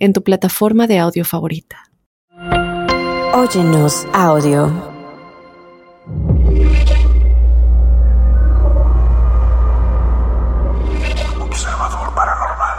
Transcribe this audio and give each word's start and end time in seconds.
en 0.00 0.12
tu 0.14 0.22
plataforma 0.22 0.86
de 0.86 0.98
audio 0.98 1.24
favorita. 1.24 1.76
Óyenos 3.34 4.06
audio. 4.12 4.72
Observador 11.38 12.14
paranormal. 12.14 12.78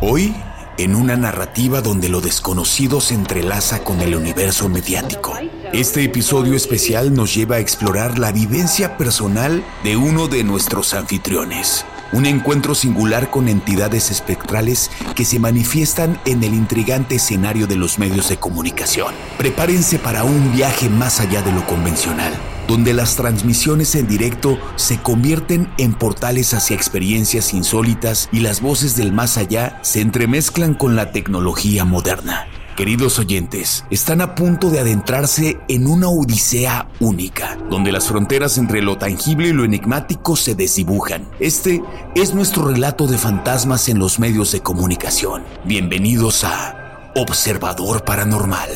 Hoy 0.00 0.41
en 0.82 0.96
una 0.96 1.16
narrativa 1.16 1.80
donde 1.80 2.08
lo 2.08 2.20
desconocido 2.20 3.00
se 3.00 3.14
entrelaza 3.14 3.84
con 3.84 4.00
el 4.00 4.14
universo 4.14 4.68
mediático. 4.68 5.38
Este 5.72 6.02
episodio 6.02 6.54
especial 6.54 7.14
nos 7.14 7.34
lleva 7.34 7.56
a 7.56 7.60
explorar 7.60 8.18
la 8.18 8.32
vivencia 8.32 8.96
personal 8.96 9.64
de 9.84 9.96
uno 9.96 10.28
de 10.28 10.44
nuestros 10.44 10.94
anfitriones. 10.94 11.84
Un 12.12 12.26
encuentro 12.26 12.74
singular 12.74 13.30
con 13.30 13.48
entidades 13.48 14.10
espectrales 14.10 14.90
que 15.14 15.24
se 15.24 15.38
manifiestan 15.38 16.20
en 16.26 16.44
el 16.44 16.52
intrigante 16.52 17.14
escenario 17.14 17.66
de 17.66 17.76
los 17.76 17.98
medios 17.98 18.28
de 18.28 18.36
comunicación. 18.36 19.14
Prepárense 19.38 19.98
para 19.98 20.24
un 20.24 20.52
viaje 20.52 20.90
más 20.90 21.20
allá 21.20 21.42
de 21.42 21.52
lo 21.52 21.66
convencional 21.66 22.32
donde 22.68 22.94
las 22.94 23.16
transmisiones 23.16 23.94
en 23.96 24.06
directo 24.06 24.58
se 24.76 24.98
convierten 24.98 25.68
en 25.78 25.94
portales 25.94 26.54
hacia 26.54 26.76
experiencias 26.76 27.52
insólitas 27.52 28.28
y 28.32 28.40
las 28.40 28.60
voces 28.60 28.96
del 28.96 29.12
más 29.12 29.36
allá 29.36 29.78
se 29.82 30.00
entremezclan 30.00 30.74
con 30.74 30.96
la 30.96 31.10
tecnología 31.10 31.84
moderna. 31.84 32.46
Queridos 32.76 33.18
oyentes, 33.18 33.84
están 33.90 34.22
a 34.22 34.34
punto 34.34 34.70
de 34.70 34.80
adentrarse 34.80 35.58
en 35.68 35.86
una 35.86 36.08
odisea 36.08 36.88
única, 37.00 37.58
donde 37.68 37.92
las 37.92 38.08
fronteras 38.08 38.56
entre 38.56 38.80
lo 38.80 38.96
tangible 38.96 39.48
y 39.48 39.52
lo 39.52 39.64
enigmático 39.64 40.36
se 40.36 40.54
desdibujan. 40.54 41.28
Este 41.38 41.82
es 42.14 42.34
nuestro 42.34 42.68
relato 42.68 43.06
de 43.06 43.18
fantasmas 43.18 43.90
en 43.90 43.98
los 43.98 44.18
medios 44.18 44.52
de 44.52 44.60
comunicación. 44.60 45.44
Bienvenidos 45.64 46.44
a 46.44 47.10
Observador 47.14 48.04
Paranormal. 48.06 48.70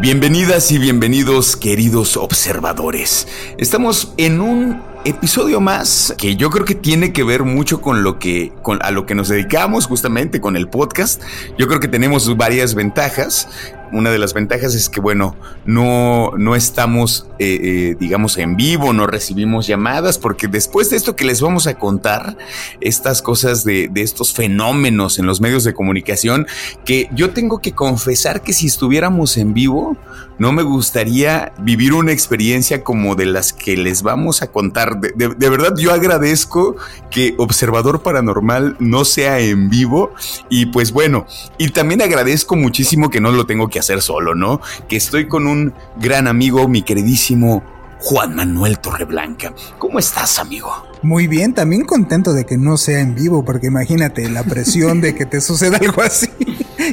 Bienvenidas 0.00 0.72
y 0.72 0.78
bienvenidos 0.78 1.58
queridos 1.58 2.16
observadores. 2.16 3.28
Estamos 3.58 4.14
en 4.16 4.40
un 4.40 4.82
episodio 5.04 5.60
más 5.60 6.14
que 6.16 6.36
yo 6.36 6.48
creo 6.48 6.64
que 6.64 6.74
tiene 6.74 7.12
que 7.12 7.22
ver 7.22 7.42
mucho 7.42 7.82
con 7.82 8.02
lo 8.02 8.18
que 8.18 8.50
con 8.62 8.82
a 8.82 8.92
lo 8.92 9.04
que 9.04 9.14
nos 9.14 9.28
dedicamos 9.28 9.86
justamente 9.86 10.40
con 10.40 10.56
el 10.56 10.68
podcast. 10.68 11.22
Yo 11.58 11.68
creo 11.68 11.80
que 11.80 11.88
tenemos 11.88 12.34
varias 12.38 12.74
ventajas. 12.74 13.46
Una 13.92 14.10
de 14.10 14.18
las 14.18 14.34
ventajas 14.34 14.74
es 14.74 14.88
que, 14.88 15.00
bueno, 15.00 15.36
no, 15.64 16.32
no 16.36 16.56
estamos, 16.56 17.26
eh, 17.38 17.58
eh, 17.62 17.96
digamos, 17.98 18.38
en 18.38 18.56
vivo, 18.56 18.92
no 18.92 19.06
recibimos 19.06 19.66
llamadas, 19.66 20.18
porque 20.18 20.48
después 20.48 20.90
de 20.90 20.96
esto 20.96 21.16
que 21.16 21.24
les 21.24 21.40
vamos 21.40 21.66
a 21.66 21.74
contar, 21.74 22.36
estas 22.80 23.22
cosas 23.22 23.64
de, 23.64 23.88
de 23.88 24.02
estos 24.02 24.32
fenómenos 24.32 25.18
en 25.18 25.26
los 25.26 25.40
medios 25.40 25.64
de 25.64 25.74
comunicación, 25.74 26.46
que 26.84 27.08
yo 27.14 27.30
tengo 27.30 27.58
que 27.58 27.72
confesar 27.72 28.42
que 28.42 28.52
si 28.52 28.66
estuviéramos 28.66 29.36
en 29.36 29.54
vivo, 29.54 29.96
no 30.40 30.52
me 30.52 30.62
gustaría 30.62 31.52
vivir 31.58 31.92
una 31.92 32.12
experiencia 32.12 32.82
como 32.82 33.14
de 33.14 33.26
las 33.26 33.52
que 33.52 33.76
les 33.76 34.02
vamos 34.02 34.40
a 34.40 34.50
contar. 34.50 34.98
De, 34.98 35.12
de, 35.28 35.50
verdad, 35.50 35.74
yo 35.76 35.92
agradezco 35.92 36.76
que 37.10 37.34
Observador 37.36 38.02
Paranormal 38.02 38.74
no 38.78 39.04
sea 39.04 39.38
en 39.40 39.68
vivo. 39.68 40.14
Y 40.48 40.66
pues 40.66 40.92
bueno, 40.92 41.26
y 41.58 41.68
también 41.68 42.00
agradezco 42.00 42.56
muchísimo 42.56 43.10
que 43.10 43.20
no 43.20 43.32
lo 43.32 43.44
tengo 43.44 43.68
que 43.68 43.79
hacer 43.80 44.02
solo, 44.02 44.34
¿no? 44.34 44.60
Que 44.88 44.96
estoy 44.96 45.26
con 45.26 45.46
un 45.46 45.74
gran 45.96 46.28
amigo, 46.28 46.68
mi 46.68 46.82
queridísimo 46.82 47.62
Juan 48.00 48.34
Manuel 48.34 48.78
Torreblanca. 48.78 49.52
¿Cómo 49.78 49.98
estás, 49.98 50.38
amigo? 50.38 50.70
Muy 51.02 51.26
bien, 51.26 51.54
también 51.54 51.84
contento 51.84 52.32
de 52.32 52.44
que 52.44 52.56
no 52.56 52.76
sea 52.76 53.00
en 53.00 53.14
vivo, 53.14 53.44
porque 53.44 53.66
imagínate 53.66 54.28
la 54.28 54.42
presión 54.44 55.00
de 55.00 55.14
que 55.14 55.26
te 55.26 55.40
suceda 55.40 55.78
algo 55.78 56.02
así 56.02 56.28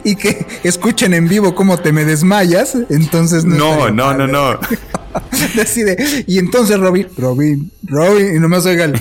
y 0.04 0.16
que 0.16 0.46
escuchen 0.64 1.14
en 1.14 1.28
vivo 1.28 1.56
cómo 1.56 1.78
te 1.78 1.92
me 1.92 2.06
desmayas, 2.06 2.78
entonces 2.90 3.46
no. 3.46 3.90
No, 3.90 4.14
no, 4.14 4.14
no, 4.14 4.28
no. 4.28 4.60
Decide, 5.56 6.24
y 6.28 6.40
entonces 6.40 6.80
Robin, 6.80 7.08
Robin, 7.18 7.72
Robin, 7.84 8.36
y 8.36 8.40
nomás 8.40 8.66
oiga 8.66 8.92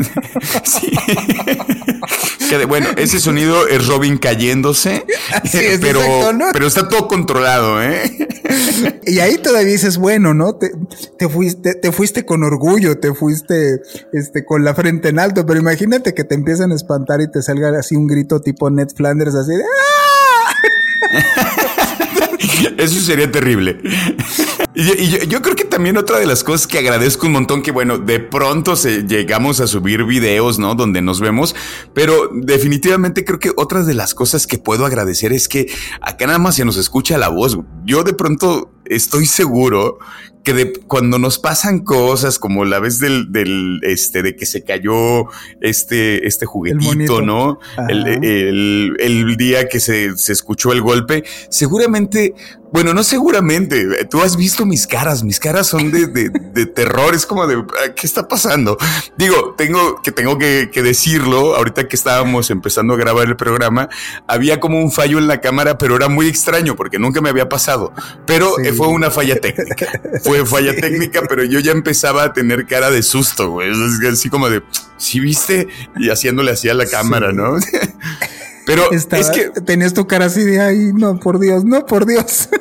bueno, 2.68 2.88
ese 2.96 3.20
sonido 3.20 3.66
es 3.68 3.86
Robin 3.86 4.18
cayéndose, 4.18 5.04
pero, 5.80 6.00
pero 6.52 6.66
está 6.66 6.88
todo 6.88 7.08
controlado, 7.08 7.82
¿eh? 7.82 8.28
Y 9.06 9.20
ahí 9.20 9.38
todavía 9.38 9.72
dices, 9.72 9.98
bueno, 9.98 10.34
¿no? 10.34 10.56
Te, 10.56 10.72
te, 11.18 11.28
fuiste, 11.28 11.74
te 11.74 11.92
fuiste 11.92 12.24
con 12.24 12.42
orgullo, 12.42 12.98
te 12.98 13.14
fuiste 13.14 13.80
este, 14.12 14.44
con 14.44 14.64
la 14.64 14.74
frente 14.74 15.08
en 15.08 15.18
alto, 15.18 15.46
pero 15.46 15.60
imagínate 15.60 16.14
que 16.14 16.24
te 16.24 16.34
empiezan 16.34 16.72
a 16.72 16.74
espantar 16.74 17.20
y 17.20 17.30
te 17.30 17.42
salga 17.42 17.78
así 17.78 17.96
un 17.96 18.06
grito 18.06 18.40
tipo 18.40 18.70
Ned 18.70 18.88
Flanders, 18.94 19.34
así 19.34 19.52
de 19.52 19.64
¡Ah! 21.12 21.76
Eso 22.78 23.00
sería 23.00 23.30
terrible. 23.30 23.78
Y, 24.74 25.26
yo, 25.28 25.42
creo 25.42 25.56
que 25.56 25.64
también 25.64 25.96
otra 25.96 26.18
de 26.18 26.26
las 26.26 26.42
cosas 26.44 26.66
que 26.66 26.78
agradezco 26.78 27.26
un 27.26 27.32
montón, 27.32 27.62
que 27.62 27.70
bueno, 27.70 27.98
de 27.98 28.20
pronto 28.20 28.76
se, 28.76 29.02
llegamos 29.06 29.60
a 29.60 29.66
subir 29.66 30.04
videos, 30.04 30.58
¿no? 30.58 30.74
Donde 30.74 31.02
nos 31.02 31.20
vemos, 31.20 31.54
pero 31.92 32.30
definitivamente 32.32 33.24
creo 33.24 33.38
que 33.38 33.52
otra 33.56 33.82
de 33.82 33.94
las 33.94 34.14
cosas 34.14 34.46
que 34.46 34.58
puedo 34.58 34.86
agradecer 34.86 35.32
es 35.32 35.48
que 35.48 35.70
acá 36.00 36.26
nada 36.26 36.38
más 36.38 36.56
se 36.56 36.64
nos 36.64 36.76
escucha 36.76 37.18
la 37.18 37.28
voz. 37.28 37.58
Yo 37.84 38.04
de 38.04 38.14
pronto 38.14 38.70
estoy 38.86 39.26
seguro 39.26 39.98
que 40.42 40.54
de, 40.54 40.72
cuando 40.72 41.18
nos 41.18 41.38
pasan 41.38 41.80
cosas 41.80 42.38
como 42.38 42.64
la 42.64 42.78
vez 42.78 42.98
del, 42.98 43.30
del 43.30 43.80
este, 43.82 44.22
de 44.22 44.36
que 44.36 44.46
se 44.46 44.64
cayó 44.64 45.26
este, 45.60 46.26
este 46.26 46.46
juguetito, 46.46 47.22
¿no? 47.22 47.58
El, 47.88 48.06
el, 48.24 48.96
el, 48.98 49.36
día 49.36 49.68
que 49.68 49.80
se, 49.80 50.16
se 50.16 50.32
escuchó 50.32 50.72
el 50.72 50.80
golpe, 50.80 51.24
seguramente 51.50 52.34
bueno, 52.72 52.94
no 52.94 53.02
seguramente. 53.02 54.04
Tú 54.06 54.20
has 54.22 54.36
visto 54.36 54.64
mis 54.64 54.86
caras. 54.86 55.24
Mis 55.24 55.40
caras 55.40 55.66
son 55.66 55.90
de, 55.90 56.06
de, 56.06 56.30
de 56.30 56.66
terror. 56.66 57.14
Es 57.14 57.26
como 57.26 57.46
de 57.46 57.56
ah, 57.56 57.94
¿qué 57.94 58.06
está 58.06 58.28
pasando? 58.28 58.78
Digo, 59.18 59.54
tengo 59.56 60.00
que 60.02 60.12
tengo 60.12 60.38
que, 60.38 60.70
que, 60.72 60.82
decirlo. 60.82 61.56
Ahorita 61.56 61.88
que 61.88 61.96
estábamos 61.96 62.50
empezando 62.50 62.94
a 62.94 62.96
grabar 62.96 63.26
el 63.26 63.36
programa, 63.36 63.88
había 64.28 64.60
como 64.60 64.78
un 64.78 64.92
fallo 64.92 65.18
en 65.18 65.26
la 65.26 65.40
cámara, 65.40 65.78
pero 65.78 65.96
era 65.96 66.08
muy 66.08 66.28
extraño 66.28 66.76
porque 66.76 66.98
nunca 66.98 67.20
me 67.20 67.28
había 67.28 67.48
pasado. 67.48 67.92
Pero 68.26 68.58
eh, 68.60 68.72
fue 68.72 68.86
una 68.86 69.10
falla 69.10 69.40
técnica. 69.40 69.86
fue 70.30 70.46
falla 70.46 70.76
técnica, 70.76 71.22
pero 71.28 71.42
yo 71.42 71.58
ya 71.58 71.72
empezaba 71.72 72.22
a 72.22 72.32
tener 72.32 72.64
cara 72.66 72.90
de 72.90 73.02
susto, 73.02 73.50
güey. 73.50 73.70
Es 73.70 74.12
así 74.12 74.30
como 74.30 74.48
de, 74.48 74.62
¿sí 74.96 75.18
viste? 75.18 75.66
Y 75.96 76.08
haciéndole 76.08 76.52
así 76.52 76.68
a 76.68 76.74
la 76.74 76.86
cámara, 76.86 77.32
¿no? 77.32 77.56
Pero 78.66 78.92
es 78.92 79.30
que 79.30 79.50
tenías 79.62 79.94
tu 79.94 80.06
cara 80.06 80.26
así 80.26 80.44
de 80.44 80.60
ay, 80.60 80.92
no, 80.94 81.18
por 81.18 81.40
Dios, 81.40 81.64
no, 81.64 81.84
por 81.86 82.06
Dios. 82.06 82.48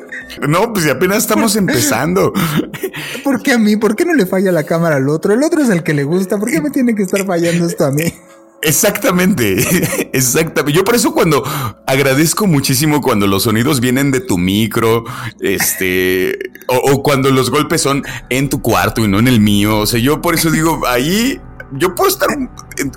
No, 0.48 0.71
pues 0.71 0.88
apenas 0.88 1.18
estamos 1.18 1.56
empezando. 1.56 2.31
¿Por 3.24 3.42
qué 3.42 3.54
a 3.54 3.57
mí? 3.57 3.77
¿Por 3.77 3.95
qué 3.95 4.06
no 4.06 4.13
le 4.13 4.27
falla 4.27 4.51
la 4.51 4.63
cámara 4.63 4.98
al 4.98 5.10
otro? 5.10 5.33
El 5.33 5.42
otro 5.42 5.63
es 5.63 5.69
el 5.69 5.81
que 5.81 5.95
le 5.95 6.04
gusta. 6.04 6.38
¿Por 6.38 6.51
qué 6.51 6.62
me 6.62 6.69
tiene 6.69 6.94
que 6.94 7.01
estar 7.01 7.25
fallando 7.25 7.65
esto 7.65 7.86
a 7.86 7.92
mí? 7.92 8.13
Exactamente, 8.61 10.09
exactamente. 10.13 10.77
Yo 10.77 10.83
por 10.83 10.95
eso 10.95 11.13
cuando 11.13 11.44
agradezco 11.85 12.45
muchísimo 12.45 13.01
cuando 13.01 13.27
los 13.27 13.44
sonidos 13.44 13.79
vienen 13.79 14.11
de 14.11 14.19
tu 14.19 14.38
micro, 14.38 15.06
este, 15.39 16.38
o, 16.67 17.01
cuando 17.01 17.31
los 17.31 17.50
golpes 17.50 17.81
son 17.81 18.03
en 18.29 18.50
tu 18.50 18.61
cuarto 18.61 19.03
y 19.03 19.07
no 19.07 19.19
en 19.19 19.27
el 19.27 19.39
mío. 19.39 19.79
O 19.79 19.85
sea, 19.85 20.00
yo 20.00 20.21
por 20.21 20.35
eso 20.35 20.51
digo, 20.51 20.81
ahí 20.88 21.39
yo 21.73 21.95
puedo 21.95 22.09
estar, 22.09 22.29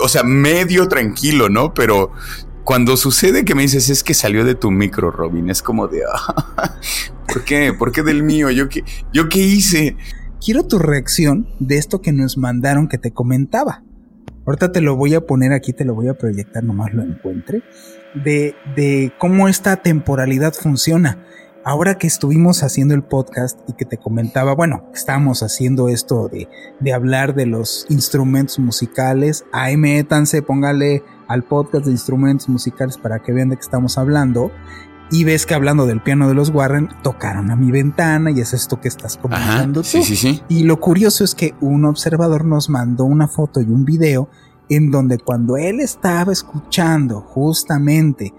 o 0.00 0.08
sea, 0.08 0.24
medio 0.24 0.88
tranquilo, 0.88 1.48
¿no? 1.48 1.74
Pero 1.74 2.12
cuando 2.64 2.96
sucede 2.96 3.44
que 3.44 3.54
me 3.54 3.62
dices 3.62 3.88
es 3.88 4.02
que 4.02 4.14
salió 4.14 4.44
de 4.44 4.54
tu 4.54 4.70
micro, 4.70 5.10
Robin, 5.10 5.50
es 5.50 5.62
como 5.62 5.86
de, 5.86 6.02
ah, 6.12 6.74
¿por 7.28 7.44
qué? 7.44 7.72
¿Por 7.72 7.92
qué 7.92 8.02
del 8.02 8.22
mío? 8.22 8.50
¿Yo 8.50 8.68
qué, 8.68 8.84
¿Yo 9.12 9.28
qué 9.28 9.38
hice? 9.38 9.96
Quiero 10.44 10.66
tu 10.66 10.80
reacción 10.80 11.46
de 11.60 11.78
esto 11.78 12.00
que 12.00 12.12
nos 12.12 12.36
mandaron 12.36 12.88
que 12.88 12.98
te 12.98 13.12
comentaba. 13.12 13.84
Ahorita 14.44 14.72
te 14.72 14.80
lo 14.80 14.96
voy 14.96 15.14
a 15.14 15.20
poner 15.26 15.52
aquí, 15.52 15.72
te 15.72 15.84
lo 15.84 15.94
voy 15.94 16.08
a 16.08 16.14
proyectar, 16.14 16.64
nomás 16.64 16.92
lo 16.92 17.02
encuentre. 17.02 17.62
De, 18.14 18.54
de 18.76 19.12
cómo 19.18 19.48
esta 19.48 19.76
temporalidad 19.76 20.52
funciona. 20.52 21.24
Ahora 21.64 21.96
que 21.96 22.08
estuvimos 22.08 22.64
haciendo 22.64 22.92
el 22.94 23.04
podcast 23.04 23.60
y 23.68 23.74
que 23.74 23.84
te 23.84 23.96
comentaba, 23.96 24.52
bueno, 24.52 24.90
estamos 24.92 25.44
haciendo 25.44 25.88
esto 25.88 26.28
de, 26.28 26.48
de 26.80 26.92
hablar 26.92 27.36
de 27.36 27.46
los 27.46 27.86
instrumentos 27.88 28.58
musicales, 28.58 29.44
ahí 29.52 29.76
métanse, 29.76 30.42
póngale 30.42 31.04
al 31.28 31.44
podcast 31.44 31.86
de 31.86 31.92
instrumentos 31.92 32.48
musicales 32.48 32.98
para 32.98 33.20
que 33.20 33.32
vean 33.32 33.48
de 33.48 33.56
qué 33.56 33.62
estamos 33.62 33.96
hablando. 33.96 34.50
Y 35.12 35.24
ves 35.24 35.44
que 35.44 35.52
hablando 35.52 35.84
del 35.84 36.00
piano 36.00 36.26
de 36.26 36.34
los 36.34 36.48
Warren, 36.48 36.88
tocaron 37.02 37.50
a 37.50 37.56
mi 37.56 37.70
ventana 37.70 38.30
y 38.30 38.40
es 38.40 38.54
esto 38.54 38.80
que 38.80 38.88
estás 38.88 39.18
comentando 39.18 39.82
tú. 39.82 39.88
Sí, 39.88 40.02
sí, 40.02 40.16
sí. 40.16 40.42
Y 40.48 40.62
lo 40.64 40.80
curioso 40.80 41.22
es 41.22 41.34
que 41.34 41.54
un 41.60 41.84
observador 41.84 42.46
nos 42.46 42.70
mandó 42.70 43.04
una 43.04 43.28
foto 43.28 43.60
y 43.60 43.66
un 43.66 43.84
video 43.84 44.30
en 44.70 44.90
donde 44.90 45.18
cuando 45.18 45.58
él 45.58 45.80
estaba 45.80 46.32
escuchando 46.32 47.20
justamente 47.20 48.32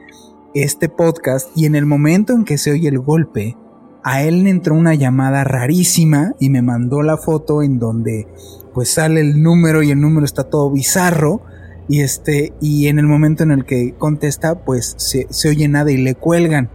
este 0.55 0.89
podcast 0.89 1.55
y 1.55 1.67
en 1.67 1.75
el 1.75 1.85
momento 1.85 2.33
en 2.33 2.43
que 2.43 2.57
se 2.57 2.71
oye 2.71 2.89
el 2.89 2.97
golpe, 2.97 3.55
a 4.03 4.23
él 4.23 4.43
le 4.43 4.49
entró 4.49 4.73
una 4.73 4.95
llamada 4.95 5.43
rarísima 5.43 6.33
y 6.39 6.49
me 6.49 6.63
mandó 6.63 7.03
la 7.03 7.17
foto 7.17 7.61
en 7.61 7.77
donde 7.77 8.27
pues 8.73 8.89
sale 8.89 9.21
el 9.21 9.43
número 9.43 9.83
y 9.83 9.91
el 9.91 10.01
número 10.01 10.25
está 10.25 10.45
todo 10.45 10.71
bizarro 10.71 11.41
y 11.87 12.01
este, 12.01 12.53
y 12.61 12.87
en 12.87 12.99
el 12.99 13.07
momento 13.07 13.43
en 13.43 13.51
el 13.51 13.65
que 13.65 13.93
contesta, 13.97 14.63
pues 14.63 14.95
se, 14.97 15.27
oye 15.49 15.67
nada 15.67 15.91
y 15.91 15.97
le 15.97 16.15
cuelgan. 16.15 16.69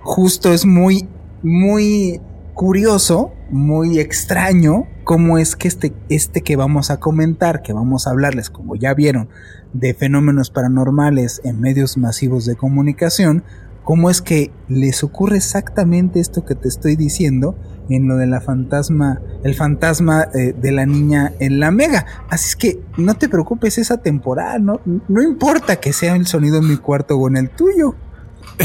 Justo 0.00 0.52
es 0.52 0.66
muy, 0.66 1.08
muy 1.42 2.20
curioso, 2.54 3.32
muy 3.50 3.98
extraño 3.98 4.86
cómo 5.04 5.38
es 5.38 5.56
que 5.56 5.68
este, 5.68 5.92
este 6.08 6.42
que 6.42 6.56
vamos 6.56 6.90
a 6.90 7.00
comentar, 7.00 7.62
que 7.62 7.72
vamos 7.72 8.06
a 8.06 8.10
hablarles, 8.10 8.50
como 8.50 8.76
ya 8.76 8.94
vieron, 8.94 9.28
de 9.72 9.94
fenómenos 9.94 10.50
paranormales 10.50 11.40
en 11.44 11.60
medios 11.60 11.96
masivos 11.96 12.44
de 12.44 12.56
comunicación, 12.56 13.42
cómo 13.84 14.10
es 14.10 14.22
que 14.22 14.52
les 14.68 15.02
ocurre 15.02 15.38
exactamente 15.38 16.20
esto 16.20 16.44
que 16.44 16.54
te 16.54 16.68
estoy 16.68 16.96
diciendo 16.96 17.56
en 17.88 18.08
lo 18.08 18.16
de 18.16 18.26
la 18.26 18.40
fantasma, 18.40 19.20
el 19.44 19.54
fantasma 19.54 20.28
eh, 20.34 20.54
de 20.56 20.72
la 20.72 20.86
niña 20.86 21.32
en 21.40 21.60
la 21.60 21.70
mega. 21.70 22.06
Así 22.30 22.48
es 22.48 22.56
que 22.56 22.80
no 22.96 23.14
te 23.14 23.28
preocupes, 23.28 23.78
esa 23.78 23.98
temporada, 23.98 24.58
no, 24.58 24.80
no 24.84 25.22
importa 25.22 25.76
que 25.76 25.92
sea 25.92 26.16
el 26.16 26.26
sonido 26.26 26.58
en 26.58 26.68
mi 26.68 26.76
cuarto 26.76 27.16
o 27.16 27.28
en 27.28 27.36
el 27.36 27.50
tuyo. 27.50 27.94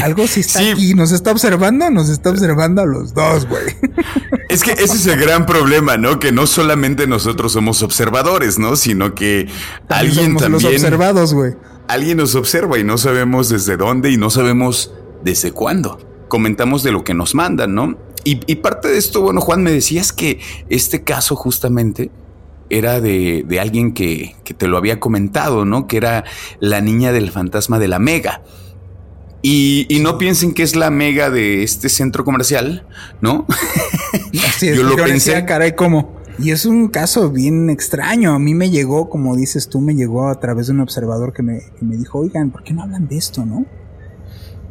Algo 0.02 0.26
si 0.26 0.40
está 0.40 0.60
aquí, 0.60 0.94
nos 0.94 1.12
está 1.12 1.32
observando, 1.32 1.90
nos 1.90 2.08
está 2.08 2.30
observando 2.30 2.82
a 2.82 2.86
los 2.86 3.14
dos, 3.14 3.46
güey. 3.48 3.64
Es 4.48 4.62
que 4.62 4.72
ese 4.72 4.96
es 4.96 5.06
el 5.06 5.18
gran 5.18 5.44
problema, 5.46 5.96
¿no? 5.96 6.18
Que 6.18 6.32
no 6.32 6.46
solamente 6.46 7.06
nosotros 7.06 7.52
somos 7.52 7.82
observadores, 7.82 8.58
¿no? 8.58 8.76
Sino 8.76 9.14
que 9.14 9.48
alguien 9.88 10.36
también. 10.36 10.52
Los 10.52 10.64
observados, 10.64 11.34
güey. 11.34 11.54
Alguien 11.88 12.18
nos 12.18 12.34
observa 12.34 12.78
y 12.78 12.84
no 12.84 12.98
sabemos 12.98 13.48
desde 13.48 13.76
dónde 13.76 14.10
y 14.10 14.16
no 14.16 14.30
sabemos 14.30 14.92
desde 15.24 15.52
cuándo. 15.52 16.07
Comentamos 16.28 16.82
de 16.82 16.92
lo 16.92 17.04
que 17.04 17.14
nos 17.14 17.34
mandan, 17.34 17.74
¿no? 17.74 17.96
Y, 18.24 18.56
parte 18.56 18.88
de 18.88 18.98
esto, 18.98 19.22
bueno, 19.22 19.40
Juan, 19.40 19.62
me 19.62 19.70
decías 19.72 20.12
que 20.12 20.38
este 20.68 21.02
caso 21.02 21.34
justamente 21.34 22.10
era 22.68 23.00
de, 23.00 23.58
alguien 23.58 23.94
que, 23.94 24.36
te 24.44 24.66
lo 24.66 24.76
había 24.76 25.00
comentado, 25.00 25.64
¿no? 25.64 25.86
Que 25.86 25.96
era 25.96 26.24
la 26.60 26.82
niña 26.82 27.12
del 27.12 27.30
fantasma 27.30 27.78
de 27.78 27.88
la 27.88 27.98
Mega. 27.98 28.42
Y, 29.40 29.86
no 30.02 30.18
piensen 30.18 30.52
que 30.52 30.62
es 30.62 30.76
la 30.76 30.90
Mega 30.90 31.30
de 31.30 31.62
este 31.62 31.88
centro 31.88 32.24
comercial, 32.24 32.86
¿no? 33.22 33.46
Así 34.46 34.68
es, 34.68 34.76
Yo 34.76 34.82
lo 34.82 34.96
pensé. 34.96 35.46
caray, 35.46 35.74
¿cómo? 35.74 36.18
Y 36.38 36.50
es 36.50 36.66
un 36.66 36.88
caso 36.88 37.30
bien 37.30 37.70
extraño. 37.70 38.34
A 38.34 38.38
mí 38.38 38.54
me 38.54 38.70
llegó, 38.70 39.08
como 39.08 39.36
dices 39.36 39.68
tú, 39.68 39.80
me 39.80 39.94
llegó 39.94 40.28
a 40.28 40.38
través 40.38 40.66
de 40.66 40.74
un 40.74 40.80
observador 40.80 41.32
que 41.32 41.42
me, 41.42 41.60
que 41.78 41.84
me 41.84 41.96
dijo, 41.96 42.18
oigan, 42.18 42.50
¿por 42.50 42.62
qué 42.62 42.74
no 42.74 42.82
hablan 42.82 43.08
de 43.08 43.16
esto, 43.16 43.46
no? 43.46 43.64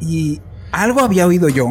Y 0.00 0.40
algo 0.72 1.00
había 1.00 1.26
oído 1.26 1.48
yo 1.48 1.70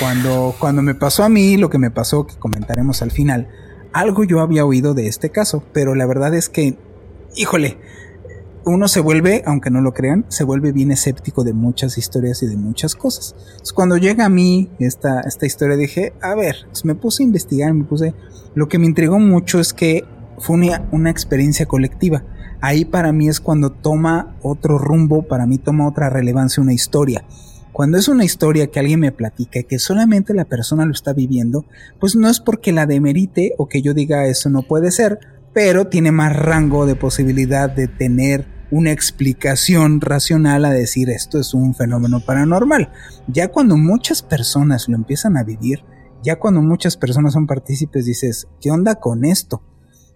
cuando, 0.00 0.54
cuando 0.58 0.82
me 0.82 0.94
pasó 0.94 1.24
a 1.24 1.28
mí, 1.28 1.56
lo 1.56 1.70
que 1.70 1.78
me 1.78 1.90
pasó, 1.90 2.26
que 2.26 2.36
comentaremos 2.36 3.00
al 3.02 3.10
final, 3.10 3.48
algo 3.92 4.24
yo 4.24 4.40
había 4.40 4.64
oído 4.64 4.92
de 4.92 5.06
este 5.06 5.30
caso, 5.30 5.62
pero 5.72 5.94
la 5.94 6.06
verdad 6.06 6.34
es 6.34 6.48
que, 6.48 6.78
híjole, 7.36 7.78
uno 8.66 8.88
se 8.88 9.00
vuelve, 9.00 9.42
aunque 9.46 9.70
no 9.70 9.80
lo 9.80 9.94
crean, 9.94 10.26
se 10.28 10.44
vuelve 10.44 10.72
bien 10.72 10.90
escéptico 10.90 11.44
de 11.44 11.52
muchas 11.52 11.96
historias 11.96 12.42
y 12.42 12.46
de 12.46 12.56
muchas 12.56 12.94
cosas. 12.94 13.34
cuando 13.74 13.96
llega 13.96 14.26
a 14.26 14.28
mí 14.28 14.70
esta, 14.78 15.20
esta 15.20 15.46
historia, 15.46 15.76
dije, 15.76 16.12
a 16.20 16.34
ver, 16.34 16.56
me 16.84 16.94
puse 16.94 17.22
a 17.22 17.26
investigar, 17.26 17.72
me 17.72 17.84
puse... 17.84 18.14
Lo 18.54 18.68
que 18.68 18.78
me 18.78 18.86
intrigó 18.86 19.18
mucho 19.18 19.60
es 19.60 19.72
que 19.72 20.04
fue 20.38 20.56
una, 20.56 20.88
una 20.90 21.10
experiencia 21.10 21.66
colectiva. 21.66 22.24
Ahí 22.60 22.84
para 22.84 23.12
mí 23.12 23.28
es 23.28 23.40
cuando 23.40 23.70
toma 23.70 24.36
otro 24.42 24.78
rumbo, 24.78 25.22
para 25.28 25.46
mí 25.46 25.58
toma 25.58 25.86
otra 25.86 26.10
relevancia 26.10 26.62
una 26.62 26.72
historia. 26.72 27.24
Cuando 27.76 27.98
es 27.98 28.08
una 28.08 28.24
historia 28.24 28.68
que 28.68 28.80
alguien 28.80 29.00
me 29.00 29.12
platica 29.12 29.58
y 29.58 29.64
que 29.64 29.78
solamente 29.78 30.32
la 30.32 30.46
persona 30.46 30.86
lo 30.86 30.92
está 30.92 31.12
viviendo, 31.12 31.66
pues 32.00 32.16
no 32.16 32.30
es 32.30 32.40
porque 32.40 32.72
la 32.72 32.86
demerite 32.86 33.52
o 33.58 33.68
que 33.68 33.82
yo 33.82 33.92
diga 33.92 34.24
eso 34.24 34.48
no 34.48 34.62
puede 34.62 34.90
ser, 34.90 35.18
pero 35.52 35.86
tiene 35.86 36.10
más 36.10 36.34
rango 36.34 36.86
de 36.86 36.94
posibilidad 36.94 37.68
de 37.68 37.86
tener 37.86 38.46
una 38.70 38.92
explicación 38.92 40.00
racional 40.00 40.64
a 40.64 40.70
decir 40.70 41.10
esto 41.10 41.38
es 41.38 41.52
un 41.52 41.74
fenómeno 41.74 42.20
paranormal. 42.20 42.92
Ya 43.28 43.48
cuando 43.48 43.76
muchas 43.76 44.22
personas 44.22 44.88
lo 44.88 44.96
empiezan 44.96 45.36
a 45.36 45.44
vivir, 45.44 45.84
ya 46.22 46.38
cuando 46.38 46.62
muchas 46.62 46.96
personas 46.96 47.34
son 47.34 47.46
partícipes, 47.46 48.06
dices, 48.06 48.48
¿qué 48.58 48.70
onda 48.70 48.94
con 48.94 49.26
esto? 49.26 49.60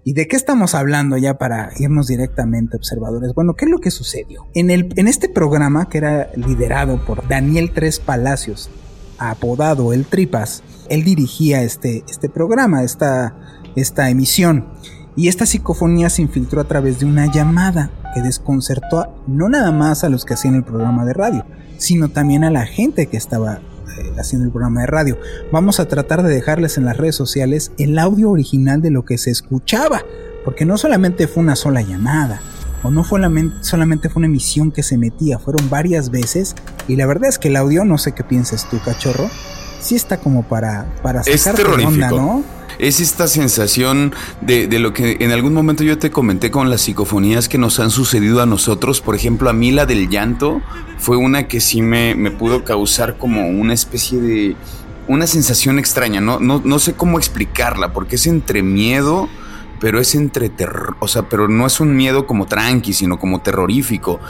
¿Y 0.03 0.15
de 0.15 0.27
qué 0.27 0.37
estamos 0.37 0.75
hablando 0.75 1.19
ya 1.19 1.37
para 1.37 1.71
irnos 1.79 2.07
directamente 2.07 2.77
observadores? 2.77 3.35
Bueno, 3.35 3.55
¿qué 3.55 3.67
es 3.67 3.71
lo 3.71 3.79
que 3.79 3.91
sucedió? 3.91 4.47
En, 4.55 4.71
el, 4.71 4.93
en 4.97 5.09
este 5.09 5.29
programa 5.29 5.91
que 5.91 5.99
era 5.99 6.31
liderado 6.37 7.05
por 7.05 7.29
Daniel 7.29 7.73
Tres 7.75 8.01
Palacios, 8.01 8.71
apodado 9.19 9.93
El 9.93 10.07
Tripas, 10.07 10.63
él 10.89 11.05
dirigía 11.05 11.63
este, 11.63 12.03
este 12.09 12.31
programa, 12.31 12.83
esta, 12.83 13.37
esta 13.77 14.09
emisión. 14.09 14.69
Y 15.17 15.29
esta 15.29 15.45
psicofonía 15.45 16.09
se 16.09 16.23
infiltró 16.23 16.63
a 16.63 16.69
través 16.69 16.99
de 17.01 17.05
una 17.05 17.31
llamada 17.31 17.91
que 18.15 18.23
desconcertó 18.23 19.23
no 19.27 19.51
nada 19.51 19.71
más 19.71 20.03
a 20.03 20.09
los 20.09 20.25
que 20.25 20.35
hacían 20.35 20.55
el 20.55 20.65
programa 20.65 21.05
de 21.05 21.13
radio, 21.13 21.45
sino 21.77 22.09
también 22.09 22.43
a 22.43 22.51
la 22.51 22.65
gente 22.65 23.07
que 23.07 23.19
estaba 23.19 23.61
eh, 23.99 24.13
haciendo 24.19 24.47
el 24.47 24.53
programa 24.53 24.83
de 24.83 24.87
radio. 24.87 25.19
Vamos 25.53 25.81
a 25.81 25.89
tratar 25.89 26.23
de 26.23 26.33
dejarles 26.35 26.79
en 26.79 26.85
las 26.85 26.97
redes 26.97 27.15
sociales 27.15 27.73
el 27.79 27.99
audio 27.99 28.31
original 28.31 28.83
de 28.83 28.91
lo 28.91 29.05
que 29.05 29.19
se 29.19 29.31
escuchaba, 29.31 30.05
porque 30.45 30.65
no 30.65 30.79
solamente 30.79 31.27
fue 31.27 31.43
una 31.43 31.57
sola 31.57 31.83
llamada, 31.83 32.41
o 32.83 32.91
no 32.91 33.05
fue 33.05 33.21
solamente 33.61 34.09
fue 34.09 34.21
una 34.21 34.27
emisión 34.27 34.73
que 34.73 34.83
se 34.83 34.97
metía, 34.97 35.39
fueron 35.39 35.69
varias 35.69 36.11
veces, 36.11 36.55
y 36.89 36.97
la 36.97 37.07
verdad 37.07 37.29
es 37.29 37.39
que 37.39 37.49
el 37.49 37.57
audio, 37.57 37.85
no 37.85 37.99
sé 37.99 38.13
qué 38.13 38.25
piensas 38.25 38.69
tú, 38.71 38.79
cachorro, 38.85 39.29
sí 39.81 39.97
está 39.97 40.19
como 40.19 40.43
para, 40.43 40.87
para 41.03 41.23
sacar 41.23 41.61
es 41.61 41.87
onda, 41.87 42.11
¿no? 42.11 42.45
Es 42.81 43.01
esta 43.01 43.29
sensación 43.29 44.15
de, 44.41 44.67
lo 44.79 44.93
que 44.93 45.19
en 45.21 45.33
algún 45.33 45.53
momento 45.53 45.85
yo 45.85 45.99
te 45.99 46.11
comenté 46.11 46.51
con 46.51 46.71
las 46.71 46.83
psicofonías 46.83 47.49
que 47.49 47.59
nos 47.59 47.79
han 47.79 47.91
sucedido 47.91 48.41
a 48.41 48.47
nosotros. 48.47 49.01
Por 49.01 49.15
ejemplo, 49.15 49.51
a 49.51 49.53
mí 49.53 49.71
la 49.71 49.87
del 49.87 50.09
llanto 50.09 50.63
fue 50.99 51.17
una 51.17 51.47
que 51.47 51.61
sí 51.61 51.83
me, 51.83 52.15
me 52.15 52.31
pudo 52.31 52.65
causar 52.65 53.19
como 53.19 53.49
una 53.49 53.75
especie 53.75 54.21
de... 54.21 54.57
una 55.09 55.27
sensación 55.27 55.79
extraña, 55.79 56.21
¿no? 56.21 56.41
No, 56.41 56.63
no 56.65 56.79
sé 56.79 56.95
cómo 56.95 57.19
explicarla, 57.19 57.93
porque 57.93 58.17
es 58.17 58.27
entre 58.27 58.63
miedo 58.63 59.29
pero 59.81 59.99
es 59.99 60.15
entre 60.15 60.51
terror, 60.51 60.97
o 61.01 61.09
sea, 61.09 61.23
pero 61.23 61.49
no 61.49 61.67
es 61.67 61.81
un 61.81 61.97
miedo 61.97 62.27
como 62.27 62.47
tranqui, 62.47 62.93
sino 62.93 63.19
como 63.19 63.41
terrorífico. 63.41 64.21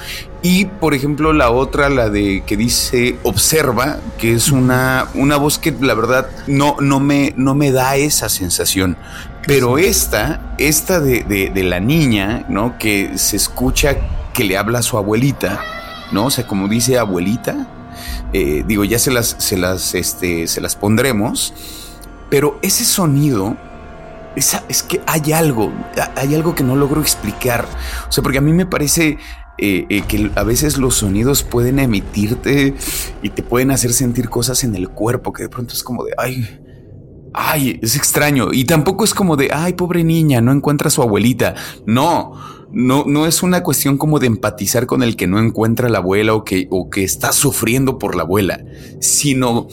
Y 0.43 0.67
por 0.67 0.95
ejemplo, 0.95 1.33
la 1.33 1.51
otra, 1.51 1.89
la 1.89 2.09
de 2.09 2.45
que 2.47 2.57
dice 2.57 3.19
observa, 3.25 3.99
que 4.19 4.33
es 4.33 4.53
una, 4.53 5.09
una 5.15 5.37
voz 5.37 5.59
que 5.59 5.73
la 5.73 5.95
verdad 5.95 6.31
no, 6.47 6.77
no, 6.81 7.01
me, 7.01 7.35
no 7.37 7.57
me 7.57 7.73
da 7.73 7.97
esa 7.97 8.29
sensación. 8.29 8.97
Pero 9.47 9.79
esta, 9.79 10.55
esta 10.59 11.01
de, 11.01 11.25
de, 11.25 11.63
la 11.65 11.81
niña, 11.81 12.45
¿no? 12.49 12.79
Que 12.79 13.19
se 13.19 13.37
escucha 13.37 13.97
que 14.33 14.45
le 14.45 14.57
habla 14.57 14.79
a 14.79 14.83
su 14.83 14.99
abuelita, 14.99 15.61
¿no? 16.13 16.27
O 16.27 16.31
sea, 16.31 16.47
como 16.47 16.69
dice 16.69 16.99
abuelita, 16.99 17.67
eh, 18.33 18.63
digo, 18.67 18.85
ya 18.85 18.99
se 18.99 19.11
las, 19.11 19.35
se 19.39 19.57
las, 19.57 19.95
este, 19.95 20.47
se 20.47 20.61
las 20.61 20.77
pondremos. 20.77 21.55
Pero 22.29 22.59
ese 22.63 22.85
sonido 22.85 23.57
es, 24.37 24.83
que 24.83 25.01
hay 25.07 25.33
algo, 25.33 25.73
hay 26.17 26.35
algo 26.35 26.55
que 26.55 26.65
no 26.65 26.77
logro 26.77 27.01
explicar. 27.01 27.67
O 28.09 28.13
sea, 28.13 28.23
porque 28.23 28.39
a 28.39 28.43
mí 28.43 28.53
me 28.53 28.67
parece 28.67 29.19
eh, 29.59 29.87
eh, 29.89 30.03
que 30.07 30.31
a 30.35 30.45
veces 30.45 30.79
los 30.79 30.97
sonidos 30.97 31.43
pueden 31.43 31.79
emitirte 31.79 32.75
y 33.23 33.31
te 33.31 33.43
pueden 33.43 33.71
hacer 33.71 33.93
sentir 33.93 34.29
cosas 34.29 34.65
en 34.65 34.75
el 34.75 34.89
cuerpo 34.89 35.33
que 35.33 35.43
de 35.45 35.49
pronto 35.49 35.75
es 35.75 35.83
como 35.83 36.05
de, 36.05 36.13
ay, 36.17 36.49
ay, 37.33 37.79
es 37.83 37.97
extraño. 37.97 38.49
Y 38.53 38.65
tampoco 38.65 39.05
es 39.05 39.15
como 39.15 39.37
de, 39.37 39.51
ay, 39.53 39.75
pobre 39.75 40.05
niña, 40.05 40.41
no 40.41 40.53
encuentra 40.53 40.89
a 40.89 40.91
su 40.91 41.03
abuelita. 41.03 41.55
No, 41.87 42.35
no, 42.73 43.05
no 43.07 43.27
es 43.27 43.43
una 43.43 43.63
cuestión 43.63 43.99
como 43.99 44.19
de 44.19 44.29
empatizar 44.29 44.87
con 44.87 45.03
el 45.03 45.17
que 45.17 45.27
no 45.27 45.39
encuentra 45.39 45.89
a 45.89 45.91
la 45.91 45.99
abuela 45.99 46.35
o 46.35 46.45
que, 46.45 46.69
o 46.71 46.89
que 46.89 47.05
está 47.05 47.33
sufriendo 47.33 47.99
por 47.99 48.15
la 48.15 48.23
abuela, 48.23 48.65
sino 49.01 49.67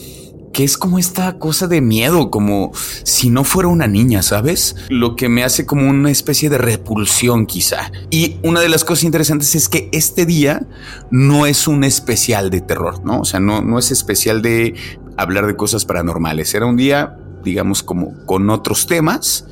que 0.58 0.64
es 0.64 0.76
como 0.76 0.98
esta 0.98 1.38
cosa 1.38 1.68
de 1.68 1.80
miedo, 1.80 2.32
como 2.32 2.72
si 3.04 3.30
no 3.30 3.44
fuera 3.44 3.68
una 3.68 3.86
niña, 3.86 4.22
¿sabes? 4.22 4.74
Lo 4.88 5.14
que 5.14 5.28
me 5.28 5.44
hace 5.44 5.66
como 5.66 5.88
una 5.88 6.10
especie 6.10 6.50
de 6.50 6.58
repulsión 6.58 7.46
quizá. 7.46 7.92
Y 8.10 8.38
una 8.42 8.58
de 8.58 8.68
las 8.68 8.82
cosas 8.82 9.04
interesantes 9.04 9.54
es 9.54 9.68
que 9.68 9.88
este 9.92 10.26
día 10.26 10.66
no 11.12 11.46
es 11.46 11.68
un 11.68 11.84
especial 11.84 12.50
de 12.50 12.60
terror, 12.60 13.04
¿no? 13.04 13.20
O 13.20 13.24
sea, 13.24 13.38
no, 13.38 13.62
no 13.62 13.78
es 13.78 13.92
especial 13.92 14.42
de 14.42 14.74
hablar 15.16 15.46
de 15.46 15.54
cosas 15.54 15.84
paranormales. 15.84 16.52
Era 16.52 16.66
un 16.66 16.76
día, 16.76 17.16
digamos, 17.44 17.84
como 17.84 18.26
con 18.26 18.50
otros 18.50 18.88
temas. 18.88 19.46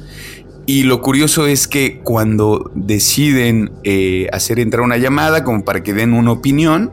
Y 0.67 0.83
lo 0.83 1.03
curioso 1.03 1.47
es 1.47 1.69
que 1.69 2.01
cuando 2.01 2.73
deciden 2.75 3.71
eh, 3.85 4.27
hacer 4.33 4.59
entrar 4.59 4.83
una 4.83 4.97
llamada 4.97 5.45
como 5.45 5.65
para 5.65 5.85
que 5.85 5.95
den 5.95 6.15
una 6.15 6.33
opinión, 6.33 6.91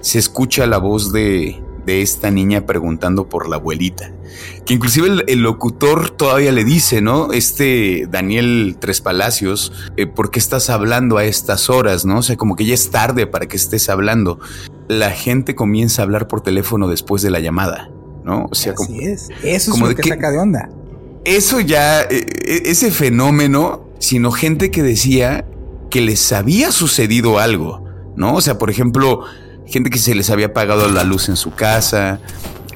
se 0.00 0.18
escucha 0.18 0.66
la 0.66 0.78
voz 0.78 1.12
de, 1.12 1.62
de 1.84 2.02
esta 2.02 2.30
niña 2.30 2.66
preguntando 2.66 3.28
por 3.28 3.48
la 3.48 3.56
abuelita. 3.56 4.12
Que 4.64 4.74
inclusive 4.74 5.24
el, 5.26 5.40
locutor 5.40 6.10
todavía 6.10 6.52
le 6.52 6.64
dice, 6.64 7.00
¿no? 7.00 7.32
Este 7.32 8.06
Daniel 8.10 8.76
Tres 8.78 9.00
Palacios, 9.00 9.72
eh, 9.96 10.06
¿por 10.06 10.30
qué 10.30 10.38
estás 10.38 10.70
hablando 10.70 11.18
a 11.18 11.24
estas 11.24 11.68
horas, 11.68 12.04
no? 12.04 12.18
O 12.18 12.22
sea, 12.22 12.36
como 12.36 12.56
que 12.56 12.64
ya 12.64 12.74
es 12.74 12.90
tarde 12.90 13.26
para 13.26 13.46
que 13.46 13.56
estés 13.56 13.88
hablando. 13.88 14.38
La 14.88 15.10
gente 15.10 15.54
comienza 15.54 16.02
a 16.02 16.04
hablar 16.04 16.28
por 16.28 16.40
teléfono 16.40 16.88
después 16.88 17.22
de 17.22 17.30
la 17.30 17.40
llamada, 17.40 17.90
¿no? 18.24 18.46
O 18.50 18.54
sea, 18.54 18.74
Así 18.74 19.04
es. 19.04 19.28
Eso 19.42 19.74
es 19.74 19.80
lo 19.80 19.94
que, 19.94 20.08
saca 20.08 20.30
de 20.30 20.38
onda. 20.38 20.70
Eso 21.24 21.60
ya, 21.60 22.02
eh, 22.02 22.26
eh, 22.44 22.62
ese 22.66 22.90
fenómeno, 22.90 23.88
sino 23.98 24.32
gente 24.32 24.70
que 24.70 24.82
decía 24.82 25.44
que 25.90 26.00
les 26.00 26.32
había 26.32 26.72
sucedido 26.72 27.38
algo, 27.38 27.84
¿no? 28.16 28.34
O 28.34 28.40
sea, 28.40 28.58
por 28.58 28.70
ejemplo, 28.70 29.24
gente 29.66 29.90
que 29.90 29.98
se 29.98 30.14
les 30.14 30.30
había 30.30 30.46
apagado 30.46 30.88
la 30.88 31.04
luz 31.04 31.28
en 31.28 31.36
su 31.36 31.52
casa, 31.52 32.20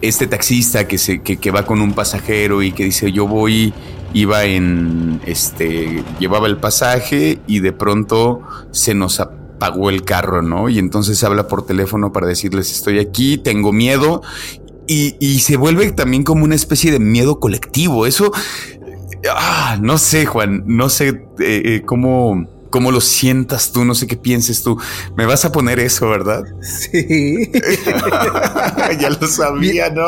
este 0.03 0.27
taxista 0.27 0.87
que, 0.87 0.99
se, 0.99 1.23
que, 1.23 1.51
va 1.51 1.65
con 1.65 1.81
un 1.81 1.93
pasajero 1.93 2.63
y 2.63 2.73
que 2.73 2.85
dice 2.85 3.13
yo 3.13 3.27
voy, 3.27 3.73
iba 4.13 4.45
en, 4.45 5.21
este, 5.27 6.05
llevaba 6.19 6.47
el 6.47 6.59
pasaje 6.59 7.41
y 7.47 7.61
de 7.61 7.73
pronto 7.73 8.41
se 8.71 8.95
nos 8.95 9.21
apagó 9.21 9.91
el 9.91 10.03
carro, 10.05 10.43
¿no? 10.43 10.69
Y 10.69 10.79
entonces 10.79 11.23
habla 11.25 11.49
por 11.49 11.67
teléfono 11.67 12.13
para 12.13 12.27
decirles 12.27 12.71
estoy 12.71 12.99
aquí, 12.99 13.39
tengo 13.39 13.73
miedo 13.73 14.23
y, 14.87 15.17
y 15.19 15.41
se 15.41 15.57
vuelve 15.57 15.91
también 15.93 16.23
como 16.23 16.45
una 16.45 16.55
especie 16.55 16.93
de 16.93 17.01
miedo 17.01 17.41
colectivo. 17.41 18.07
Eso, 18.07 18.33
ah, 19.35 19.79
no 19.81 19.99
sé, 19.99 20.27
Juan, 20.27 20.65
no 20.67 20.89
sé 20.89 21.09
eh, 21.09 21.63
eh, 21.65 21.83
cómo 21.85 22.47
cómo 22.71 22.91
lo 22.91 23.01
sientas 23.01 23.73
tú, 23.73 23.85
no 23.85 23.95
sé 23.95 24.07
qué 24.07 24.17
pienses 24.17 24.63
tú. 24.63 24.79
Me 25.17 25.27
vas 25.27 25.45
a 25.45 25.53
poner 25.53 25.79
eso, 25.79 26.09
¿verdad? 26.09 26.45
Sí. 26.67 27.51
ya 29.01 29.11
lo 29.11 29.27
sabía, 29.27 29.91
¿no? 29.91 30.05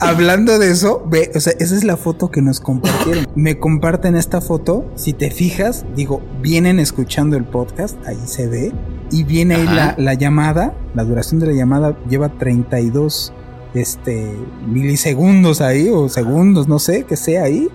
hablando 0.00 0.58
de 0.58 0.70
eso, 0.70 1.04
ve, 1.06 1.30
o 1.34 1.40
sea, 1.40 1.52
esa 1.58 1.76
es 1.76 1.84
la 1.84 1.96
foto 1.96 2.30
que 2.30 2.42
nos 2.42 2.60
compartieron. 2.60 3.26
Me 3.34 3.58
comparten 3.58 4.16
esta 4.16 4.40
foto. 4.40 4.90
Si 4.96 5.12
te 5.12 5.30
fijas, 5.30 5.84
digo, 5.94 6.22
vienen 6.40 6.80
escuchando 6.80 7.36
el 7.36 7.44
podcast, 7.44 7.96
ahí 8.06 8.18
se 8.24 8.46
ve. 8.46 8.72
Y 9.10 9.24
viene 9.24 9.56
ahí 9.56 9.64
la, 9.64 9.94
la, 9.98 10.14
llamada, 10.14 10.74
la 10.94 11.04
duración 11.04 11.40
de 11.40 11.46
la 11.46 11.52
llamada 11.52 11.96
lleva 12.08 12.28
32 12.28 13.32
este, 13.74 14.34
milisegundos 14.66 15.60
ahí, 15.60 15.88
o 15.88 16.08
segundos, 16.08 16.68
no 16.68 16.78
sé, 16.78 17.04
que 17.04 17.16
sea 17.16 17.44
ahí. 17.44 17.68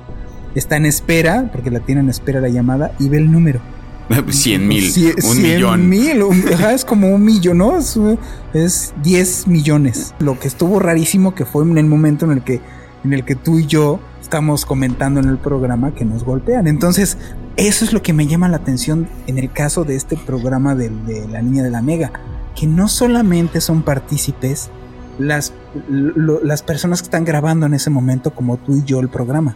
Está 0.56 0.78
en 0.78 0.86
espera, 0.86 1.50
porque 1.52 1.72
la 1.72 1.80
tienen 1.80 2.06
en 2.06 2.10
espera 2.10 2.42
la 2.42 2.50
llamada, 2.50 2.94
y 3.00 3.10
ve 3.10 3.18
el 3.18 3.32
número. 3.32 3.60
100 4.30 4.68
mil, 4.68 4.94
un 5.24 5.42
millón. 5.42 5.90
mil, 5.90 6.24
es 6.74 6.86
como 6.86 7.10
un 7.10 7.24
millón, 7.24 7.60
¿no? 7.60 7.78
Es, 8.54 8.94
10 9.04 9.48
millones. 9.48 10.14
Lo 10.20 10.40
que 10.40 10.48
estuvo 10.48 10.80
rarísimo 10.80 11.36
que 11.36 11.46
fue 11.46 11.64
en 11.64 11.78
el 11.78 11.86
momento 11.86 12.26
en 12.26 12.32
el 12.32 12.44
que, 12.44 12.62
en 13.04 13.14
el 13.14 13.24
que 13.24 13.36
tú 13.36 13.60
y 13.60 13.66
yo 13.66 14.00
estamos 14.22 14.66
comentando 14.66 15.20
en 15.20 15.30
el 15.30 15.38
programa 15.38 15.94
que 15.94 16.06
nos 16.06 16.24
golpean. 16.24 16.68
Entonces, 16.68 17.18
eso 17.56 17.86
es 17.86 17.94
lo 17.94 18.02
que 18.02 18.14
me 18.14 18.28
llama 18.28 18.50
la 18.50 18.58
atención 18.58 19.08
en 19.28 19.38
el 19.38 19.52
caso 19.52 19.84
de 19.84 19.96
este 19.96 20.18
programa 20.18 20.76
de, 20.76 20.92
la 21.30 21.42
Niña 21.42 21.64
de 21.64 21.70
la 21.70 21.82
Mega, 21.82 22.12
que 22.56 22.66
no 22.66 22.88
solamente 22.88 23.62
son 23.62 23.84
partícipes 23.84 24.70
las, 25.20 25.54
las 25.88 26.64
personas 26.64 27.02
que 27.02 27.06
están 27.06 27.26
grabando 27.26 27.66
en 27.68 27.74
ese 27.74 27.90
momento 27.90 28.34
como 28.34 28.58
tú 28.58 28.78
y 28.78 28.84
yo 28.84 29.00
el 29.00 29.10
programa, 29.10 29.56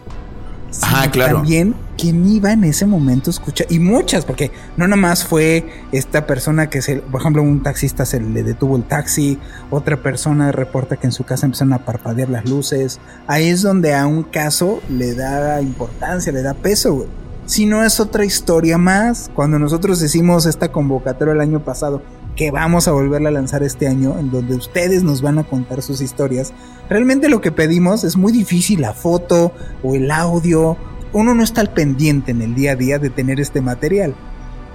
Ajá, 0.82 1.10
claro. 1.12 1.38
También 1.38 1.76
quien 1.98 2.28
iba 2.28 2.52
en 2.52 2.64
ese 2.64 2.86
momento 2.86 3.30
a 3.30 3.34
escuchar, 3.34 3.68
y 3.70 3.80
muchas, 3.80 4.24
porque 4.24 4.52
no 4.78 4.88
nomás 4.88 5.26
fue 5.26 5.66
esta 5.92 6.28
persona 6.28 6.70
que 6.70 6.82
se, 6.82 6.98
por 6.98 7.22
ejemplo, 7.22 7.42
un 7.42 7.64
taxista 7.64 8.06
se 8.06 8.20
le 8.20 8.44
detuvo 8.44 8.78
el 8.78 8.84
taxi, 8.84 9.40
otra 9.72 9.98
persona 9.98 10.52
reporta 10.52 10.98
que 10.98 11.08
en 11.08 11.12
su 11.12 11.24
casa 11.24 11.48
empezaron 11.48 11.74
a 11.74 11.80
parpadear 11.80 12.30
las 12.30 12.48
luces. 12.48 13.00
Ahí 13.26 13.48
es 13.48 13.64
donde 13.64 13.96
a 13.96 14.06
un 14.06 14.24
caso 14.24 14.82
le 14.90 15.16
da 15.16 15.62
importancia, 15.62 16.32
le 16.32 16.44
da 16.44 16.54
peso, 16.54 16.94
güey. 16.94 17.08
Si 17.48 17.66
no 17.66 17.84
es 17.84 18.00
otra 18.02 18.26
historia 18.26 18.78
más, 18.78 19.32
cuando 19.34 19.58
nosotros 19.58 20.02
hicimos 20.02 20.46
esta 20.46 20.72
convocatoria 20.72 21.34
el 21.34 21.42
año 21.42 21.64
pasado, 21.64 22.02
que 22.38 22.52
vamos 22.52 22.88
a 22.88 22.92
volverla 22.92 23.30
a 23.30 23.32
lanzar 23.34 23.64
este 23.64 23.88
año, 23.88 24.18
en 24.18 24.30
donde 24.30 24.56
ustedes 24.56 25.04
nos 25.04 25.22
van 25.22 25.40
a 25.40 25.44
contar 25.44 25.82
sus 25.82 26.02
historias. 26.02 26.54
Realmente 26.88 27.30
lo 27.30 27.42
que 27.42 27.52
pedimos 27.52 28.04
es 28.04 28.16
muy 28.16 28.32
difícil, 28.32 28.82
la 28.82 28.94
foto 28.94 29.52
o 29.84 29.96
el 29.96 30.12
audio. 30.12 30.78
Uno 31.14 31.34
no 31.34 31.44
está 31.44 31.62
al 31.62 31.74
pendiente 31.74 32.32
en 32.32 32.44
el 32.44 32.54
día 32.54 32.74
a 32.74 32.76
día 32.76 33.00
de 33.00 33.10
tener 33.10 33.40
este 33.40 33.60
material. 33.60 34.16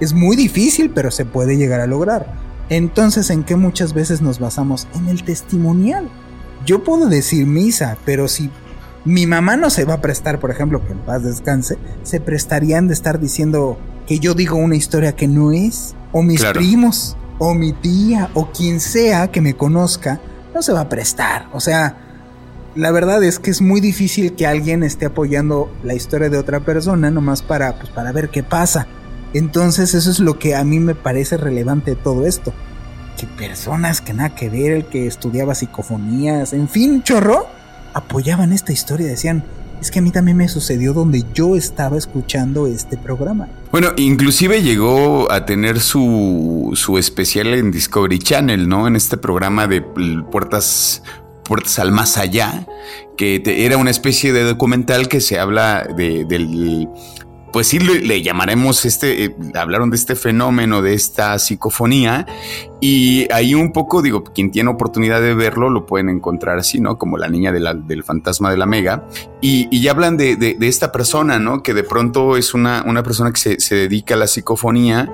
Es 0.01 0.13
muy 0.13 0.35
difícil, 0.35 0.89
pero 0.89 1.09
se 1.09 1.23
puede 1.23 1.55
llegar 1.55 1.79
a 1.79 1.87
lograr. 1.87 2.35
Entonces, 2.67 3.29
¿en 3.29 3.43
qué 3.43 3.55
muchas 3.55 3.93
veces 3.93 4.21
nos 4.21 4.39
basamos? 4.39 4.87
En 4.93 5.07
el 5.07 5.23
testimonial. 5.23 6.09
Yo 6.65 6.83
puedo 6.83 7.07
decir 7.07 7.45
misa, 7.45 7.97
pero 8.03 8.27
si 8.27 8.49
mi 9.05 9.25
mamá 9.25 9.55
no 9.55 9.69
se 9.69 9.85
va 9.85 9.95
a 9.95 10.01
prestar, 10.01 10.39
por 10.41 10.51
ejemplo, 10.51 10.85
que 10.85 10.91
en 10.91 10.99
paz 10.99 11.23
descanse, 11.23 11.77
se 12.03 12.19
prestarían 12.19 12.87
de 12.87 12.93
estar 12.93 13.21
diciendo 13.21 13.77
que 14.05 14.19
yo 14.19 14.33
digo 14.33 14.57
una 14.57 14.75
historia 14.75 15.15
que 15.15 15.29
no 15.29 15.53
es, 15.53 15.95
o 16.11 16.21
mis 16.21 16.43
primos, 16.45 17.15
o 17.39 17.53
mi 17.53 17.73
tía 17.73 18.29
o 18.33 18.51
quien 18.51 18.79
sea 18.79 19.29
que 19.29 19.41
me 19.41 19.55
conozca, 19.55 20.19
no 20.53 20.61
se 20.61 20.73
va 20.73 20.81
a 20.81 20.89
prestar. 20.89 21.47
O 21.53 21.59
sea, 21.59 21.97
la 22.75 22.91
verdad 22.91 23.23
es 23.23 23.39
que 23.39 23.51
es 23.51 23.61
muy 23.61 23.81
difícil 23.81 24.33
que 24.33 24.47
alguien 24.47 24.83
esté 24.83 25.05
apoyando 25.05 25.71
la 25.83 25.93
historia 25.93 26.29
de 26.29 26.37
otra 26.37 26.59
persona 26.61 27.11
nomás 27.11 27.41
para, 27.41 27.75
pues, 27.77 27.89
para 27.89 28.11
ver 28.11 28.29
qué 28.29 28.43
pasa. 28.43 28.87
Entonces 29.33 29.93
eso 29.93 30.09
es 30.09 30.19
lo 30.19 30.37
que 30.37 30.55
a 30.55 30.63
mí 30.63 30.79
me 30.79 30.95
parece 30.95 31.37
relevante 31.37 31.91
de 31.91 31.97
todo 31.97 32.25
esto. 32.25 32.53
Que 33.17 33.27
personas 33.27 34.01
que 34.01 34.13
nada 34.13 34.35
que 34.35 34.49
ver, 34.49 34.71
el 34.71 34.85
que 34.85 35.07
estudiaba 35.07 35.55
psicofonías, 35.55 36.53
en 36.53 36.67
fin, 36.67 37.03
chorro, 37.03 37.47
apoyaban 37.93 38.53
esta 38.53 38.71
historia, 38.71 39.07
decían, 39.07 39.43
es 39.81 39.91
que 39.91 39.99
a 39.99 40.01
mí 40.01 40.11
también 40.11 40.37
me 40.37 40.47
sucedió 40.47 40.93
donde 40.93 41.25
yo 41.33 41.55
estaba 41.55 41.97
escuchando 41.97 42.67
este 42.67 42.97
programa. 42.97 43.47
Bueno, 43.73 43.91
inclusive 43.97 44.61
llegó 44.61 45.31
a 45.31 45.47
tener 45.47 45.79
su, 45.79 46.73
su 46.75 46.99
especial 46.99 47.47
en 47.55 47.71
Discovery 47.71 48.19
Channel, 48.19 48.69
¿no? 48.69 48.85
En 48.85 48.95
este 48.95 49.17
programa 49.17 49.65
de 49.65 49.81
puertas 49.81 51.01
al 51.79 51.91
Más 51.91 52.17
Allá, 52.19 52.67
que 53.17 53.41
era 53.43 53.77
una 53.77 53.89
especie 53.89 54.31
de 54.31 54.43
documental 54.43 55.07
que 55.07 55.19
se 55.21 55.39
habla 55.39 55.87
de, 55.97 56.23
del 56.25 56.87
pues 57.53 57.67
sí 57.67 57.77
le, 57.77 58.23
llamaremos 58.23 58.83
este, 58.83 59.25
eh, 59.25 59.35
hablaron 59.53 59.91
de 59.91 59.95
este 59.95 60.15
fenómeno, 60.15 60.81
de 60.81 60.95
esta 60.95 61.37
psicofonía, 61.37 62.25
y 62.81 63.31
ahí 63.31 63.53
un 63.53 63.71
poco, 63.71 64.01
digo, 64.01 64.23
quien 64.23 64.49
tiene 64.49 64.71
oportunidad 64.71 65.21
de 65.21 65.35
verlo 65.35 65.69
lo 65.69 65.85
pueden 65.85 66.09
encontrar 66.09 66.57
así, 66.57 66.81
¿no? 66.81 66.97
Como 66.97 67.19
la 67.19 67.29
niña 67.29 67.51
del 67.51 68.03
fantasma 68.03 68.49
de 68.49 68.57
la 68.57 68.65
mega, 68.65 69.05
y, 69.39 69.67
y 69.71 69.87
hablan 69.87 70.17
de, 70.17 70.57
esta 70.61 70.91
persona, 70.91 71.37
¿no? 71.37 71.61
Que 71.61 71.75
de 71.75 71.83
pronto 71.83 72.37
es 72.37 72.55
una, 72.55 72.83
una 72.87 73.03
persona 73.03 73.31
que 73.31 73.39
se, 73.39 73.59
se, 73.59 73.75
dedica 73.75 74.15
a 74.15 74.17
la 74.17 74.27
psicofonía, 74.27 75.13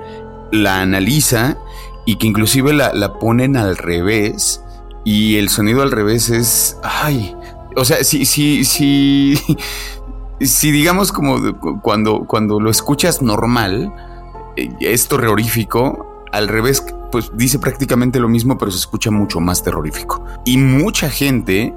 la 0.50 0.80
analiza, 0.80 1.58
y 2.06 2.16
que 2.16 2.26
inclusive 2.26 2.72
la, 2.72 2.94
la 2.94 3.18
ponen 3.18 3.58
al 3.58 3.76
revés, 3.76 4.64
y 5.04 5.36
el 5.36 5.50
sonido 5.50 5.82
al 5.82 5.90
revés 5.90 6.30
es, 6.30 6.78
ay, 6.82 7.36
o 7.76 7.84
sea, 7.84 8.02
sí, 8.02 8.24
sí, 8.24 8.64
sí 8.64 9.38
si 10.46 10.70
digamos 10.70 11.12
como 11.12 11.38
cuando, 11.82 12.24
cuando 12.26 12.60
lo 12.60 12.70
escuchas 12.70 13.22
normal, 13.22 13.92
eh, 14.56 14.70
es 14.80 15.08
terrorífico, 15.08 16.24
al 16.32 16.48
revés, 16.48 16.84
pues 17.10 17.30
dice 17.34 17.58
prácticamente 17.58 18.20
lo 18.20 18.28
mismo, 18.28 18.56
pero 18.56 18.70
se 18.70 18.78
escucha 18.78 19.10
mucho 19.10 19.40
más 19.40 19.62
terrorífico. 19.62 20.24
Y 20.44 20.58
mucha 20.58 21.10
gente 21.10 21.74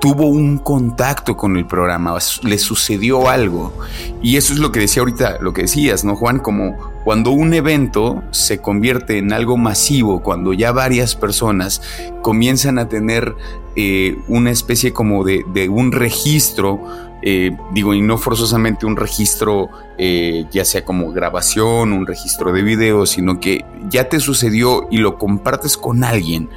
tuvo 0.00 0.26
un 0.26 0.58
contacto 0.58 1.36
con 1.36 1.56
el 1.56 1.66
programa, 1.66 2.16
le 2.42 2.58
sucedió 2.58 3.28
algo. 3.28 3.72
Y 4.20 4.36
eso 4.36 4.52
es 4.52 4.58
lo 4.58 4.70
que 4.72 4.80
decía 4.80 5.00
ahorita, 5.00 5.38
lo 5.40 5.54
que 5.54 5.62
decías, 5.62 6.04
¿no, 6.04 6.16
Juan? 6.16 6.40
Como 6.40 6.76
cuando 7.04 7.30
un 7.30 7.54
evento 7.54 8.22
se 8.30 8.58
convierte 8.58 9.18
en 9.18 9.32
algo 9.32 9.56
masivo, 9.56 10.22
cuando 10.22 10.52
ya 10.52 10.72
varias 10.72 11.14
personas 11.14 11.80
comienzan 12.22 12.78
a 12.78 12.88
tener 12.88 13.34
eh, 13.76 14.18
una 14.28 14.50
especie 14.50 14.92
como 14.92 15.24
de, 15.24 15.44
de 15.54 15.68
un 15.68 15.92
registro 15.92 16.82
eh, 17.26 17.56
digo, 17.72 17.94
y 17.94 18.02
no 18.02 18.18
forzosamente 18.18 18.84
un 18.84 18.96
registro, 18.96 19.70
eh, 19.96 20.44
ya 20.52 20.66
sea 20.66 20.84
como 20.84 21.10
grabación, 21.10 21.94
un 21.94 22.06
registro 22.06 22.52
de 22.52 22.60
video, 22.60 23.06
sino 23.06 23.40
que 23.40 23.64
ya 23.88 24.10
te 24.10 24.20
sucedió 24.20 24.86
y 24.90 24.98
lo 24.98 25.16
compartes 25.16 25.78
con 25.78 26.04
alguien, 26.04 26.50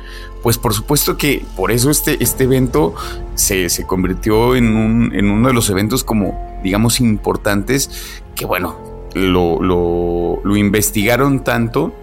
pues 0.44 0.58
por 0.58 0.74
supuesto 0.74 1.16
que 1.16 1.46
por 1.56 1.72
eso 1.72 1.90
este, 1.90 2.22
este 2.22 2.44
evento 2.44 2.96
se, 3.36 3.70
convirtió 3.86 4.58
en, 4.58 4.76
un, 4.76 5.16
en 5.16 5.30
uno 5.30 5.48
de 5.48 5.54
los 5.54 5.70
eventos 5.70 6.04
como, 6.04 6.60
digamos, 6.64 7.00
importantes, 7.00 8.22
que 8.36 8.46
bueno, 8.46 8.78
lo, 9.14 9.62
lo, 9.62 10.58
investigaron 10.58 11.46
tanto. 11.46 11.94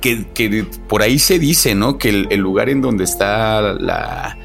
Que, 0.00 0.28
que, 0.28 0.64
por 0.86 1.02
ahí 1.02 1.18
se 1.18 1.40
dice, 1.40 1.74
¿no? 1.74 1.98
Que 1.98 2.10
el, 2.10 2.28
el 2.30 2.38
lugar 2.38 2.68
en 2.68 2.82
donde 2.82 3.02
está 3.02 3.60
la, 3.72 4.38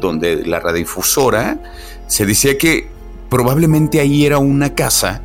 donde 0.00 0.46
la 0.46 0.60
radiodifusora 0.60 1.58
se 2.06 2.26
decía 2.26 2.56
que 2.58 2.88
probablemente 3.28 4.00
ahí 4.00 4.26
era 4.26 4.38
una 4.38 4.74
casa 4.74 5.22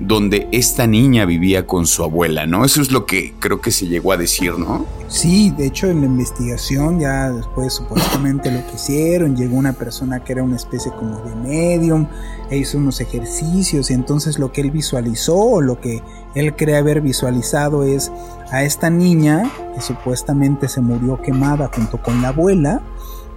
donde 0.00 0.48
esta 0.50 0.88
niña 0.88 1.24
vivía 1.24 1.66
con 1.66 1.86
su 1.86 2.02
abuela, 2.02 2.46
¿no? 2.46 2.64
Eso 2.64 2.82
es 2.82 2.90
lo 2.90 3.06
que 3.06 3.32
creo 3.38 3.60
que 3.60 3.70
se 3.70 3.86
llegó 3.86 4.12
a 4.12 4.16
decir, 4.16 4.58
¿no? 4.58 4.86
Sí, 5.06 5.50
de 5.56 5.66
hecho 5.66 5.88
en 5.88 6.00
la 6.00 6.06
investigación 6.06 6.98
ya 6.98 7.30
después 7.30 7.74
supuestamente 7.74 8.50
lo 8.50 8.66
que 8.66 8.74
hicieron, 8.74 9.36
llegó 9.36 9.56
una 9.56 9.72
persona 9.72 10.24
que 10.24 10.32
era 10.32 10.42
una 10.42 10.56
especie 10.56 10.90
como 10.92 11.20
de 11.20 11.36
medium, 11.36 12.08
e 12.50 12.58
hizo 12.58 12.78
unos 12.78 13.00
ejercicios 13.00 13.90
y 13.90 13.94
entonces 13.94 14.38
lo 14.38 14.50
que 14.50 14.62
él 14.62 14.72
visualizó 14.72 15.36
o 15.36 15.60
lo 15.60 15.80
que 15.80 16.02
él 16.34 16.56
cree 16.56 16.76
haber 16.76 17.00
visualizado 17.00 17.84
es 17.84 18.10
a 18.50 18.64
esta 18.64 18.90
niña 18.90 19.48
que 19.74 19.80
supuestamente 19.80 20.68
se 20.68 20.80
murió 20.80 21.22
quemada 21.22 21.70
junto 21.72 22.02
con 22.02 22.20
la 22.20 22.28
abuela 22.28 22.82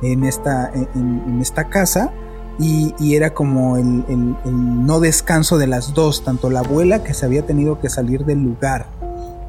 en 0.01 0.23
esta, 0.23 0.71
en 0.73 1.39
esta 1.39 1.69
casa 1.69 2.11
y, 2.59 3.15
era 3.15 3.33
como 3.33 3.77
el, 3.77 4.03
no 4.45 4.99
descanso 4.99 5.57
de 5.57 5.67
las 5.67 5.93
dos, 5.93 6.23
tanto 6.23 6.49
la 6.49 6.61
abuela 6.61 7.03
que 7.03 7.13
se 7.13 7.25
había 7.25 7.45
tenido 7.45 7.79
que 7.79 7.89
salir 7.89 8.25
del 8.25 8.41
lugar 8.41 8.87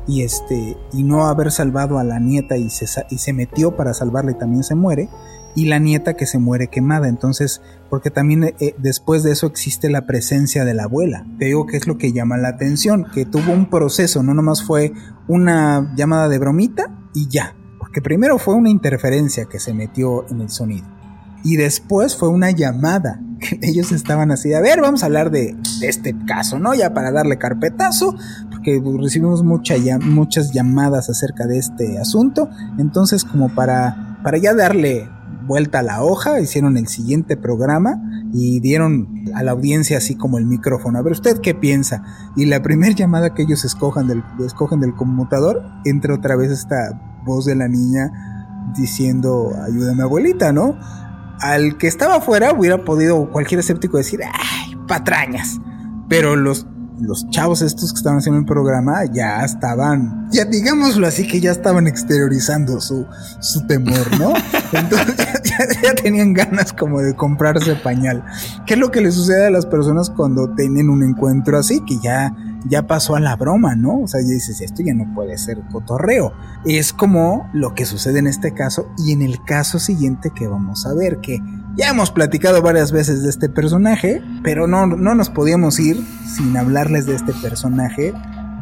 y, 0.06 0.22
este, 0.22 0.76
y 0.92 1.02
no 1.02 1.26
haber 1.26 1.50
salvado 1.50 1.98
a 1.98 2.04
la 2.04 2.18
nieta 2.18 2.56
y 2.56 2.70
se, 2.70 2.86
y 3.10 3.18
se 3.18 3.32
metió 3.32 3.76
para 3.76 3.94
salvarla 3.94 4.32
y 4.32 4.38
también 4.38 4.64
se 4.64 4.74
muere, 4.74 5.08
y 5.54 5.66
la 5.66 5.78
nieta 5.78 6.14
que 6.14 6.26
se 6.26 6.38
muere 6.38 6.68
quemada. 6.68 7.08
Entonces, 7.08 7.62
porque 7.90 8.10
también 8.10 8.44
eh, 8.44 8.74
después 8.78 9.22
de 9.22 9.32
eso 9.32 9.46
existe 9.46 9.90
la 9.90 10.06
presencia 10.06 10.64
de 10.64 10.74
la 10.74 10.84
abuela. 10.84 11.26
Te 11.38 11.46
digo 11.46 11.66
que 11.66 11.76
es 11.76 11.86
lo 11.86 11.98
que 11.98 12.12
llama 12.12 12.36
la 12.36 12.48
atención, 12.48 13.06
que 13.12 13.24
tuvo 13.24 13.52
un 13.52 13.68
proceso, 13.68 14.22
no 14.22 14.34
nomás 14.34 14.62
fue 14.62 14.92
una 15.26 15.94
llamada 15.96 16.28
de 16.28 16.38
bromita 16.38 16.98
y 17.14 17.28
ya. 17.28 17.54
Porque 17.78 18.02
primero 18.02 18.38
fue 18.38 18.54
una 18.54 18.70
interferencia 18.70 19.46
que 19.46 19.60
se 19.60 19.74
metió 19.74 20.26
en 20.28 20.42
el 20.42 20.50
sonido 20.50 20.97
y 21.44 21.56
después 21.56 22.16
fue 22.16 22.28
una 22.28 22.50
llamada. 22.50 23.20
Ellos 23.62 23.92
estaban 23.92 24.30
así, 24.30 24.52
a 24.52 24.60
ver, 24.60 24.80
vamos 24.80 25.02
a 25.02 25.06
hablar 25.06 25.30
de, 25.30 25.56
este 25.82 26.14
caso, 26.26 26.58
¿no? 26.58 26.74
Ya 26.74 26.92
para 26.92 27.12
darle 27.12 27.38
carpetazo, 27.38 28.16
porque 28.50 28.82
recibimos 29.00 29.44
mucha, 29.44 29.74
muchas 30.00 30.52
llamadas 30.52 31.08
acerca 31.10 31.46
de 31.46 31.58
este 31.58 31.98
asunto. 31.98 32.48
Entonces, 32.78 33.24
como 33.24 33.48
para, 33.48 34.18
para 34.22 34.38
ya 34.38 34.54
darle 34.54 35.08
vuelta 35.46 35.78
a 35.78 35.82
la 35.82 36.02
hoja, 36.02 36.40
hicieron 36.40 36.76
el 36.76 36.88
siguiente 36.88 37.36
programa 37.36 38.00
y 38.32 38.60
dieron 38.60 39.24
a 39.34 39.42
la 39.42 39.52
audiencia 39.52 39.98
así 39.98 40.14
como 40.14 40.38
el 40.38 40.46
micrófono. 40.46 40.98
A 40.98 41.02
ver, 41.02 41.12
¿usted 41.12 41.38
qué 41.40 41.54
piensa? 41.54 42.02
Y 42.36 42.44
la 42.44 42.62
primera 42.62 42.94
llamada 42.94 43.34
que 43.34 43.42
ellos 43.42 43.62
del, 43.62 44.22
escogen 44.44 44.80
del 44.80 44.94
conmutador, 44.94 45.64
entra 45.84 46.14
otra 46.14 46.36
vez 46.36 46.50
esta 46.50 47.20
voz 47.24 47.46
de 47.46 47.54
la 47.54 47.66
niña 47.66 48.12
diciendo, 48.76 49.52
ayúdame 49.66 50.02
abuelita, 50.02 50.52
¿no? 50.52 50.76
Al 51.40 51.76
que 51.78 51.86
estaba 51.86 52.16
afuera 52.16 52.52
hubiera 52.52 52.84
podido 52.84 53.30
cualquier 53.30 53.60
escéptico 53.60 53.96
decir, 53.96 54.20
ay, 54.24 54.76
patrañas. 54.86 55.58
Pero 56.08 56.36
los, 56.36 56.66
los 57.00 57.28
chavos 57.30 57.62
estos 57.62 57.92
que 57.92 57.98
estaban 57.98 58.18
haciendo 58.18 58.40
el 58.40 58.46
programa 58.46 59.04
ya 59.12 59.44
estaban, 59.44 60.28
ya 60.30 60.44
digámoslo 60.44 61.06
así, 61.06 61.26
que 61.26 61.40
ya 61.40 61.50
estaban 61.50 61.86
exteriorizando 61.86 62.80
su, 62.80 63.06
su 63.40 63.66
temor, 63.66 64.18
¿no? 64.18 64.32
Entonces 64.72 65.16
ya, 65.82 65.94
tenían 65.94 66.32
ganas 66.32 66.72
como 66.72 67.00
de 67.00 67.14
comprarse 67.14 67.76
pañal. 67.76 68.24
¿Qué 68.66 68.74
es 68.74 68.80
lo 68.80 68.90
que 68.90 69.00
le 69.00 69.12
sucede 69.12 69.46
a 69.46 69.50
las 69.50 69.66
personas 69.66 70.10
cuando 70.10 70.54
tienen 70.54 70.88
un 70.90 71.02
encuentro 71.02 71.58
así? 71.58 71.80
Que 71.84 71.98
ya 71.98 72.34
ya 72.66 72.86
pasó 72.86 73.16
a 73.16 73.20
la 73.20 73.36
broma, 73.36 73.74
¿no? 73.76 74.00
O 74.00 74.08
sea, 74.08 74.20
ya 74.20 74.28
dices, 74.28 74.60
esto 74.60 74.82
ya 74.82 74.94
no 74.94 75.12
puede 75.14 75.38
ser 75.38 75.60
cotorreo. 75.70 76.32
Es 76.64 76.92
como 76.92 77.48
lo 77.52 77.74
que 77.74 77.86
sucede 77.86 78.18
en 78.18 78.26
este 78.26 78.52
caso 78.52 78.88
y 78.98 79.12
en 79.12 79.22
el 79.22 79.42
caso 79.44 79.78
siguiente 79.78 80.30
que 80.34 80.48
vamos 80.48 80.86
a 80.86 80.94
ver, 80.94 81.18
que 81.20 81.40
ya 81.76 81.88
hemos 81.88 82.10
platicado 82.10 82.62
varias 82.62 82.92
veces 82.92 83.22
de 83.22 83.30
este 83.30 83.48
personaje, 83.48 84.22
pero 84.42 84.66
no, 84.66 84.86
no 84.86 85.14
nos 85.14 85.30
podíamos 85.30 85.78
ir 85.78 86.04
sin 86.36 86.56
hablarles 86.56 87.06
de 87.06 87.14
este 87.14 87.32
personaje 87.34 88.12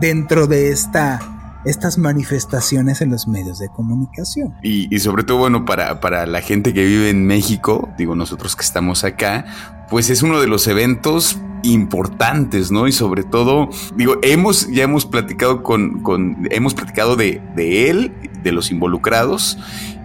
dentro 0.00 0.46
de 0.46 0.70
esta 0.70 1.20
estas 1.66 1.98
manifestaciones 1.98 3.00
en 3.00 3.10
los 3.10 3.26
medios 3.26 3.58
de 3.58 3.68
comunicación. 3.68 4.54
Y, 4.62 4.96
sobre 5.00 5.24
todo, 5.24 5.38
bueno, 5.38 5.64
para, 5.64 6.00
para 6.00 6.24
la 6.24 6.40
gente 6.40 6.72
que 6.72 6.84
vive 6.84 7.10
en 7.10 7.26
México, 7.26 7.88
digo 7.98 8.14
nosotros 8.14 8.54
que 8.54 8.62
estamos 8.62 9.02
acá, 9.02 9.44
pues 9.90 10.08
es 10.08 10.22
uno 10.22 10.40
de 10.40 10.46
los 10.46 10.68
eventos 10.68 11.40
importantes, 11.72 12.70
¿no? 12.70 12.86
Y 12.86 12.92
sobre 12.92 13.22
todo, 13.22 13.68
digo, 13.96 14.16
hemos, 14.22 14.68
ya 14.68 14.84
hemos 14.84 15.06
platicado 15.06 15.62
con, 15.62 16.02
hemos 16.50 16.74
platicado 16.74 17.16
de, 17.16 17.42
de 17.54 17.90
él, 17.90 18.12
de 18.42 18.52
los 18.52 18.70
involucrados, 18.70 19.58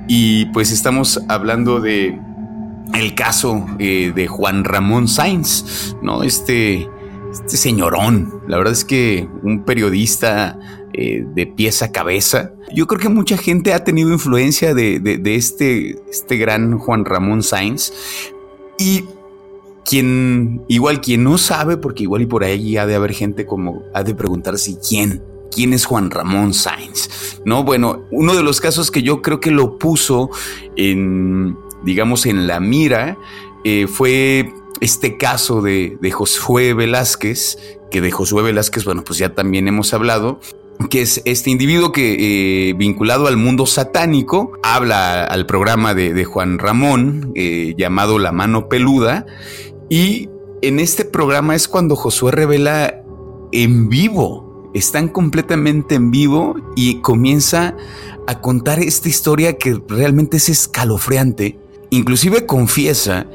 y 0.07 0.45
pues 0.47 0.71
estamos 0.71 1.21
hablando 1.27 1.79
de 1.79 2.19
el 2.93 3.15
caso 3.15 3.65
eh, 3.79 4.11
de 4.13 4.27
Juan 4.27 4.63
Ramón 4.63 5.07
Sainz, 5.07 5.95
¿no? 6.01 6.23
Este, 6.23 6.89
este 7.31 7.57
señorón, 7.57 8.41
la 8.47 8.57
verdad 8.57 8.73
es 8.73 8.85
que 8.85 9.27
un 9.43 9.63
periodista 9.63 10.57
eh, 10.93 11.23
de 11.33 11.47
pieza 11.47 11.85
a 11.85 11.91
cabeza. 11.91 12.51
Yo 12.73 12.87
creo 12.87 12.99
que 12.99 13.09
mucha 13.09 13.37
gente 13.37 13.73
ha 13.73 13.83
tenido 13.85 14.11
influencia 14.11 14.73
de, 14.73 14.99
de, 14.99 15.35
este, 15.35 16.01
este 16.09 16.35
gran 16.35 16.77
Juan 16.77 17.05
Ramón 17.05 17.43
Sainz. 17.43 17.93
Y 18.77 19.05
quien, 19.85 20.63
igual 20.67 21.01
quien 21.01 21.23
no 21.23 21.37
sabe, 21.37 21.77
porque 21.77 22.03
igual 22.03 22.23
y 22.23 22.25
por 22.25 22.43
ahí 22.43 22.77
ha 22.77 22.85
de 22.85 22.95
haber 22.95 23.13
gente 23.13 23.45
como, 23.45 23.83
ha 23.93 24.03
de 24.03 24.15
preguntarse 24.15 24.77
quién, 24.87 25.23
quién 25.53 25.73
es 25.73 25.85
Juan 25.85 26.11
Ramón 26.11 26.53
Sainz. 26.53 27.41
No, 27.45 27.63
bueno, 27.63 28.03
uno 28.11 28.35
de 28.35 28.43
los 28.43 28.61
casos 28.61 28.91
que 28.91 29.03
yo 29.03 29.21
creo 29.21 29.39
que 29.39 29.51
lo 29.51 29.77
puso 29.77 30.29
en, 30.75 31.57
digamos, 31.83 32.25
en 32.25 32.47
la 32.47 32.59
mira, 32.59 33.17
eh, 33.63 33.87
fue 33.87 34.53
este 34.79 35.17
caso 35.17 35.61
de, 35.61 35.97
de 36.01 36.11
Josué 36.11 36.73
Velázquez, 36.73 37.57
que 37.91 38.01
de 38.01 38.11
Josué 38.11 38.43
Velázquez, 38.43 38.85
bueno, 38.85 39.03
pues 39.03 39.19
ya 39.19 39.35
también 39.35 39.67
hemos 39.67 39.93
hablado, 39.93 40.39
que 40.89 41.01
es 41.01 41.21
este 41.25 41.49
individuo 41.49 41.91
que 41.91 42.69
eh, 42.69 42.73
vinculado 42.73 43.27
al 43.27 43.37
mundo 43.37 43.65
satánico 43.65 44.53
habla 44.63 45.23
al 45.23 45.45
programa 45.45 45.93
de, 45.93 46.23
Juan 46.25 46.59
Ramón 46.59 47.31
eh, 47.35 47.73
llamado 47.77 48.19
La 48.19 48.31
mano 48.31 48.69
peluda 48.69 49.25
y 49.89 50.29
en 50.61 50.79
este 50.79 51.05
programa 51.05 51.55
es 51.55 51.67
cuando 51.67 51.95
Josué 51.95 52.31
revela 52.31 53.01
en 53.51 53.89
vivo, 53.89 54.71
están 54.73 55.07
completamente 55.09 55.95
en 55.95 56.11
vivo 56.11 56.55
y 56.75 57.01
comienza 57.01 57.75
a 58.27 58.39
contar 58.39 58.79
esta 58.79 59.09
historia 59.09 59.57
que 59.57 59.81
realmente 59.87 60.37
es 60.37 60.49
escalofriante. 60.49 61.59
Inclusive 61.89 62.45
confiesa 62.45 63.25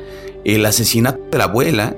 el 0.44 0.64
asesinato 0.64 1.20
de 1.30 1.38
la 1.38 1.44
abuela. 1.44 1.96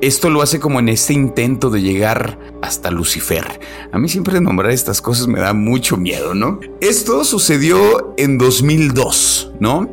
Esto 0.00 0.28
lo 0.28 0.42
hace 0.42 0.60
como 0.60 0.78
en 0.78 0.88
este 0.88 1.14
intento 1.14 1.70
de 1.70 1.80
llegar 1.80 2.38
hasta 2.62 2.90
Lucifer. 2.90 3.60
A 3.92 3.98
mí 3.98 4.08
siempre 4.08 4.40
nombrar 4.40 4.70
estas 4.72 5.00
cosas 5.00 5.26
me 5.26 5.40
da 5.40 5.54
mucho 5.54 5.96
miedo, 5.96 6.34
¿no? 6.34 6.60
Esto 6.80 7.24
sucedió 7.24 8.14
en 8.18 8.36
2002, 8.36 9.52
¿no? 9.58 9.88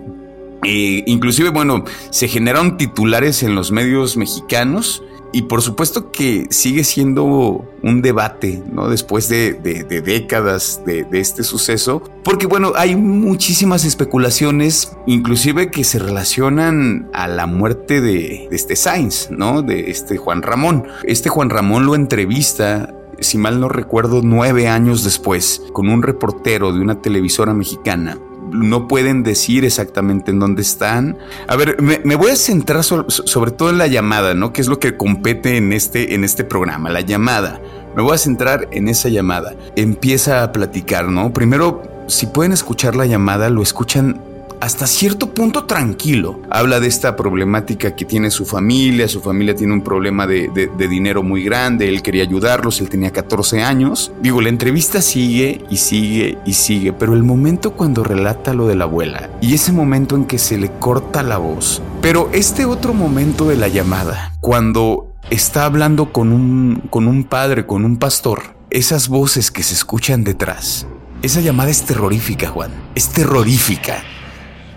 Eh, 0.66 1.04
inclusive, 1.06 1.50
bueno, 1.50 1.84
se 2.10 2.28
generaron 2.28 2.78
titulares 2.78 3.44
en 3.44 3.56
los 3.56 3.72
medios 3.72 4.18
mexicanos 4.18 5.04
y 5.34 5.42
por 5.44 5.62
supuesto 5.62 6.12
que 6.12 6.48
sigue 6.52 6.84
siendo 6.84 7.66
un 7.82 8.02
debate, 8.02 8.64
¿no? 8.72 8.88
Después 8.88 9.28
de, 9.28 9.54
décadas 9.54 10.82
de, 10.86 11.06
este 11.12 11.44
suceso, 11.44 12.04
porque 12.24 12.46
bueno, 12.46 12.74
hay 12.76 12.96
muchísimas 12.96 13.84
especulaciones, 13.84 14.96
inclusive 15.08 15.72
que 15.72 15.84
se 15.84 16.00
relacionan 16.00 17.10
a 17.14 17.28
la 17.28 17.48
muerte 17.48 18.00
de, 18.00 18.48
de 18.50 18.56
este 18.56 18.76
Sainz, 18.76 19.30
¿no? 19.32 19.64
De 19.64 19.90
este 19.92 20.18
Juan 20.18 20.44
Ramón. 20.44 20.86
Este 21.04 21.30
Juan 21.30 21.50
Ramón 21.50 21.86
lo 21.86 21.96
entrevista 21.96 22.94
si 23.20 23.38
mal 23.38 23.60
no 23.60 23.70
recuerdo, 23.70 24.22
nueve 24.22 24.68
años 24.68 25.04
después, 25.04 25.62
con 25.72 25.90
un 25.90 26.04
reportero 26.04 26.74
de 26.74 26.82
una 26.82 27.02
televisora 27.02 27.54
mexicana 27.54 28.18
no 28.54 28.88
pueden 28.88 29.24
decir 29.24 29.66
exactamente 29.66 30.32
en 30.32 30.40
dónde 30.40 30.62
están. 30.62 31.18
A 31.48 31.56
ver, 31.56 31.82
me, 31.82 32.16
voy 32.16 32.32
a 32.32 32.36
centrar 32.36 32.84
sobre 32.84 33.52
todo 33.52 33.70
en 33.70 33.78
la 33.78 33.88
llamada, 33.88 34.34
¿no? 34.34 34.54
Que 34.54 34.62
es 34.62 34.68
lo 34.68 34.80
que 34.80 34.96
compete 34.96 35.58
en 35.58 35.74
este, 35.74 36.16
en 36.16 36.24
este 36.24 36.44
programa, 36.44 36.90
la 36.90 37.02
llamada. 37.02 37.60
Me 37.96 38.02
voy 38.02 38.16
a 38.16 38.18
centrar 38.18 38.68
en 38.72 38.88
esa 38.88 39.10
llamada. 39.10 39.56
Empieza 39.76 40.44
a 40.44 40.52
platicar, 40.52 41.10
¿no? 41.10 41.34
Primero, 41.34 41.84
si 42.08 42.26
pueden 42.26 42.52
escuchar 42.52 42.96
la 42.96 43.06
llamada, 43.06 43.50
lo 43.50 43.62
escuchan 43.62 44.20
hasta 44.62 44.88
cierto 44.88 45.34
punto 45.34 45.66
tranquilo. 45.66 46.42
Habla 46.50 46.80
de 46.80 46.88
esta 46.88 47.16
problemática 47.16 47.96
que 47.96 48.06
tiene 48.06 48.32
su 48.32 48.46
familia, 48.46 49.08
su 49.08 49.22
familia 49.22 49.56
tiene 49.56 49.74
un 49.74 49.84
problema 49.84 50.28
de, 50.28 50.70
dinero 50.90 51.24
muy 51.24 51.44
grande, 51.44 51.90
él 51.90 52.02
quería 52.02 52.24
ayudarlos, 52.24 52.82
él 52.82 52.90
tenía 52.90 53.12
14 53.12 53.62
años. 53.62 54.12
Digo, 54.22 54.42
la 54.42 54.50
entrevista 54.50 55.02
sigue 55.02 55.64
y 55.70 55.78
sigue 55.78 56.38
y 56.46 56.54
sigue, 56.54 56.94
pero 56.94 57.14
el 57.14 57.24
momento 57.24 57.72
cuando 57.72 58.04
relata 58.04 58.54
lo 58.54 58.68
de 58.68 58.76
la 58.76 58.84
abuela 58.84 59.30
y 59.42 59.54
ese 59.54 59.72
momento 59.72 60.16
en 60.16 60.26
que 60.26 60.38
se 60.38 60.58
le 60.58 60.72
corta 60.72 61.24
la 61.24 61.38
voz, 61.38 61.82
pero 62.02 62.30
este 62.34 62.66
otro 62.66 62.94
momento 62.94 63.48
de 63.48 63.56
la 63.56 63.68
llamada, 63.68 64.34
cuando 64.42 65.14
está 65.30 65.66
hablando 65.66 66.12
con 66.12 66.32
un, 66.32 66.84
con 66.90 67.08
un 67.08 67.24
padre, 67.24 67.66
con 67.66 67.86
un 67.86 67.98
pastor, 67.98 68.56
esas 68.70 69.08
voces 69.08 69.52
que 69.52 69.64
se 69.64 69.74
escuchan 69.74 70.24
detrás, 70.24 70.88
esa 71.24 71.40
llamada 71.40 71.72
es 71.72 71.84
terrorífica, 71.84 72.50
Juan. 72.50 72.72
Es 72.96 73.08
terrorífica. 73.08 74.04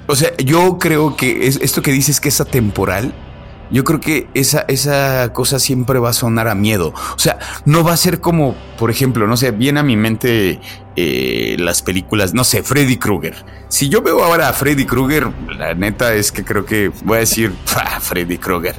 O 0.07 0.15
sea, 0.15 0.37
yo 0.37 0.79
creo 0.79 1.17
que 1.17 1.47
es, 1.47 1.59
esto 1.63 1.83
que 1.83 1.93
dices 1.93 2.21
que 2.21 2.29
es 2.29 2.41
atemporal, 2.41 3.15
yo 3.71 3.83
creo 3.83 4.01
que 4.01 4.29
esa, 4.35 4.65
esa 4.69 5.33
cosa 5.33 5.59
siempre 5.59 5.99
va 5.99 6.11
a 6.11 6.13
sonar 6.13 6.47
a 6.47 6.55
miedo. 6.55 6.95
O 7.17 7.19
sea, 7.19 7.39
no 7.65 7.83
va 7.83 7.93
a 7.93 7.97
ser 7.97 8.21
como, 8.21 8.55
por 8.79 8.91
ejemplo, 8.91 9.27
no 9.27 9.37
sé, 9.37 9.51
viene 9.51 9.81
a 9.81 9.83
mi 9.83 9.97
mente 9.97 10.61
eh, 10.95 11.57
las 11.59 11.83
películas, 11.83 12.33
no 12.33 12.45
sé, 12.45 12.63
Freddy 12.63 12.97
Krueger. 12.97 13.35
Si 13.69 13.89
yo 13.89 14.03
veo 14.03 14.23
ahora 14.23 14.49
a 14.49 14.53
Freddy 14.53 14.87
Krueger, 14.87 15.29
la 15.57 15.75
neta 15.75 16.15
es 16.15 16.31
que 16.31 16.45
creo 16.45 16.65
que 16.65 16.93
voy 17.05 17.17
a 17.17 17.21
decir, 17.21 17.53
Freddy 18.01 18.39
Krueger. 18.39 18.77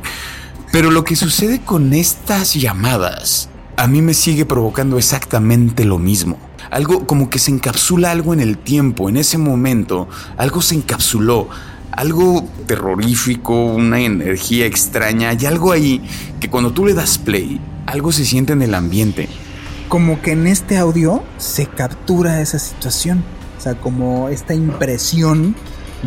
Pero 0.72 0.92
lo 0.92 1.04
que 1.04 1.16
sucede 1.16 1.60
con 1.60 1.94
estas 1.94 2.54
llamadas, 2.54 3.50
a 3.76 3.88
mí 3.88 4.02
me 4.02 4.14
sigue 4.14 4.46
provocando 4.46 4.98
exactamente 4.98 5.84
lo 5.84 5.98
mismo 5.98 6.47
algo 6.70 7.06
como 7.08 7.30
que 7.30 7.40
se 7.40 7.52
encapsula 7.52 8.12
algo 8.12 8.34
en 8.34 8.40
el 8.40 8.58
tiempo, 8.58 9.10
en 9.10 9.18
ese 9.18 9.38
momento, 9.38 10.08
algo 10.38 10.62
se 10.62 10.76
encapsuló, 10.76 11.50
algo 11.92 12.48
terrorífico, 12.66 13.54
una 13.66 14.00
energía 14.00 14.66
extraña, 14.66 15.30
hay 15.30 15.46
algo 15.46 15.72
ahí 15.72 16.02
que 16.40 16.50
cuando 16.50 16.72
tú 16.72 16.86
le 16.86 16.94
das 16.94 17.18
play, 17.18 17.60
algo 17.86 18.12
se 18.12 18.26
siente 18.26 18.54
en 18.54 18.62
el 18.62 18.76
ambiente. 18.76 19.30
Como 19.88 20.22
que 20.22 20.32
en 20.32 20.48
este 20.48 20.78
audio 20.78 21.24
se 21.38 21.66
captura 21.66 22.42
esa 22.42 22.60
situación, 22.60 23.24
o 23.58 23.62
sea, 23.62 23.76
como 23.76 24.30
esta 24.30 24.54
impresión 24.54 25.56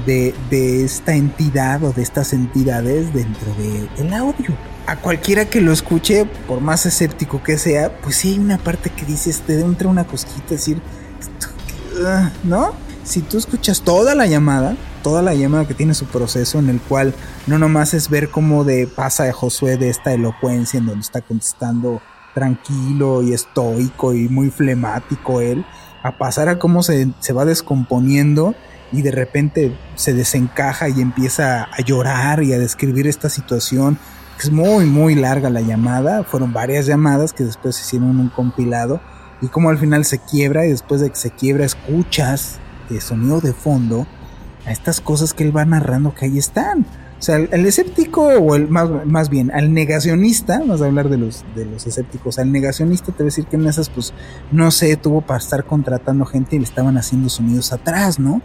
de, 0.07 0.35
de 0.51 0.85
esta 0.85 1.15
entidad 1.15 1.83
o 1.83 1.93
de 1.93 2.03
estas 2.03 2.33
entidades 2.33 3.13
dentro 3.13 3.53
del 3.97 4.15
audio 4.15 4.55
a 4.91 4.97
cualquiera 4.97 5.45
que 5.45 5.61
lo 5.61 5.71
escuche, 5.71 6.27
por 6.49 6.61
más 6.61 6.85
escéptico 6.85 7.45
que 7.45 7.59
sea, 7.59 8.01
pues 8.01 8.17
sí 8.17 8.33
hay 8.33 8.41
una 8.41 8.59
parte 8.59 8.91
que 8.91 9.07
dices, 9.07 9.41
te 9.43 9.61
entra 9.61 9.87
una 9.87 10.05
cosquita, 10.05 10.47
decir, 10.49 10.83
ah", 12.05 12.33
¿no? 12.43 12.73
Si 13.05 13.21
tú 13.21 13.39
escuchas 13.39 13.83
toda 13.83 14.17
la 14.17 14.27
llamada, 14.27 14.77
toda 15.05 15.23
la 15.23 15.33
llamada 15.33 15.69
que 15.69 15.75
tiene 15.75 15.95
su 15.95 16.07
proceso 16.07 16.59
en 16.59 16.71
el 16.71 16.81
cual 16.81 17.15
no 17.47 17.57
nomás 17.57 17.95
es 17.95 18.11
ver 18.11 18.31
cómo 18.31 18.65
de 18.65 18.89
pasa 18.89 19.29
a 19.29 19.33
Josué 19.33 19.77
de 19.77 19.91
esta 19.91 20.13
elocuencia 20.13 20.79
en 20.79 20.87
donde 20.87 21.03
está 21.03 21.21
contestando 21.21 22.03
tranquilo 22.35 23.23
y 23.23 23.33
estoico 23.33 24.13
y 24.13 24.29
muy 24.29 24.51
flemático 24.51 25.41
él, 25.41 25.65
a 26.03 26.19
pasar 26.19 26.49
a 26.49 26.59
cómo 26.59 26.83
se, 26.83 27.13
se 27.21 27.33
va 27.33 27.45
descomponiendo 27.45 28.57
y 28.91 29.03
de 29.03 29.13
repente 29.13 29.79
se 29.95 30.15
desencaja 30.15 30.89
y 30.89 31.01
empieza 31.01 31.69
a 31.71 31.81
llorar 31.81 32.43
y 32.43 32.53
a 32.55 32.59
describir 32.59 33.07
esta 33.07 33.29
situación 33.29 34.01
es 34.47 34.51
muy, 34.51 34.87
muy 34.87 35.15
larga 35.15 35.51
la 35.51 35.61
llamada. 35.61 36.25
Fueron 36.25 36.53
varias 36.53 36.87
llamadas 36.87 37.33
que 37.33 37.45
después 37.45 37.81
hicieron 37.81 38.19
un 38.19 38.29
compilado. 38.29 39.01
Y 39.41 39.49
como 39.49 39.71
al 39.71 39.79
final 39.79 40.05
se 40.05 40.19
quiebra 40.19 40.67
y 40.67 40.71
después 40.71 41.01
de 41.01 41.11
que 41.11 41.17
se 41.17 41.31
quiebra 41.31 41.65
escuchas 41.65 42.59
el 42.91 43.01
sonido 43.01 43.41
de 43.41 43.53
fondo 43.53 44.07
a 44.67 44.73
estas 44.73 45.01
cosas 45.01 45.33
que 45.33 45.45
él 45.45 45.57
va 45.57 45.65
narrando 45.65 46.15
que 46.15 46.27
ahí 46.27 46.39
están. 46.39 46.87
O 47.19 47.23
sea, 47.23 47.37
el, 47.37 47.67
escéptico, 47.67 48.23
o 48.23 48.55
el 48.57 48.69
más, 48.69 48.89
más, 49.05 49.29
bien, 49.29 49.51
al 49.51 49.75
negacionista, 49.75 50.59
vamos 50.61 50.81
a 50.81 50.87
hablar 50.87 51.11
de 51.11 51.19
los, 51.19 51.45
de 51.55 51.67
los 51.67 51.87
escépticos, 51.87 52.39
al 52.39 52.51
negacionista 52.51 53.13
te 53.13 53.19
voy 53.19 53.25
a 53.25 53.27
decir 53.27 53.45
que 53.45 53.57
en 53.57 53.67
esas, 53.67 53.91
pues, 53.91 54.15
no 54.51 54.71
sé, 54.71 54.97
tuvo 54.97 55.21
para 55.21 55.39
estar 55.39 55.67
contratando 55.67 56.25
gente 56.25 56.57
y 56.57 56.61
le 56.61 56.65
estaban 56.65 56.97
haciendo 56.97 57.29
sonidos 57.29 57.75
atrás, 57.75 58.19
¿no? 58.19 58.41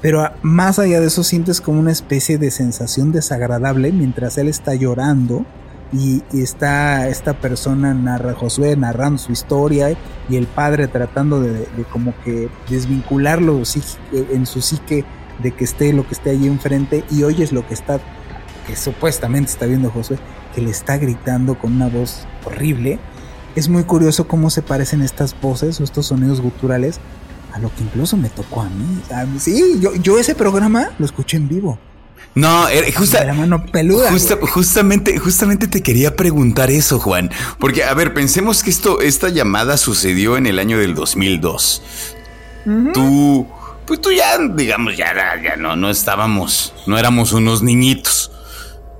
Pero 0.00 0.30
más 0.42 0.78
allá 0.78 1.00
de 1.00 1.08
eso 1.08 1.24
sientes 1.24 1.60
como 1.60 1.80
una 1.80 1.90
especie 1.90 2.38
de 2.38 2.50
sensación 2.50 3.10
desagradable 3.10 3.90
mientras 3.92 4.38
él 4.38 4.48
está 4.48 4.74
llorando 4.74 5.44
y, 5.92 6.22
está 6.32 7.08
esta 7.08 7.34
persona 7.34 7.94
narra 7.94 8.34
Josué 8.34 8.76
narrando 8.76 9.18
su 9.18 9.32
historia 9.32 9.96
y 10.28 10.36
el 10.36 10.46
padre 10.46 10.86
tratando 10.86 11.40
de, 11.40 11.66
como 11.90 12.14
que 12.24 12.48
desvincularlo 12.68 13.62
en 14.12 14.46
su 14.46 14.60
psique 14.60 15.04
de 15.42 15.52
que 15.52 15.64
esté 15.64 15.92
lo 15.92 16.06
que 16.06 16.14
esté 16.14 16.30
allí 16.30 16.46
enfrente 16.46 17.04
y 17.10 17.22
oyes 17.22 17.52
lo 17.52 17.66
que 17.66 17.74
está 17.74 18.00
que 18.66 18.76
supuestamente 18.76 19.50
está 19.50 19.66
viendo 19.66 19.90
Josué 19.90 20.18
que 20.54 20.60
le 20.60 20.70
está 20.70 20.98
gritando 20.98 21.58
con 21.58 21.72
una 21.72 21.88
voz 21.88 22.26
horrible. 22.44 22.98
Es 23.56 23.68
muy 23.68 23.84
curioso 23.84 24.28
cómo 24.28 24.50
se 24.50 24.62
parecen 24.62 25.02
estas 25.02 25.38
voces 25.40 25.80
o 25.80 25.84
estos 25.84 26.06
sonidos 26.06 26.40
guturales 26.40 27.00
a 27.58 27.60
lo 27.60 27.74
que 27.74 27.82
incluso 27.82 28.16
me 28.16 28.28
tocó 28.28 28.62
a 28.62 28.68
mí. 28.68 29.02
sí, 29.38 29.78
yo, 29.80 29.94
yo 29.96 30.18
ese 30.18 30.34
programa 30.34 30.90
lo 30.98 31.04
escuché 31.04 31.36
en 31.36 31.48
vivo. 31.48 31.78
No, 32.34 32.68
era 32.68 32.86
justa, 32.96 33.24
la 33.24 33.34
mano 33.34 33.66
peluda. 33.66 34.12
justamente, 34.52 35.18
justamente 35.18 35.66
te 35.66 35.82
quería 35.82 36.14
preguntar 36.14 36.70
eso, 36.70 37.00
Juan. 37.00 37.30
Porque, 37.58 37.82
a 37.82 37.92
ver, 37.94 38.14
pensemos 38.14 38.62
que 38.62 38.70
esto, 38.70 39.00
esta 39.00 39.28
llamada 39.28 39.76
sucedió 39.76 40.36
en 40.36 40.46
el 40.46 40.58
año 40.58 40.78
del 40.78 40.94
2002. 40.94 41.82
Tú, 42.94 43.46
pues 43.86 44.00
tú 44.00 44.12
ya, 44.12 44.38
digamos, 44.54 44.96
ya, 44.96 45.12
ya 45.42 45.56
no, 45.56 45.74
no 45.74 45.90
estábamos, 45.90 46.74
no 46.86 46.98
éramos 46.98 47.32
unos 47.32 47.62
niñitos. 47.62 48.30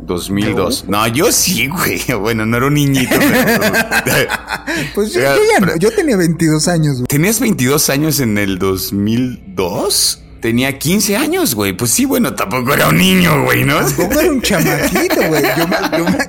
2002. 0.00 0.86
No, 0.88 1.06
yo 1.08 1.32
sí, 1.32 1.68
güey. 1.68 2.00
Bueno, 2.18 2.46
no 2.46 2.56
era 2.56 2.66
un 2.66 2.74
niñito. 2.74 3.14
pues 4.94 5.12
yo, 5.12 5.20
ya 5.20 5.60
no. 5.60 5.76
Yo 5.76 5.90
tenía 5.90 6.16
22 6.16 6.68
años. 6.68 6.96
Güey. 6.96 7.06
¿Tenías 7.06 7.40
22 7.40 7.90
años 7.90 8.20
en 8.20 8.38
el 8.38 8.58
2002? 8.58 10.24
Tenía 10.40 10.78
15 10.78 11.16
años, 11.16 11.54
güey. 11.54 11.76
Pues 11.76 11.90
sí, 11.90 12.04
bueno, 12.04 12.34
tampoco 12.34 12.72
era 12.72 12.88
un 12.88 12.96
niño, 12.96 13.44
güey, 13.44 13.64
¿no? 13.64 13.76
Tampoco 13.76 14.20
era 14.20 14.30
un 14.30 14.40
chamaquito, 14.40 15.28
güey. 15.28 15.42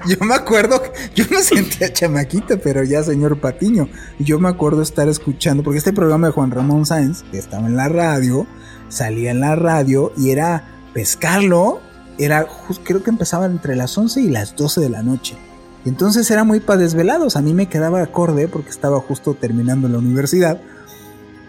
Yo, 0.07 0.25
me 0.25 0.33
acuerdo, 0.33 0.81
yo 1.13 1.25
me 1.29 1.43
sentía 1.43 1.93
chamaquito, 1.93 2.59
pero 2.59 2.83
ya 2.83 3.03
señor 3.03 3.39
Patiño. 3.39 3.87
Yo 4.17 4.39
me 4.39 4.49
acuerdo 4.49 4.81
estar 4.81 5.07
escuchando, 5.07 5.61
porque 5.61 5.77
este 5.77 5.93
programa 5.93 6.27
de 6.27 6.33
Juan 6.33 6.49
Ramón 6.49 6.87
Sáenz, 6.87 7.23
que 7.31 7.37
estaba 7.37 7.67
en 7.67 7.75
la 7.75 7.87
radio, 7.87 8.47
salía 8.87 9.29
en 9.29 9.41
la 9.41 9.55
radio 9.55 10.11
y 10.17 10.31
era 10.31 10.81
pescarlo 10.93 11.81
era, 12.19 12.47
creo 12.83 13.01
que 13.01 13.09
empezaba 13.09 13.45
entre 13.45 13.75
las 13.75 13.97
11 13.97 14.21
y 14.21 14.29
las 14.29 14.55
12 14.55 14.81
de 14.81 14.89
la 14.89 15.01
noche. 15.01 15.37
Entonces 15.85 16.29
era 16.29 16.43
muy 16.43 16.59
para 16.59 16.81
desvelados. 16.81 17.35
A 17.35 17.41
mí 17.41 17.53
me 17.53 17.69
quedaba 17.69 18.01
acorde 18.01 18.47
porque 18.47 18.69
estaba 18.69 18.99
justo 18.99 19.33
terminando 19.33 19.87
la 19.87 19.97
universidad. 19.97 20.61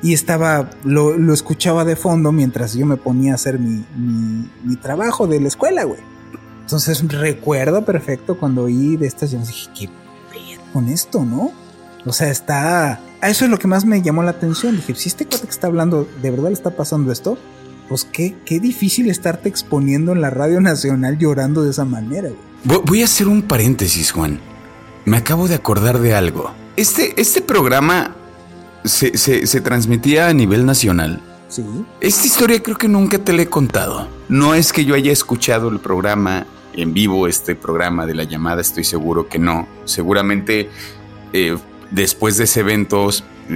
Y 0.03 0.15
estaba, 0.15 0.71
lo, 0.85 1.35
escuchaba 1.35 1.85
de 1.85 1.97
fondo 1.97 2.33
mientras 2.33 2.73
yo 2.73 2.87
me 2.87 2.97
ponía 2.97 3.33
a 3.33 3.35
hacer 3.35 3.59
mi, 3.59 3.85
mi, 4.65 4.77
trabajo 4.77 5.27
de 5.27 5.41
la 5.41 5.49
escuela, 5.49 5.85
güey. 5.85 6.01
Entonces 6.63 7.07
recuerdo 7.07 7.85
perfecto 7.85 8.39
cuando 8.39 8.63
oí 8.63 8.97
de 8.97 9.07
estas 9.07 9.33
llamadas. 9.33 9.49
Dije, 9.49 9.71
¿qué 9.77 9.91
con 10.73 10.89
esto, 10.89 11.25
no? 11.25 11.51
O 12.07 12.13
sea, 12.13 12.31
está. 12.31 13.01
Eso 13.23 13.45
es 13.45 13.51
lo 13.51 13.59
que 13.59 13.67
más 13.67 13.85
me 13.85 14.01
llamó 14.01 14.23
la 14.23 14.31
atención. 14.31 14.77
Dije, 14.77 14.95
si 14.95 15.09
este 15.09 15.27
cuate 15.27 15.45
que 15.45 15.51
está 15.51 15.67
hablando, 15.67 16.09
¿de 16.23 16.31
verdad 16.31 16.49
le 16.49 16.55
está 16.55 16.71
pasando 16.71 17.13
esto? 17.13 17.37
Pues 17.91 18.05
qué, 18.05 18.37
qué 18.45 18.61
difícil 18.61 19.11
estarte 19.11 19.49
exponiendo 19.49 20.13
en 20.13 20.21
la 20.21 20.31
radio 20.31 20.61
nacional 20.61 21.19
llorando 21.19 21.65
de 21.65 21.71
esa 21.71 21.85
manera. 21.85 22.31
Voy 22.63 23.03
a 23.03 23.07
hacer 23.07 23.27
un 23.27 23.43
paréntesis, 23.43 24.13
Juan. 24.13 24.39
Me 25.07 25.17
acabo 25.17 25.49
de 25.49 25.57
acordar 25.57 25.99
de 25.99 26.15
algo. 26.15 26.53
Este, 26.77 27.21
este 27.21 27.41
programa 27.41 28.15
se, 28.85 29.19
se, 29.19 29.61
transmitía 29.61 30.29
a 30.29 30.33
nivel 30.33 30.67
nacional. 30.67 31.21
Sí. 31.49 31.65
Esta 32.01 32.27
historia 32.29 32.63
creo 32.63 32.79
que 32.79 32.87
nunca 32.87 33.19
te 33.19 33.33
la 33.33 33.43
he 33.43 33.49
contado. 33.49 34.07
No 34.29 34.55
es 34.55 34.73
que 34.73 34.85
yo 34.85 34.95
haya 34.95 35.11
escuchado 35.11 35.69
el 35.69 35.81
programa 35.81 36.47
en 36.75 36.95
vivo, 36.95 37.27
este 37.27 37.57
programa 37.57 38.07
de 38.07 38.15
la 38.15 38.23
llamada, 38.23 38.61
estoy 38.61 38.85
seguro 38.85 39.29
que 39.29 39.41
no. 39.41 39.67
Seguramente 39.85 40.71
eh, 41.33 41.59
después 41.91 42.37
de 42.37 42.45
ese 42.45 42.61
evento 42.61 43.11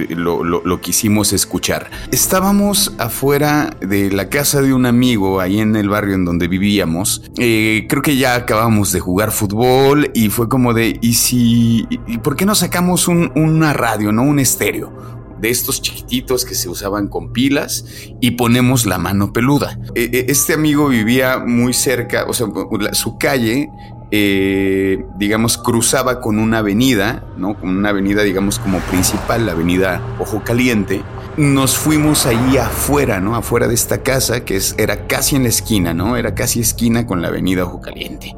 lo, 0.09 0.81
quisimos 0.81 1.33
escuchar. 1.33 1.89
Estábamos 2.11 2.93
afuera 2.97 3.75
de 3.81 4.11
la 4.11 4.29
casa 4.29 4.61
de 4.61 4.73
un 4.73 4.85
amigo 4.85 5.39
ahí 5.39 5.59
en 5.59 5.75
el 5.75 5.89
barrio 5.89 6.15
en 6.15 6.25
donde 6.25 6.47
vivíamos. 6.47 7.23
Eh, 7.37 7.85
creo 7.89 8.01
que 8.01 8.17
ya 8.17 8.35
acabamos 8.35 8.91
de 8.91 8.99
jugar 8.99 9.31
fútbol 9.31 10.11
y 10.13 10.29
fue 10.29 10.49
como 10.49 10.73
de, 10.73 10.99
¿y 11.01 11.13
si, 11.13 11.87
y 12.07 12.17
por 12.19 12.35
qué 12.35 12.45
no 12.45 12.55
sacamos 12.55 13.07
una 13.07 13.73
radio, 13.73 14.11
no 14.11 14.23
un 14.23 14.39
estéreo? 14.39 15.15
de 15.39 15.49
estos 15.49 15.81
chiquititos 15.81 16.45
que 16.45 16.55
se 16.55 16.69
usaban 16.69 17.07
con 17.07 17.33
pilas 17.33 17.85
y 18.21 18.31
ponemos 18.31 18.85
la 18.85 18.97
mano 18.97 19.33
peluda. 19.33 19.79
E, 19.93 20.03
e, 20.03 20.25
este 20.31 20.53
amigo 20.53 20.87
vivía 20.87 21.39
muy 21.39 21.73
cerca, 21.73 22.25
o 22.27 22.33
sea, 22.33 22.47
su 22.93 23.17
calle 23.17 23.69
eh, 24.11 25.05
digamos, 25.17 25.57
cruzaba 25.57 26.21
con 26.21 26.37
una 26.39 26.59
avenida, 26.59 27.23
¿no? 27.37 27.59
Con 27.59 27.69
una 27.69 27.89
avenida, 27.89 28.23
digamos, 28.23 28.59
como 28.59 28.79
principal, 28.79 29.45
la 29.45 29.53
avenida 29.53 30.01
Ojo 30.19 30.43
Caliente. 30.43 31.03
nos 31.37 31.75
fuimos 31.77 32.25
ahí 32.25 32.57
afuera, 32.57 33.19
¿no? 33.19 33.35
Afuera 33.35 33.67
de 33.67 33.73
esta 33.73 34.03
casa, 34.03 34.45
que 34.45 34.55
es, 34.55 34.75
era 34.77 35.07
casi 35.07 35.35
en 35.35 35.43
la 35.43 35.49
esquina, 35.49 35.93
¿no? 35.93 36.15
Era 36.15 36.33
casi 36.33 36.61
esquina 36.61 37.05
con 37.05 37.21
la 37.21 37.27
avenida 37.27 37.65
Ojo 37.65 37.81
Caliente. 37.81 38.35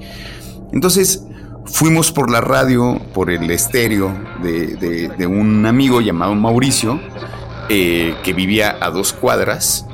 Entonces, 0.72 1.24
fuimos 1.66 2.12
por 2.12 2.32
la 2.32 2.42
radio, 2.42 3.00
por 3.14 3.30
el 3.30 3.50
estéreo 3.52 4.12
de, 4.42 5.28
un 5.28 5.66
amigo 5.66 6.02
llamado 6.02 6.34
Mauricio, 6.36 7.00
eh, 7.70 8.16
que 8.24 8.34
vivía 8.34 8.78
a 8.82 8.90
dos 8.90 9.14
cuadras. 9.14 9.86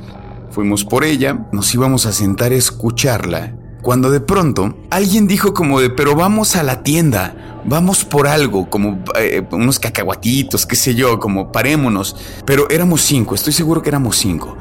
Fuimos 0.51 0.85
por 0.85 1.03
ella, 1.03 1.47
nos 1.51 1.73
íbamos 1.73 2.05
a 2.05 2.11
sentar 2.11 2.51
a 2.51 2.55
escucharla, 2.55 3.55
cuando 3.83 4.09
de 4.09 4.21
pronto 4.21 4.73
alguien 4.89 5.27
dijo 5.27 5.53
como 5.53 5.81
de, 5.81 5.89
pero 5.89 6.15
vamos 6.15 6.55
a 6.55 6.63
la 6.63 6.83
tienda, 6.83 7.61
vamos 7.65 8.05
por 8.05 8.27
algo, 8.27 8.69
como 8.69 9.03
eh, 9.19 9.45
unos 9.51 9.77
cacahuatitos, 9.77 10.65
qué 10.65 10.77
sé 10.77 10.95
yo, 10.95 11.19
como 11.19 11.51
parémonos. 11.51 12.15
Pero 12.45 12.69
éramos 12.69 13.01
cinco, 13.01 13.35
estoy 13.35 13.51
seguro 13.51 13.81
que 13.81 13.89
éramos 13.89 14.17
cinco. 14.17 14.57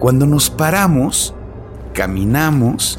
Cuando 0.00 0.26
nos 0.26 0.50
paramos, 0.50 1.32
caminamos 1.94 2.98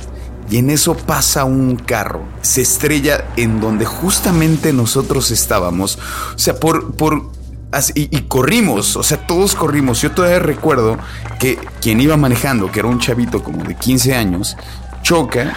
y 0.50 0.58
en 0.58 0.70
eso 0.70 0.96
pasa 0.96 1.44
un 1.44 1.76
carro. 1.76 2.24
Se 2.42 2.62
estrella 2.62 3.26
en 3.36 3.60
donde 3.60 3.86
justamente 3.86 4.72
nosotros 4.72 5.32
estábamos. 5.32 6.00
O 6.34 6.40
sea, 6.40 6.56
por, 6.62 6.96
por 6.96 7.24
y, 7.94 8.16
y, 8.18 8.22
corrimos, 8.22 8.96
o 8.96 9.04
sea, 9.04 9.28
todos 9.28 9.54
corrimos. 9.54 10.02
Yo 10.02 10.12
todavía 10.12 10.40
recuerdo 10.40 10.98
que 11.40 11.60
quien 11.82 12.00
iba 12.00 12.16
manejando, 12.16 12.72
que 12.72 12.80
era 12.80 12.88
un 12.88 13.00
chavito 13.00 13.44
como 13.44 13.66
de 13.66 13.76
15 13.76 14.16
años, 14.16 14.56
choca, 15.02 15.54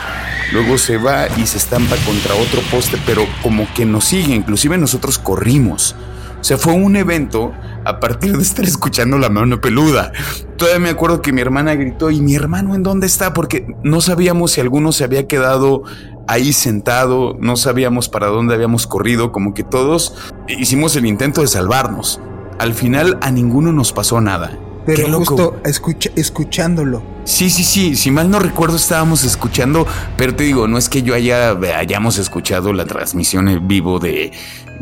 luego 0.52 0.78
se 0.78 0.96
va 0.96 1.26
y 1.36 1.46
se 1.46 1.58
estampa 1.58 1.96
contra 2.06 2.34
otro 2.34 2.60
poste, 2.70 2.98
pero 3.06 3.24
como 3.42 3.66
que 3.74 3.84
nos 3.84 4.04
sigue, 4.04 4.34
inclusive 4.34 4.78
nosotros 4.78 5.18
corrimos. 5.18 5.94
O 6.40 6.44
sea, 6.44 6.56
fue 6.56 6.72
un 6.72 6.96
evento 6.96 7.52
a 7.84 8.00
partir 8.00 8.36
de 8.36 8.42
estar 8.42 8.64
escuchando 8.64 9.18
la 9.18 9.28
mano 9.28 9.60
peluda. 9.60 10.12
Todavía 10.56 10.80
me 10.80 10.88
acuerdo 10.88 11.20
que 11.20 11.32
mi 11.32 11.40
hermana 11.40 11.74
gritó, 11.74 12.10
¿y 12.10 12.20
mi 12.20 12.34
hermano 12.34 12.74
en 12.74 12.82
dónde 12.82 13.06
está? 13.06 13.34
Porque 13.34 13.66
no 13.82 14.00
sabíamos 14.00 14.52
si 14.52 14.60
alguno 14.60 14.92
se 14.92 15.04
había 15.04 15.26
quedado 15.26 15.82
ahí 16.26 16.52
sentado, 16.52 17.36
no 17.40 17.56
sabíamos 17.56 18.08
para 18.08 18.28
dónde 18.28 18.54
habíamos 18.54 18.86
corrido, 18.86 19.32
como 19.32 19.52
que 19.52 19.64
todos 19.64 20.14
hicimos 20.48 20.96
el 20.96 21.06
intento 21.06 21.42
de 21.42 21.48
salvarnos. 21.48 22.20
Al 22.58 22.74
final 22.74 23.18
a 23.20 23.30
ninguno 23.30 23.72
nos 23.72 23.92
pasó 23.92 24.20
nada. 24.20 24.58
Pero 24.86 25.12
justo 25.18 25.60
escuchándolo. 25.64 27.02
Sí, 27.24 27.50
sí, 27.50 27.64
sí. 27.64 27.96
Si 27.96 28.10
mal 28.10 28.30
no 28.30 28.38
recuerdo, 28.38 28.76
estábamos 28.76 29.24
escuchando, 29.24 29.86
pero 30.16 30.34
te 30.34 30.44
digo, 30.44 30.66
no 30.68 30.78
es 30.78 30.88
que 30.88 31.02
yo 31.02 31.14
haya, 31.14 31.50
hayamos 31.76 32.18
escuchado 32.18 32.72
la 32.72 32.84
transmisión 32.84 33.48
en 33.48 33.68
vivo 33.68 33.98
de, 33.98 34.32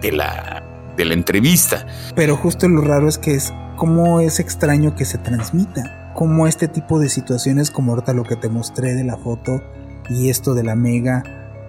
de 0.01 0.13
la 0.13 0.63
de 0.99 1.07
la 1.07 1.15
entrevista. 1.15 1.87
Pero 2.15 2.37
justo 2.37 2.69
lo 2.69 2.83
raro 2.83 3.09
es 3.09 3.17
que 3.17 3.35
es 3.35 3.55
cómo 3.77 4.21
es 4.21 4.41
extraño 4.41 4.95
que 4.95 5.07
se 5.07 5.17
transmita. 5.17 6.13
Cómo 6.15 6.47
este 6.47 6.69
tipo 6.69 6.99
de 6.99 7.09
situaciones, 7.09 7.71
como 7.71 7.93
ahorita 7.93 8.13
lo 8.13 8.25
que 8.25 8.37
te 8.37 8.49
mostré 8.51 8.95
de 8.95 9.05
la 9.05 9.17
foto 9.17 9.63
y 10.11 10.29
esto 10.29 10.55
de 10.55 10.65
la 10.65 10.75
mega, 10.75 11.23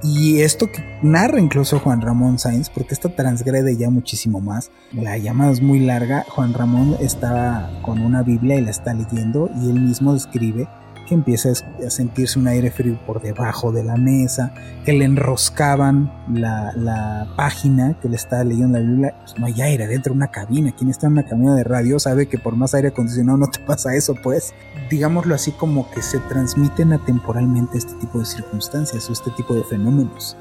y 0.03 0.41
esto 0.41 0.71
que 0.71 0.83
narra 1.01 1.39
incluso 1.39 1.79
Juan 1.79 2.01
Ramón 2.01 2.39
Sainz, 2.39 2.69
porque 2.69 2.93
esta 2.93 3.09
transgrede 3.09 3.75
ya 3.75 3.89
muchísimo 3.89 4.39
más. 4.39 4.71
La 4.93 5.17
llamada 5.17 5.51
es 5.51 5.61
muy 5.61 5.79
larga. 5.79 6.25
Juan 6.29 6.53
Ramón 6.53 6.95
está 6.99 7.69
con 7.81 7.99
una 7.99 8.23
Biblia 8.23 8.55
y 8.55 8.61
la 8.61 8.71
está 8.71 8.93
leyendo 8.93 9.49
y 9.61 9.69
él 9.69 9.79
mismo 9.81 10.13
describe 10.13 10.67
que 11.09 11.15
empieza 11.15 11.49
a 11.49 11.89
sentirse 11.89 12.37
un 12.37 12.47
aire 12.47 12.69
frío 12.69 12.99
por 13.07 13.19
debajo 13.19 13.71
de 13.71 13.83
la 13.83 13.97
mesa, 13.97 14.53
que 14.85 14.93
le 14.93 15.05
enroscaban 15.05 16.13
la, 16.31 17.27
página 17.35 17.97
que 17.99 18.07
le 18.07 18.15
estaba 18.15 18.43
leyendo 18.43 18.77
la 18.77 18.85
Biblia, 18.85 19.15
pues 19.19 19.39
no 19.39 19.47
hay 19.47 19.61
aire 19.61 19.87
dentro 19.87 20.13
de 20.13 20.17
una 20.17 20.29
cabina. 20.29 20.71
Quien 20.71 20.91
está 20.91 21.07
en 21.07 21.13
una 21.13 21.23
cabina 21.23 21.55
de 21.55 21.63
radio 21.63 21.99
sabe 21.99 22.27
que 22.27 22.37
por 22.37 22.55
más 22.55 22.75
aire 22.75 22.89
acondicionado 22.89 23.39
no 23.39 23.47
te 23.47 23.59
pasa 23.59 23.95
eso, 23.95 24.13
pues. 24.21 24.53
Digámoslo 24.89 25.33
así 25.33 25.51
como 25.51 25.89
que 25.91 26.01
se 26.01 26.19
transmiten 26.19 26.93
atemporalmente 26.93 27.77
este 27.77 27.93
tipo 27.95 28.19
de 28.19 28.25
circunstancias 28.25 29.09
o 29.09 29.13
este 29.13 29.31
tipo 29.31 29.55
de 29.55 29.63
fenómenos. 29.63 30.37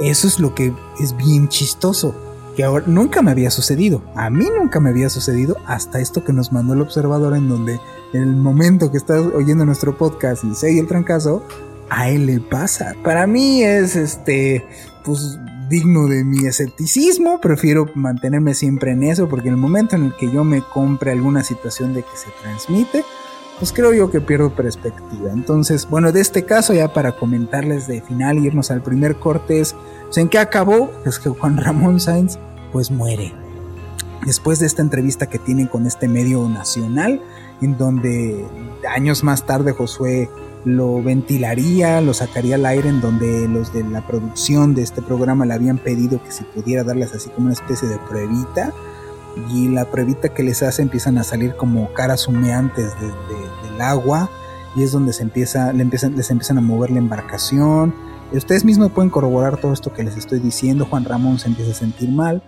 Eso 0.00 0.28
es 0.28 0.38
lo 0.38 0.54
que 0.54 0.72
es 1.00 1.16
bien 1.16 1.48
chistoso 1.48 2.14
que 2.56 2.64
ahora 2.64 2.84
nunca 2.86 3.22
me 3.22 3.30
había 3.30 3.50
sucedido. 3.50 4.02
A 4.14 4.30
mí 4.30 4.46
nunca 4.56 4.80
me 4.80 4.90
había 4.90 5.10
sucedido 5.10 5.56
hasta 5.66 6.00
esto 6.00 6.24
que 6.24 6.32
nos 6.32 6.52
mandó 6.52 6.74
el 6.74 6.80
observador 6.80 7.36
en 7.36 7.48
donde 7.48 7.80
el 8.12 8.36
momento 8.36 8.90
que 8.90 8.96
estás 8.96 9.24
oyendo 9.34 9.64
nuestro 9.64 9.96
podcast 9.96 10.44
y 10.44 10.54
se 10.54 10.78
el 10.78 10.86
trancazo, 10.86 11.44
a 11.88 12.08
él 12.08 12.26
le 12.26 12.40
pasa. 12.40 12.94
Para 13.02 13.26
mí 13.26 13.62
es 13.62 13.96
este 13.96 14.64
pues 15.04 15.38
digno 15.68 16.08
de 16.08 16.24
mi 16.24 16.46
escepticismo, 16.46 17.40
prefiero 17.40 17.86
mantenerme 17.94 18.54
siempre 18.54 18.90
en 18.92 19.04
eso 19.04 19.28
porque 19.28 19.48
en 19.48 19.54
el 19.54 19.60
momento 19.60 19.96
en 19.96 20.06
el 20.06 20.16
que 20.16 20.30
yo 20.30 20.42
me 20.44 20.62
compre 20.62 21.12
alguna 21.12 21.44
situación 21.44 21.94
de 21.94 22.02
que 22.02 22.16
se 22.16 22.28
transmite, 22.42 23.04
pues 23.60 23.72
creo 23.72 23.92
yo 23.92 24.10
que 24.10 24.20
pierdo 24.20 24.54
perspectiva. 24.54 25.30
Entonces, 25.30 25.88
bueno, 25.88 26.10
de 26.10 26.20
este 26.20 26.44
caso 26.44 26.74
ya 26.74 26.92
para 26.92 27.12
comentarles 27.12 27.86
de 27.86 28.00
final 28.00 28.38
irnos 28.38 28.70
al 28.70 28.82
primer 28.82 29.16
corte 29.16 29.60
es, 29.60 29.76
pues, 30.06 30.18
¿en 30.18 30.28
qué 30.28 30.38
acabó? 30.38 30.90
Es 31.06 31.18
que 31.18 31.28
Juan 31.28 31.56
Ramón 31.56 32.00
Sainz 32.00 32.38
pues 32.72 32.90
muere. 32.90 33.32
Después 34.26 34.58
de 34.58 34.66
esta 34.66 34.82
entrevista 34.82 35.26
que 35.28 35.38
tienen 35.38 35.66
con 35.66 35.86
este 35.86 36.08
medio 36.08 36.48
nacional, 36.48 37.22
en 37.62 37.76
donde 37.76 38.44
años 38.88 39.24
más 39.24 39.46
tarde 39.46 39.72
Josué 39.72 40.28
lo 40.64 41.02
ventilaría, 41.02 42.00
lo 42.00 42.12
sacaría 42.12 42.56
al 42.56 42.66
aire, 42.66 42.88
en 42.88 43.00
donde 43.00 43.48
los 43.48 43.72
de 43.72 43.82
la 43.84 44.06
producción 44.06 44.74
de 44.74 44.82
este 44.82 45.00
programa 45.02 45.46
le 45.46 45.54
habían 45.54 45.78
pedido 45.78 46.22
que 46.22 46.30
si 46.30 46.44
pudiera 46.44 46.84
darles 46.84 47.14
así 47.14 47.30
como 47.30 47.46
una 47.46 47.54
especie 47.54 47.88
de 47.88 47.98
pruebita, 48.08 48.72
y 49.50 49.68
la 49.68 49.84
pruebita 49.90 50.30
que 50.30 50.42
les 50.42 50.62
hace 50.62 50.82
empiezan 50.82 51.16
a 51.16 51.24
salir 51.24 51.54
como 51.56 51.92
caras 51.94 52.28
humeantes 52.28 52.92
del 53.00 53.80
agua, 53.80 54.28
y 54.76 54.82
es 54.82 54.92
donde 54.92 55.12
se 55.12 55.22
empieza, 55.22 55.70
empiezan, 55.70 56.16
les 56.16 56.30
empiezan 56.30 56.58
a 56.58 56.60
mover 56.60 56.90
la 56.90 56.98
embarcación. 56.98 57.94
Ustedes 58.32 58.64
mismos 58.64 58.92
pueden 58.92 59.10
corroborar 59.10 59.56
todo 59.56 59.72
esto 59.72 59.92
que 59.92 60.04
les 60.04 60.16
estoy 60.16 60.38
diciendo. 60.38 60.86
Juan 60.88 61.04
Ramón 61.04 61.38
se 61.38 61.48
empieza 61.48 61.72
a 61.72 61.74
sentir 61.74 62.10
mal 62.10 62.42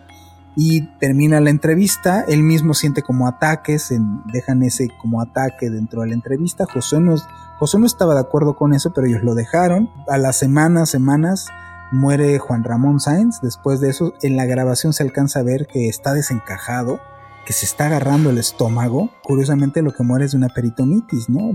y 0.57 0.83
termina 0.99 1.41
la 1.41 1.51
entrevista, 1.51 2.25
él 2.29 2.43
mismo 2.43 2.75
siente 2.75 3.03
como 3.03 3.27
ataques, 3.27 3.93
dejan 4.33 4.63
ese 4.63 4.89
como 5.01 5.21
ataque 5.23 5.71
dentro 5.71 6.03
de 6.03 6.09
la 6.09 6.15
entrevista, 6.15 6.67
José 6.67 7.01
no, 7.01 7.15
José 7.59 7.79
no 7.79 7.87
estaba 7.87 8.15
de 8.15 8.21
acuerdo 8.21 8.55
con 8.57 8.75
eso, 8.75 8.93
pero 8.93 9.07
ellos 9.07 9.23
lo 9.23 9.35
dejaron, 9.35 9.91
a 10.09 10.19
las 10.19 10.37
semanas, 10.37 10.91
semanas, 10.91 11.49
muere 11.91 12.39
Juan 12.39 12.65
Ramón 12.65 13.01
Sáenz, 13.01 13.41
después 13.41 13.81
de 13.81 13.91
eso 13.91 14.15
en 14.23 14.37
la 14.37 14.45
grabación 14.45 14.93
se 14.93 15.03
alcanza 15.03 15.41
a 15.41 15.43
ver 15.43 15.67
que 15.67 15.89
está 15.89 16.13
desencajado, 16.13 17.01
que 17.47 17.53
se 17.53 17.67
está 17.67 17.87
agarrando 17.87 18.31
el 18.31 18.39
estómago, 18.39 19.11
curiosamente 19.23 19.83
lo 19.83 19.93
que 19.93 20.03
muere 20.03 20.27
es 20.27 20.33
de 20.33 20.39
una 20.39 20.49
peritonitis, 20.49 21.29
¿no? 21.29 21.51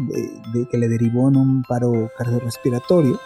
De, 0.53 0.67
que 0.69 0.77
le 0.77 0.89
derivó 0.89 1.29
en 1.29 1.38
un 1.38 1.63
paro 1.63 2.10
cardiorrespiratorio. 2.17 3.19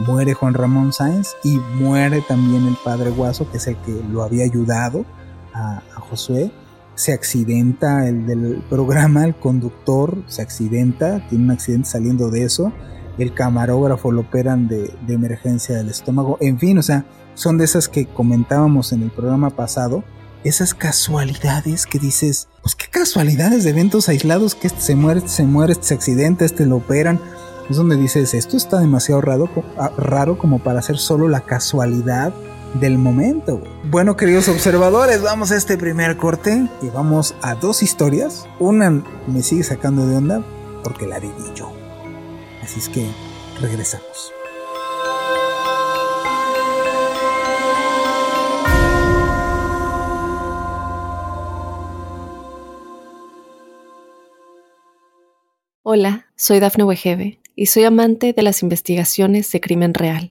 Muere 0.00 0.34
Juan 0.34 0.54
Ramón 0.54 0.92
Sáenz 0.92 1.34
y 1.42 1.58
muere 1.80 2.22
también 2.26 2.66
el 2.66 2.76
padre 2.84 3.10
Guaso, 3.10 3.50
que 3.50 3.56
es 3.56 3.66
el 3.66 3.76
que 3.78 4.00
lo 4.10 4.22
había 4.22 4.44
ayudado 4.44 5.04
Josué, 5.96 6.50
se 6.94 7.12
accidenta 7.12 8.08
el 8.08 8.26
del 8.26 8.62
programa, 8.68 9.24
el 9.24 9.36
conductor 9.36 10.22
se 10.26 10.42
accidenta, 10.42 11.26
tiene 11.28 11.44
un 11.44 11.50
accidente 11.52 11.88
saliendo 11.88 12.30
de 12.30 12.44
eso, 12.44 12.72
el 13.18 13.34
camarógrafo 13.34 14.10
lo 14.10 14.22
operan 14.22 14.68
de, 14.68 14.92
de, 15.06 15.14
emergencia 15.14 15.76
del 15.76 15.90
estómago, 15.90 16.38
en 16.40 16.58
fin, 16.58 16.78
o 16.78 16.82
sea, 16.82 17.04
son 17.34 17.58
de 17.58 17.64
esas 17.64 17.88
que 17.88 18.06
comentábamos 18.06 18.92
en 18.92 19.02
el 19.02 19.10
programa 19.10 19.50
pasado, 19.50 20.02
esas 20.44 20.74
casualidades 20.74 21.86
que 21.86 21.98
dices, 21.98 22.48
pues 22.62 22.74
qué 22.74 22.86
casualidades 22.90 23.64
de 23.64 23.70
eventos 23.70 24.08
aislados 24.08 24.54
que 24.54 24.68
este 24.68 24.80
se 24.80 24.94
muere, 24.96 25.20
este 25.20 25.30
se 25.30 25.44
muere, 25.44 25.72
este 25.72 25.86
se 25.86 25.94
accidenta, 25.94 26.44
este 26.44 26.66
lo 26.66 26.76
operan, 26.76 27.20
es 27.70 27.76
donde 27.76 27.96
dices, 27.96 28.34
esto 28.34 28.56
está 28.56 28.78
demasiado 28.78 29.20
raro, 29.20 29.48
ah, 29.76 29.92
raro 29.96 30.38
como 30.38 30.58
para 30.58 30.82
ser 30.82 30.98
solo 30.98 31.28
la 31.28 31.40
casualidad 31.40 32.32
del 32.74 32.98
momento. 32.98 33.60
Bueno, 33.84 34.16
queridos 34.16 34.48
observadores, 34.48 35.22
vamos 35.22 35.50
a 35.50 35.56
este 35.56 35.76
primer 35.78 36.16
corte 36.16 36.68
y 36.82 36.88
vamos 36.88 37.34
a 37.42 37.54
dos 37.54 37.82
historias. 37.82 38.46
Una 38.58 38.90
me 39.26 39.42
sigue 39.42 39.64
sacando 39.64 40.06
de 40.06 40.16
onda 40.16 40.44
porque 40.84 41.06
la 41.06 41.18
viví 41.18 41.34
yo. 41.54 41.72
Así 42.62 42.80
es 42.80 42.88
que 42.88 43.06
regresamos. 43.60 44.32
Hola, 55.90 56.26
soy 56.36 56.60
Dafne 56.60 56.84
Wegebe 56.84 57.40
y 57.56 57.66
soy 57.66 57.84
amante 57.84 58.34
de 58.34 58.42
las 58.42 58.62
investigaciones 58.62 59.50
de 59.50 59.60
crimen 59.62 59.94
real. 59.94 60.30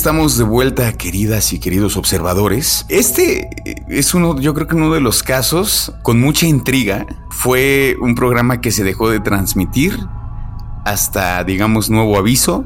Estamos 0.00 0.38
de 0.38 0.44
vuelta, 0.44 0.94
queridas 0.94 1.52
y 1.52 1.60
queridos 1.60 1.98
observadores. 1.98 2.86
Este 2.88 3.50
es 3.86 4.14
uno, 4.14 4.40
yo 4.40 4.54
creo 4.54 4.66
que 4.66 4.74
uno 4.74 4.94
de 4.94 5.02
los 5.02 5.22
casos 5.22 5.92
con 6.02 6.18
mucha 6.18 6.46
intriga. 6.46 7.04
Fue 7.28 7.98
un 8.00 8.14
programa 8.14 8.62
que 8.62 8.70
se 8.70 8.82
dejó 8.82 9.10
de 9.10 9.20
transmitir 9.20 9.98
hasta, 10.86 11.44
digamos, 11.44 11.90
nuevo 11.90 12.16
aviso. 12.16 12.64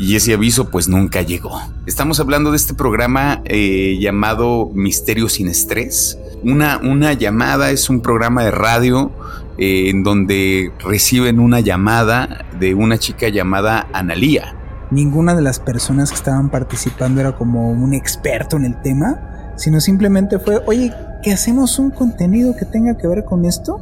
Y 0.00 0.16
ese 0.16 0.34
aviso 0.34 0.68
pues 0.68 0.88
nunca 0.88 1.22
llegó. 1.22 1.62
Estamos 1.86 2.18
hablando 2.18 2.50
de 2.50 2.56
este 2.56 2.74
programa 2.74 3.40
eh, 3.44 3.96
llamado 4.00 4.68
Misterio 4.74 5.28
sin 5.28 5.46
Estrés. 5.46 6.18
Una, 6.42 6.78
una 6.78 7.12
llamada 7.12 7.70
es 7.70 7.88
un 7.88 8.00
programa 8.00 8.42
de 8.42 8.50
radio 8.50 9.12
eh, 9.58 9.90
en 9.90 10.02
donde 10.02 10.72
reciben 10.80 11.38
una 11.38 11.60
llamada 11.60 12.44
de 12.58 12.74
una 12.74 12.98
chica 12.98 13.28
llamada 13.28 13.86
Analía 13.92 14.56
ninguna 14.94 15.34
de 15.34 15.42
las 15.42 15.58
personas 15.58 16.10
que 16.10 16.16
estaban 16.16 16.50
participando 16.50 17.20
era 17.20 17.32
como 17.36 17.70
un 17.70 17.92
experto 17.92 18.56
en 18.56 18.64
el 18.64 18.80
tema, 18.80 19.52
sino 19.56 19.80
simplemente 19.80 20.38
fue, 20.38 20.62
oye, 20.66 20.92
¿que 21.22 21.32
hacemos 21.32 21.78
un 21.78 21.90
contenido 21.90 22.56
que 22.56 22.64
tenga 22.64 22.96
que 22.96 23.06
ver 23.06 23.24
con 23.24 23.44
esto? 23.44 23.80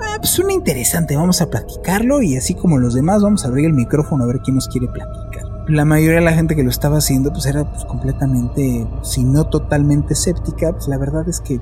Ah, 0.00 0.16
pues 0.18 0.30
suena 0.30 0.52
interesante, 0.52 1.16
vamos 1.16 1.40
a 1.40 1.50
platicarlo 1.50 2.22
y 2.22 2.36
así 2.36 2.54
como 2.54 2.78
los 2.78 2.94
demás 2.94 3.22
vamos 3.22 3.44
a 3.44 3.48
abrir 3.48 3.66
el 3.66 3.74
micrófono 3.74 4.24
a 4.24 4.26
ver 4.26 4.40
quién 4.40 4.56
nos 4.56 4.68
quiere 4.68 4.88
platicar. 4.88 5.44
La 5.68 5.84
mayoría 5.84 6.18
de 6.18 6.24
la 6.24 6.32
gente 6.32 6.56
que 6.56 6.62
lo 6.62 6.70
estaba 6.70 6.98
haciendo 6.98 7.32
pues 7.32 7.46
era 7.46 7.64
pues, 7.64 7.84
completamente, 7.84 8.86
si 9.02 9.24
no 9.24 9.44
totalmente 9.44 10.14
escéptica, 10.14 10.72
pues 10.72 10.88
la 10.88 10.98
verdad 10.98 11.28
es 11.28 11.40
que 11.40 11.60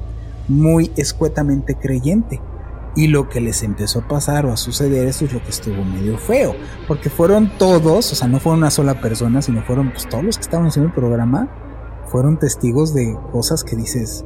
muy 0.48 0.90
escuetamente 0.96 1.76
creyente. 1.76 2.40
Y 2.94 3.06
lo 3.06 3.28
que 3.28 3.40
les 3.40 3.62
empezó 3.62 4.00
a 4.00 4.08
pasar 4.08 4.44
o 4.46 4.52
a 4.52 4.56
suceder, 4.56 5.06
eso 5.06 5.24
es 5.24 5.32
lo 5.32 5.42
que 5.42 5.50
estuvo 5.50 5.82
medio 5.84 6.18
feo. 6.18 6.54
Porque 6.86 7.08
fueron 7.08 7.50
todos, 7.58 8.12
o 8.12 8.14
sea, 8.14 8.28
no 8.28 8.38
fue 8.38 8.52
una 8.52 8.70
sola 8.70 9.00
persona, 9.00 9.40
sino 9.40 9.62
fueron 9.62 9.90
pues, 9.92 10.08
todos 10.08 10.24
los 10.24 10.36
que 10.36 10.42
estaban 10.42 10.66
haciendo 10.66 10.88
el 10.88 10.94
programa, 10.94 11.48
fueron 12.06 12.38
testigos 12.38 12.92
de 12.92 13.16
cosas 13.32 13.64
que 13.64 13.76
dices, 13.76 14.24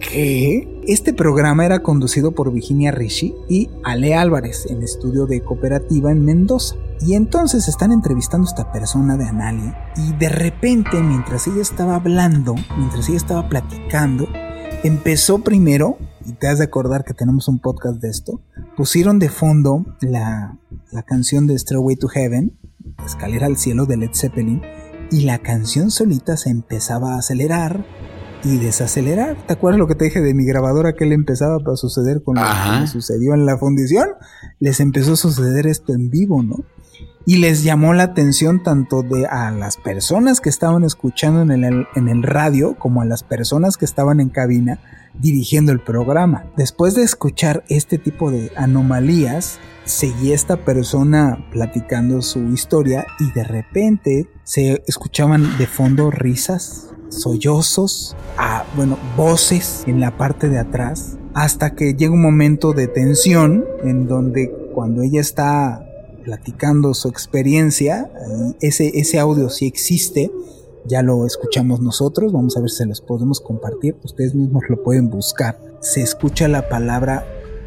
¿qué? 0.00 0.80
Este 0.86 1.12
programa 1.12 1.66
era 1.66 1.82
conducido 1.82 2.32
por 2.32 2.52
Virginia 2.52 2.92
Rishi 2.92 3.34
y 3.48 3.68
Ale 3.84 4.14
Álvarez 4.14 4.66
en 4.70 4.82
estudio 4.82 5.26
de 5.26 5.42
cooperativa 5.42 6.10
en 6.10 6.24
Mendoza. 6.24 6.76
Y 7.00 7.14
entonces 7.14 7.68
están 7.68 7.92
entrevistando 7.92 8.46
a 8.46 8.50
esta 8.50 8.72
persona 8.72 9.18
de 9.18 9.24
Analia 9.24 9.92
y 9.96 10.14
de 10.14 10.30
repente 10.30 11.02
mientras 11.02 11.46
ella 11.46 11.60
estaba 11.60 11.96
hablando, 11.96 12.54
mientras 12.78 13.08
ella 13.08 13.18
estaba 13.18 13.48
platicando, 13.50 14.26
empezó 14.82 15.40
primero 15.40 15.98
y 16.26 16.32
te 16.32 16.48
has 16.48 16.58
de 16.58 16.64
acordar 16.64 17.04
que 17.04 17.14
tenemos 17.14 17.48
un 17.48 17.60
podcast 17.60 18.00
de 18.00 18.08
esto, 18.08 18.40
pusieron 18.76 19.18
de 19.18 19.28
fondo 19.28 19.86
la, 20.00 20.58
canción 21.06 21.46
de 21.46 21.58
Stairway 21.58 21.96
to 21.96 22.08
Heaven, 22.08 22.58
Escalera 23.04 23.46
al 23.46 23.56
Cielo 23.56 23.86
de 23.86 23.96
Led 23.96 24.10
Zeppelin, 24.12 24.62
y 25.10 25.20
la 25.22 25.38
canción 25.38 25.90
solita 25.90 26.36
se 26.36 26.50
empezaba 26.50 27.14
a 27.14 27.18
acelerar 27.18 27.86
y 28.42 28.58
desacelerar. 28.58 29.36
¿Te 29.46 29.52
acuerdas 29.52 29.78
lo 29.78 29.86
que 29.86 29.94
te 29.94 30.06
dije 30.06 30.20
de 30.20 30.34
mi 30.34 30.44
grabadora 30.44 30.94
que 30.94 31.06
le 31.06 31.14
empezaba 31.14 31.56
a 31.56 31.76
suceder 31.76 32.22
con 32.22 32.36
lo 32.36 32.42
que 32.42 32.86
sucedió 32.88 33.34
en 33.34 33.46
la 33.46 33.56
fundición? 33.56 34.08
Les 34.58 34.80
empezó 34.80 35.12
a 35.12 35.16
suceder 35.16 35.66
esto 35.66 35.94
en 35.94 36.10
vivo, 36.10 36.42
¿no? 36.42 36.56
Y 37.26 37.38
les 37.38 37.64
llamó 37.64 37.92
la 37.92 38.04
atención 38.04 38.62
tanto 38.62 39.02
de 39.02 39.26
a 39.26 39.50
las 39.50 39.76
personas 39.76 40.40
que 40.40 40.48
estaban 40.48 40.84
escuchando 40.84 41.42
en 41.42 41.64
el, 41.64 41.86
en 41.96 42.08
el 42.08 42.22
radio 42.22 42.76
como 42.78 43.02
a 43.02 43.04
las 43.04 43.24
personas 43.24 43.76
que 43.76 43.84
estaban 43.84 44.20
en 44.20 44.28
cabina 44.28 44.78
dirigiendo 45.18 45.72
el 45.72 45.80
programa. 45.80 46.44
Después 46.56 46.94
de 46.94 47.02
escuchar 47.02 47.64
este 47.68 47.98
tipo 47.98 48.30
de 48.30 48.52
anomalías, 48.56 49.58
seguía 49.84 50.36
esta 50.36 50.58
persona 50.58 51.44
platicando 51.50 52.22
su 52.22 52.52
historia 52.52 53.06
y 53.18 53.32
de 53.32 53.42
repente 53.42 54.28
se 54.44 54.84
escuchaban 54.86 55.58
de 55.58 55.66
fondo 55.66 56.12
risas, 56.12 56.94
sollozos, 57.08 58.16
a, 58.38 58.64
bueno, 58.76 58.98
voces 59.16 59.82
en 59.88 60.00
la 60.00 60.16
parte 60.16 60.48
de 60.48 60.60
atrás, 60.60 61.16
hasta 61.34 61.74
que 61.74 61.94
llega 61.94 62.12
un 62.12 62.22
momento 62.22 62.72
de 62.72 62.86
tensión 62.86 63.64
en 63.82 64.06
donde 64.06 64.52
cuando 64.74 65.02
ella 65.02 65.20
está 65.20 65.85
platicando 66.26 66.92
su 66.92 67.08
experiencia. 67.08 68.10
Ese, 68.60 68.98
ese 68.98 69.20
audio 69.20 69.48
sí 69.48 69.66
existe, 69.66 70.32
ya 70.84 71.02
lo 71.02 71.24
escuchamos 71.24 71.80
nosotros, 71.80 72.32
vamos 72.32 72.56
a 72.56 72.60
ver 72.60 72.68
si 72.68 72.78
se 72.78 72.86
los 72.86 73.00
podemos 73.00 73.40
compartir, 73.40 73.96
ustedes 74.02 74.34
mismos 74.34 74.64
lo 74.68 74.82
pueden 74.82 75.08
buscar. 75.08 75.58
Se 75.80 76.02
escucha 76.02 76.48
la 76.48 76.68
palabra, 76.68 77.24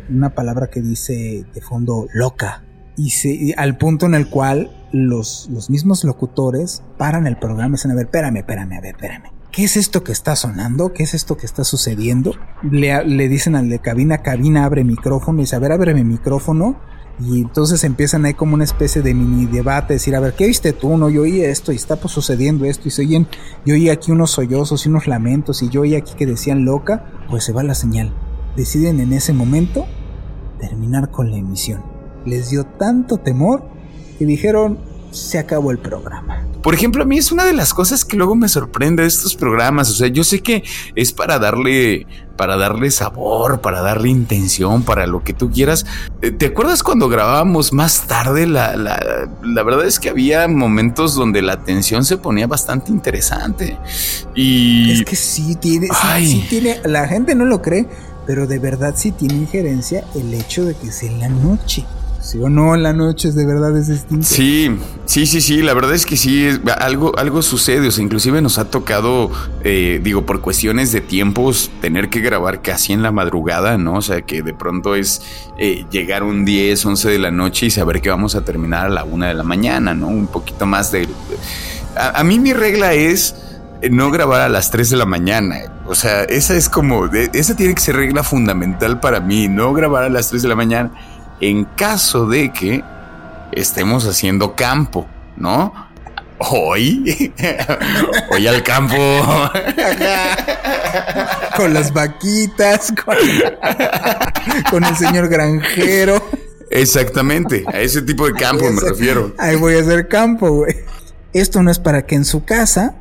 una 0.10 0.36
palabra 0.36 0.68
que 0.70 0.82
dice 0.82 1.46
de 1.54 1.62
fondo 1.62 2.08
loca, 2.14 2.66
y, 2.98 3.12
se, 3.12 3.54
al 3.56 3.78
punto 3.78 4.06
en 4.06 4.14
el 4.14 4.30
cual 4.30 4.70
los, 4.92 5.48
los 5.50 5.70
mismos 5.70 6.04
locutores 6.04 6.84
paran 6.98 7.28
el 7.28 7.40
programa 7.40 7.70
y 7.70 7.78
dicen, 7.78 7.92
a 7.92 7.96
ver, 7.96 8.08
espérame, 8.08 8.38
espérame, 8.40 8.74
a 8.74 8.82
ver, 8.82 8.96
espérame. 8.96 9.32
¿Qué 9.54 9.64
es 9.64 9.78
esto 9.78 10.04
que 10.04 10.12
está 10.12 10.36
sonando? 10.36 10.92
¿Qué 10.92 11.04
es 11.04 11.14
esto 11.14 11.38
que 11.38 11.46
está 11.46 11.64
sucediendo? 11.64 12.34
Le, 12.70 13.06
le 13.06 13.30
dicen 13.30 13.56
al 13.56 13.70
de 13.70 13.80
cabina, 13.80 14.18
cabina 14.18 14.66
abre 14.66 14.84
micrófono 14.84 15.40
y 15.40 15.44
dice, 15.44 15.56
a 15.56 15.60
ver, 15.60 15.72
abre 15.72 15.94
mi 15.94 16.04
micrófono 16.04 16.78
y 17.20 17.42
entonces 17.42 17.84
empiezan 17.84 18.26
ahí 18.26 18.34
como 18.34 18.54
una 18.54 18.64
especie 18.64 19.02
de 19.02 19.14
mini 19.14 19.46
debate, 19.46 19.94
decir, 19.94 20.16
a 20.16 20.22
ver, 20.22 20.34
¿qué 20.34 20.48
viste 20.48 20.72
tú? 20.72 20.98
No, 20.98 21.10
yo 21.10 21.24
oí 21.24 21.42
esto 21.42 21.74
y 21.74 21.76
está 21.76 21.98
pues 21.98 22.14
sucediendo 22.14 22.64
esto 22.66 22.88
y 22.88 22.92
se 22.92 23.02
oyen, 23.02 23.28
yo 23.66 23.74
oí 23.74 23.90
aquí 23.90 24.12
unos 24.12 24.32
sollozos 24.32 24.86
y 24.86 24.90
unos 24.90 25.06
lamentos 25.06 25.62
y 25.62 25.70
yo 25.70 25.82
oí 25.82 25.96
aquí 25.96 26.14
que 26.16 26.26
decían 26.26 26.64
loca, 26.64 27.06
pues 27.30 27.44
se 27.44 27.52
va 27.52 27.64
la 27.64 27.76
señal. 27.76 28.14
Deciden 28.56 29.02
en 29.02 29.12
ese 29.12 29.34
momento 29.34 29.86
terminar 30.60 31.12
con 31.12 31.30
la 31.30 31.38
emisión. 31.38 31.84
Les 32.26 32.50
dio 32.50 32.64
tanto 32.66 33.18
temor 33.18 33.64
que 34.18 34.26
dijeron, 34.26 34.80
se 35.12 35.40
acabó 35.40 35.72
el 35.72 35.80
programa. 35.80 36.46
Por 36.62 36.74
ejemplo, 36.74 37.04
a 37.04 37.06
mí 37.06 37.18
es 37.18 37.32
una 37.32 37.46
de 37.46 37.54
las 37.54 37.74
cosas 37.74 38.04
que 38.04 38.18
luego 38.18 38.36
me 38.36 38.50
sorprende 38.50 39.04
de 39.04 39.08
estos 39.08 39.36
programas. 39.36 39.90
O 39.90 39.94
sea, 39.94 40.08
yo 40.08 40.24
sé 40.24 40.42
que 40.42 40.64
es 40.96 41.14
para 41.14 41.40
darle, 41.40 42.06
para 42.36 42.58
darle 42.58 42.92
sabor, 42.92 43.62
para 43.62 43.82
darle 43.82 44.10
intención, 44.10 44.84
para 44.84 45.08
lo 45.08 45.24
que 45.24 45.34
tú 45.34 45.50
quieras. 45.50 45.86
Eh, 46.22 46.32
¿Te 46.32 46.48
acuerdas 46.48 46.84
cuando 46.84 47.08
grabábamos 47.08 47.72
más 47.72 48.08
tarde? 48.08 48.46
La, 48.46 48.76
la, 48.76 49.30
la 49.42 49.64
verdad 49.64 49.86
es 49.86 50.00
que 50.00 50.10
había 50.10 50.48
momentos 50.50 51.16
donde 51.16 51.42
la 51.42 51.64
tensión 51.64 52.04
se 52.04 52.18
ponía 52.18 52.46
bastante 52.46 52.92
interesante. 52.92 53.78
Y 54.36 54.92
es 54.92 55.06
que 55.06 55.16
sí 55.16 55.56
tiene, 55.56 55.88
sí 56.20 56.46
tiene, 56.50 56.82
la 56.84 57.08
gente 57.08 57.36
no 57.36 57.46
lo 57.46 57.62
cree, 57.62 57.88
pero 58.28 58.48
de 58.48 58.60
verdad 58.60 58.96
sí 58.98 59.12
tiene 59.12 59.36
injerencia 59.36 60.04
el 60.14 60.34
hecho 60.34 60.66
de 60.66 60.76
que 60.76 60.92
sea 60.92 61.10
en 61.10 61.20
la 61.20 61.30
noche. 61.30 61.86
Sí 62.30 62.38
o 62.40 62.48
no, 62.48 62.78
la 62.78 62.94
noche 62.94 63.32
de 63.32 63.44
verdad 63.44 63.76
es 63.76 63.88
distinto. 63.88 64.24
Sí, 64.24 64.78
sí, 65.06 65.26
sí, 65.26 65.42
sí, 65.42 65.64
la 65.64 65.74
verdad 65.74 65.96
es 65.96 66.06
que 66.06 66.16
sí, 66.16 66.48
algo, 66.78 67.18
algo 67.18 67.42
sucede, 67.42 67.88
o 67.88 67.92
sea, 67.92 68.04
inclusive 68.04 68.40
nos 68.40 68.60
ha 68.60 68.70
tocado, 68.70 69.32
eh, 69.64 70.00
digo, 70.04 70.28
por 70.28 70.40
cuestiones 70.40 70.92
de 70.92 71.02
tiempos, 71.02 71.72
tener 71.82 72.10
que 72.10 72.20
grabar 72.20 72.62
casi 72.62 72.94
en 72.94 73.02
la 73.02 73.12
madrugada, 73.12 73.80
¿no? 73.80 73.96
O 73.96 74.04
sea, 74.04 74.22
que 74.22 74.44
de 74.44 74.54
pronto 74.54 74.94
es 74.94 75.24
eh, 75.58 75.88
llegar 75.90 76.22
un 76.22 76.46
10, 76.46 76.86
11 76.86 77.10
de 77.10 77.18
la 77.18 77.32
noche 77.32 77.66
y 77.66 77.72
saber 77.72 78.00
que 78.00 78.12
vamos 78.12 78.36
a 78.36 78.46
terminar 78.46 78.86
a 78.86 78.90
la 78.90 79.06
1 79.06 79.26
de 79.26 79.34
la 79.34 79.44
mañana, 79.44 79.96
¿no? 79.96 80.10
Un 80.10 80.28
poquito 80.28 80.68
más 80.68 80.92
de... 80.92 81.08
A, 81.96 82.24
mí 82.24 82.38
mi 82.38 82.54
regla 82.54 82.94
es 82.94 83.34
eh, 83.82 83.90
no 83.90 84.12
grabar 84.12 84.42
a 84.42 84.50
las 84.50 84.70
3 84.70 84.92
de 84.92 84.98
la 84.98 85.08
mañana. 85.08 85.56
O 85.88 85.96
sea, 85.96 86.26
esa 86.26 86.54
es 86.54 86.70
como, 86.70 87.08
esa 87.08 87.56
tiene 87.56 87.74
que 87.74 87.82
ser 87.82 87.96
regla 87.96 88.22
fundamental 88.22 89.00
para 89.00 89.20
mí, 89.20 89.48
no 89.48 89.74
grabar 89.74 90.04
a 90.04 90.10
las 90.10 90.30
3 90.30 90.44
de 90.44 90.48
la 90.48 90.56
mañana 90.56 90.92
en 91.42 91.66
caso 91.66 92.28
de 92.28 92.52
que 92.52 92.84
estemos 93.52 94.06
haciendo 94.06 94.56
campo, 94.56 95.08
¿no? 95.38 95.74
Hoy, 96.40 97.34
hoy 98.32 98.48
al 98.48 98.64
campo. 98.64 98.96
con 101.58 101.74
las 101.74 101.92
vaquitas, 101.92 102.94
con, 104.72 104.84
el 104.84 104.96
señor 104.96 105.28
granjero. 105.28 106.24
Exactamente, 106.72 107.66
a 107.68 107.82
ese 107.82 108.02
tipo 108.02 108.26
de 108.26 108.34
campo 108.34 108.66
me 108.72 108.82
refiero. 108.82 109.34
Ahí 109.38 109.58
voy 109.58 109.76
a 109.76 109.82
hacer 109.82 110.08
campo, 110.08 110.50
güey. 110.50 110.76
Esto 111.34 111.62
no 111.62 111.72
es 111.72 111.80
para 111.80 112.06
que 112.06 112.16
en 112.16 112.26
su 112.26 112.46
casa 112.46 112.96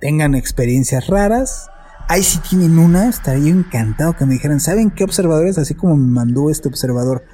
tengan 0.00 0.34
experiencias 0.34 1.06
raras. 1.06 1.68
Ahí 2.08 2.24
si 2.24 2.40
tienen 2.40 2.78
una, 2.78 3.08
estaría 3.08 3.52
encantado 3.52 4.16
que 4.16 4.26
me 4.26 4.34
dijeran, 4.34 4.58
¿saben 4.58 4.90
qué 4.90 5.04
observadores? 5.04 5.58
Así 5.58 5.74
como 5.74 5.96
me 5.96 6.12
mandó 6.12 6.50
este 6.50 6.68
observador 6.68 7.24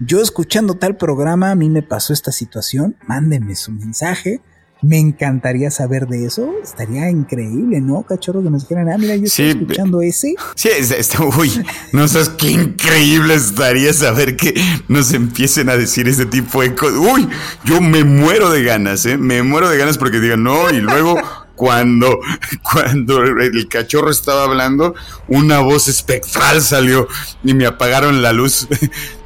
yo 0.00 0.20
escuchando 0.20 0.74
tal 0.74 0.96
programa, 0.96 1.50
a 1.50 1.54
mí 1.54 1.70
me 1.70 1.82
pasó 1.82 2.12
esta 2.12 2.32
situación, 2.32 2.96
mándenme 3.06 3.56
su 3.56 3.72
mensaje 3.72 4.40
Me 4.82 4.98
encantaría 4.98 5.70
saber 5.70 6.06
de 6.06 6.26
eso. 6.26 6.52
Estaría 6.62 7.08
increíble, 7.08 7.80
¿no, 7.80 8.02
cachorro? 8.02 8.42
Que 8.42 8.50
nos 8.50 8.62
dijeran, 8.62 8.90
ah, 8.90 8.98
mira, 8.98 9.16
yo 9.16 9.24
estoy 9.24 9.46
escuchando 9.46 10.02
ese. 10.02 10.34
Sí, 10.54 10.68
está, 10.68 11.24
uy, 11.24 11.50
no 11.92 12.06
sabes 12.08 12.28
qué 12.28 12.50
increíble 12.50 13.34
estaría 13.34 13.92
saber 13.94 14.36
que 14.36 14.54
nos 14.88 15.14
empiecen 15.14 15.70
a 15.70 15.76
decir 15.76 16.08
ese 16.08 16.26
tipo 16.26 16.60
de 16.60 16.74
cosas. 16.74 16.98
Uy, 16.98 17.26
yo 17.64 17.80
me 17.80 18.04
muero 18.04 18.50
de 18.50 18.62
ganas, 18.62 19.06
¿eh? 19.06 19.16
Me 19.16 19.42
muero 19.42 19.70
de 19.70 19.78
ganas 19.78 19.96
porque 19.96 20.20
digan, 20.20 20.42
no, 20.42 20.70
y 20.70 20.80
luego 20.80 21.16
cuando, 21.56 22.20
cuando 22.62 23.22
el 23.22 23.66
cachorro 23.68 24.10
estaba 24.10 24.44
hablando, 24.44 24.94
una 25.26 25.60
voz 25.60 25.88
espectral 25.88 26.62
salió 26.62 27.08
y 27.42 27.54
me 27.54 27.66
apagaron 27.66 28.22
la 28.22 28.32
luz. 28.32 28.68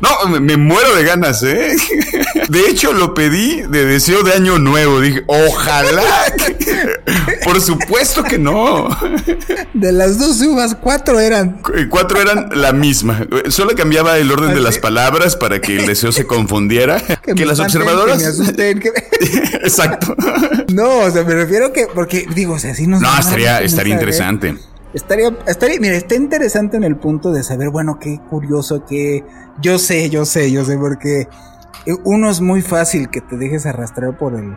No, 0.01 0.31
me, 0.41 0.57
muero 0.57 0.97
de 0.97 1.05
ganas, 1.05 1.43
¿eh? 1.43 1.77
De 2.49 2.61
hecho, 2.71 2.95
lo 2.95 3.13
pedí 3.13 3.61
de 3.69 3.85
deseo 3.85 4.23
de 4.23 4.33
año 4.33 4.59
nuevo. 4.59 4.99
Dije, 4.99 5.25
ojalá. 5.27 6.25
Por 7.45 7.61
supuesto 7.61 8.25
que 8.25 8.39
no. 8.39 8.89
De 9.75 9.93
las 9.93 10.19
dos 10.19 10.41
uvas, 10.41 10.75
cuatro 10.81 11.21
eran. 11.21 11.61
Cuatro 11.91 12.19
eran 12.19 12.49
la 12.55 12.73
misma. 12.73 13.27
Solo 13.49 13.75
cambiaba 13.75 14.17
el 14.17 14.33
orden 14.33 14.55
de 14.55 14.61
las 14.61 14.79
palabras 14.79 15.37
para 15.37 15.61
que 15.61 15.77
el 15.77 15.87
deseo 15.87 16.13
se 16.13 16.27
confundiera. 16.27 17.03
Que, 17.35 17.47
las 17.47 17.61
observadoras. 17.61 18.23
Exacto. 19.63 20.15
No, 20.73 20.99
o 21.01 21.11
sea, 21.11 21.25
me 21.25 21.35
refiero 21.35 21.73
que, 21.73 21.89
porque 21.93 22.27
digo, 22.33 22.55
o 22.55 22.59
sea, 22.59 22.75
si 22.75 22.87
nos. 22.87 23.01
No, 23.01 23.19
estaría, 23.19 23.61
estaría 23.61 23.95
interesante. 23.95 24.57
Estaría, 24.95 25.37
estaría, 25.47 25.81
mira, 25.81 25.97
está 25.97 26.15
interesante 26.15 26.77
en 26.77 26.85
el 26.85 26.97
punto 26.97 27.33
de 27.33 27.43
saber, 27.43 27.71
bueno, 27.71 27.99
qué 28.01 28.21
curioso, 28.31 28.85
que 28.85 29.25
yo 29.61 29.79
sé, 29.79 30.11
yo 30.11 30.25
sé, 30.25 30.51
yo 30.51 30.65
sé, 30.65 30.77
porque 30.79 31.29
uno 32.05 32.31
es 32.31 32.41
muy 32.41 32.63
fácil 32.63 33.09
que 33.09 33.21
te 33.21 33.37
dejes 33.37 33.67
arrastrar 33.67 34.17
por 34.19 34.35
el, 34.35 34.57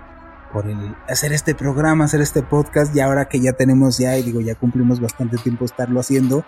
por 0.51 0.67
el 0.67 0.95
hacer 1.07 1.33
este 1.33 1.53
programa, 1.53 2.05
hacer 2.05 2.21
este 2.21 2.41
podcast, 2.41 2.95
y 2.95 2.99
ahora 2.99 3.25
que 3.25 3.39
ya 3.39 3.53
tenemos 3.53 3.97
ya, 3.97 4.17
y 4.17 4.23
digo, 4.23 4.41
ya 4.41 4.55
cumplimos 4.55 4.99
bastante 4.99 5.37
tiempo 5.37 5.65
estarlo 5.65 5.99
haciendo, 5.99 6.43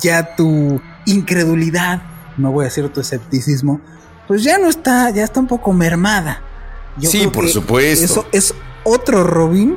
ya 0.00 0.34
tu 0.34 0.80
incredulidad, 1.06 2.02
no 2.36 2.52
voy 2.52 2.64
a 2.64 2.68
decir 2.68 2.88
tu 2.88 3.00
escepticismo, 3.00 3.80
pues 4.30 4.44
ya 4.44 4.58
no 4.58 4.68
está, 4.68 5.10
ya 5.10 5.24
está 5.24 5.40
un 5.40 5.48
poco 5.48 5.72
mermada. 5.72 6.40
sí, 7.00 7.26
por 7.26 7.48
supuesto. 7.48 8.04
Eso 8.04 8.26
es 8.30 8.54
otro 8.84 9.24
Robin 9.24 9.76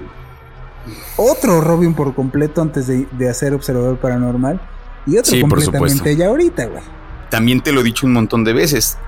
otro 1.15 1.59
Robin 1.59 1.95
por 1.95 2.13
completo 2.13 2.61
antes 2.61 2.85
de, 2.85 3.29
hacer 3.29 3.55
Observador 3.55 3.97
Paranormal 3.97 4.61
y 5.07 5.17
otro 5.17 5.39
completamente 5.41 6.15
ya 6.15 6.27
ahorita, 6.27 6.65
güey. 6.65 6.83
También 7.31 7.61
te 7.61 7.71
lo 7.71 7.81
he 7.81 7.83
dicho 7.83 8.05
un 8.05 8.13
montón 8.13 8.43
de 8.43 8.53
veces. 8.53 8.99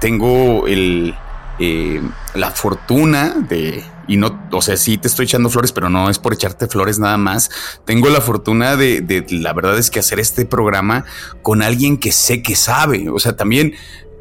Tengo 0.00 0.66
el, 0.66 1.14
eh, 1.58 2.00
la 2.34 2.50
fortuna 2.50 3.34
de, 3.46 3.84
y 4.06 4.16
no, 4.16 4.48
o 4.52 4.62
sea, 4.62 4.78
sí 4.78 4.96
te 4.96 5.08
estoy 5.08 5.24
echando 5.26 5.50
flores, 5.50 5.72
pero 5.72 5.90
no 5.90 6.08
es 6.08 6.18
por 6.18 6.32
echarte 6.32 6.66
flores 6.66 6.98
nada 6.98 7.18
más. 7.18 7.50
Tengo 7.84 8.08
la 8.08 8.22
fortuna 8.22 8.76
de, 8.76 9.02
de, 9.02 9.26
la 9.30 9.52
verdad 9.52 9.78
es 9.78 9.90
que 9.90 9.98
hacer 9.98 10.18
este 10.18 10.46
programa 10.46 11.04
con 11.42 11.62
alguien 11.62 11.98
que 11.98 12.10
sé 12.10 12.42
que 12.42 12.56
sabe. 12.56 13.10
O 13.10 13.18
sea, 13.18 13.36
también 13.36 13.74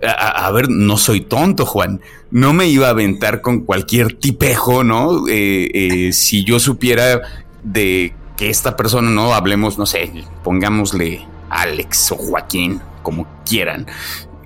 a, 0.06 0.52
ver, 0.52 0.70
no 0.70 0.98
soy 0.98 1.22
tonto, 1.22 1.66
Juan. 1.66 2.02
No 2.32 2.54
me 2.54 2.68
iba 2.68 2.88
a 2.88 2.92
aventar 2.92 3.42
con 3.42 3.62
cualquier 3.62 4.14
tipejo, 4.14 4.84
¿no? 4.84 5.28
Eh, 5.28 5.70
eh, 5.74 6.14
si 6.14 6.44
yo 6.44 6.60
supiera 6.60 7.22
de 7.64 8.14
que 8.36 8.50
esta 8.50 8.76
persona, 8.76 9.10
no 9.10 9.34
hablemos, 9.34 9.78
no 9.78 9.86
sé, 9.86 10.12
pongámosle 10.44 11.26
Alex 11.50 12.12
o 12.12 12.16
Joaquín, 12.16 12.82
como 13.02 13.28
quieran 13.46 13.88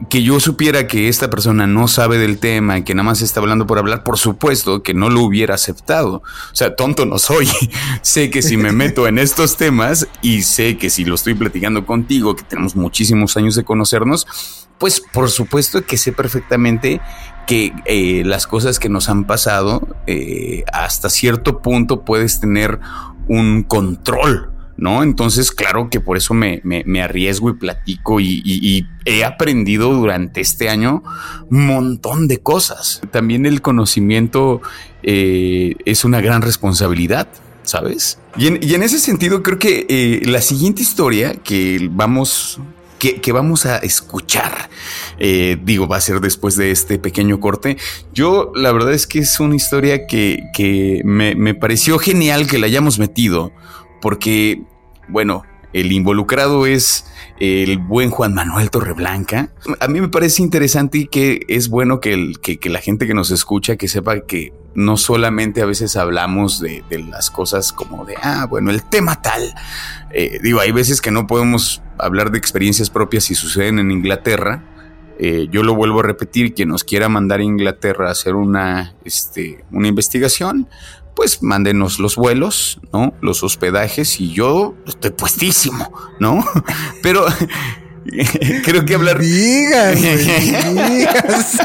que 0.09 0.23
yo 0.23 0.39
supiera 0.39 0.87
que 0.87 1.09
esta 1.09 1.29
persona 1.29 1.67
no 1.67 1.87
sabe 1.87 2.17
del 2.17 2.39
tema, 2.39 2.77
y 2.77 2.83
que 2.83 2.93
nada 2.93 3.05
más 3.05 3.21
está 3.21 3.39
hablando 3.39 3.65
por 3.65 3.77
hablar, 3.77 4.03
por 4.03 4.17
supuesto 4.17 4.83
que 4.83 4.93
no 4.93 5.09
lo 5.09 5.21
hubiera 5.21 5.55
aceptado. 5.55 6.17
O 6.17 6.55
sea, 6.55 6.75
tonto 6.75 7.05
no 7.05 7.17
soy. 7.17 7.47
sé 8.01 8.29
que 8.29 8.41
si 8.41 8.57
me 8.57 8.71
meto 8.71 9.07
en 9.07 9.17
estos 9.17 9.57
temas 9.57 10.07
y 10.21 10.43
sé 10.43 10.77
que 10.77 10.89
si 10.89 11.03
lo 11.03 11.15
estoy 11.15 11.33
platicando 11.33 11.85
contigo, 11.85 12.35
que 12.35 12.43
tenemos 12.43 12.75
muchísimos 12.75 13.35
años 13.37 13.55
de 13.55 13.63
conocernos, 13.63 14.27
pues 14.77 15.01
por 15.01 15.29
supuesto 15.29 15.85
que 15.85 15.97
sé 15.97 16.11
perfectamente 16.11 17.01
que 17.47 17.73
eh, 17.85 18.23
las 18.25 18.45
cosas 18.45 18.77
que 18.77 18.89
nos 18.89 19.09
han 19.09 19.25
pasado, 19.25 19.87
eh, 20.05 20.63
hasta 20.71 21.09
cierto 21.09 21.61
punto 21.61 22.03
puedes 22.03 22.39
tener 22.39 22.79
un 23.27 23.63
control 23.63 24.51
¿no? 24.77 25.01
Entonces, 25.01 25.51
claro 25.51 25.89
que 25.89 25.99
por 25.99 26.17
eso 26.17 26.35
me, 26.35 26.61
arriesgo 27.01 27.49
y 27.49 27.53
platico 27.53 28.19
y, 28.19 28.85
he 29.05 29.23
aprendido 29.25 29.91
durante 29.91 30.39
este 30.39 30.69
año 30.69 31.01
un 31.49 31.65
montón 31.65 32.27
de 32.27 32.37
cosas. 32.37 33.01
También 33.09 33.47
el 33.47 33.63
conocimiento 33.63 34.61
eh, 35.01 35.75
es 35.85 36.05
una 36.05 36.21
gran 36.21 36.43
responsabilidad. 36.43 37.27
¿Sabes? 37.63 38.19
Y 38.37 38.47
en, 38.47 38.83
ese 38.83 38.97
sentido 38.99 39.43
creo 39.43 39.59
que 39.59 40.21
la 40.25 40.41
siguiente 40.41 40.83
historia 40.83 41.33
que 41.33 41.89
vamos 41.91 42.61
que, 42.97 43.31
vamos 43.31 43.65
a 43.65 43.77
escuchar. 43.77 44.69
Eh, 45.19 45.57
digo, 45.63 45.87
va 45.87 45.97
a 45.97 46.01
ser 46.01 46.19
después 46.19 46.55
de 46.55 46.71
este 46.71 46.99
pequeño 46.99 47.39
corte. 47.39 47.77
Yo, 48.13 48.51
la 48.55 48.71
verdad 48.71 48.93
es 48.93 49.07
que 49.07 49.19
es 49.19 49.39
una 49.39 49.55
historia 49.55 50.07
que, 50.07 51.01
me, 51.03 51.35
me, 51.35 51.53
pareció 51.53 51.99
genial 51.99 52.47
que 52.47 52.57
la 52.57 52.67
hayamos 52.67 52.99
metido, 52.99 53.51
porque, 54.01 54.61
bueno, 55.07 55.43
el 55.73 55.91
involucrado 55.91 56.65
es 56.65 57.05
el 57.39 57.77
buen 57.77 58.09
Juan 58.09 58.33
Manuel 58.33 58.69
Torreblanca. 58.69 59.49
A 59.79 59.87
mí 59.87 60.01
me 60.01 60.09
parece 60.09 60.41
interesante 60.41 60.99
y 60.99 61.07
que 61.07 61.45
es 61.47 61.69
bueno 61.69 61.99
que, 61.99 62.33
que, 62.41 62.69
la 62.69 62.79
gente 62.79 63.07
que 63.07 63.13
nos 63.13 63.31
escucha 63.31 63.75
que 63.75 63.87
sepa 63.87 64.21
que 64.21 64.53
no 64.73 64.97
solamente 64.97 65.61
a 65.61 65.65
veces 65.65 65.95
hablamos 65.95 66.59
de, 66.59 66.83
las 67.09 67.31
cosas 67.31 67.73
como 67.73 68.05
de, 68.05 68.15
ah, 68.21 68.45
bueno, 68.49 68.71
el 68.71 68.83
tema 68.83 69.21
tal. 69.21 69.53
Eh, 70.11 70.39
digo, 70.41 70.59
hay 70.59 70.71
veces 70.71 71.01
que 71.01 71.11
no 71.11 71.27
podemos 71.27 71.81
hablar 71.97 72.31
de 72.31 72.37
experiencias 72.37 72.89
propias 72.89 73.25
si 73.25 73.35
suceden 73.35 73.79
en 73.79 73.91
Inglaterra. 73.91 74.63
Eh, 75.19 75.47
yo 75.49 75.63
lo 75.63 75.73
vuelvo 75.73 76.01
a 76.01 76.03
repetir, 76.03 76.53
quien 76.53 76.69
nos 76.69 76.83
quiera 76.83 77.09
mandar 77.09 77.39
a 77.39 77.43
Inglaterra 77.43 78.09
a 78.09 78.11
hacer 78.11 78.35
una, 78.35 78.93
este, 79.03 79.65
una 79.71 79.87
investigación, 79.87 80.67
pues 81.17 81.41
mándenos 81.41 81.97
los 81.97 82.15
vuelos, 82.15 82.79
¿no? 82.93 83.11
Los 83.21 83.41
hospedajes 83.41 84.21
y 84.21 84.33
yo 84.33 84.75
estoy 84.85 85.09
puestísimo, 85.09 85.91
¿no? 86.19 86.45
Pero 87.01 87.25
creo 88.63 88.85
que 88.85 88.93
hablar... 88.93 89.19
Digas, 89.19 89.99
digas. 89.99 91.57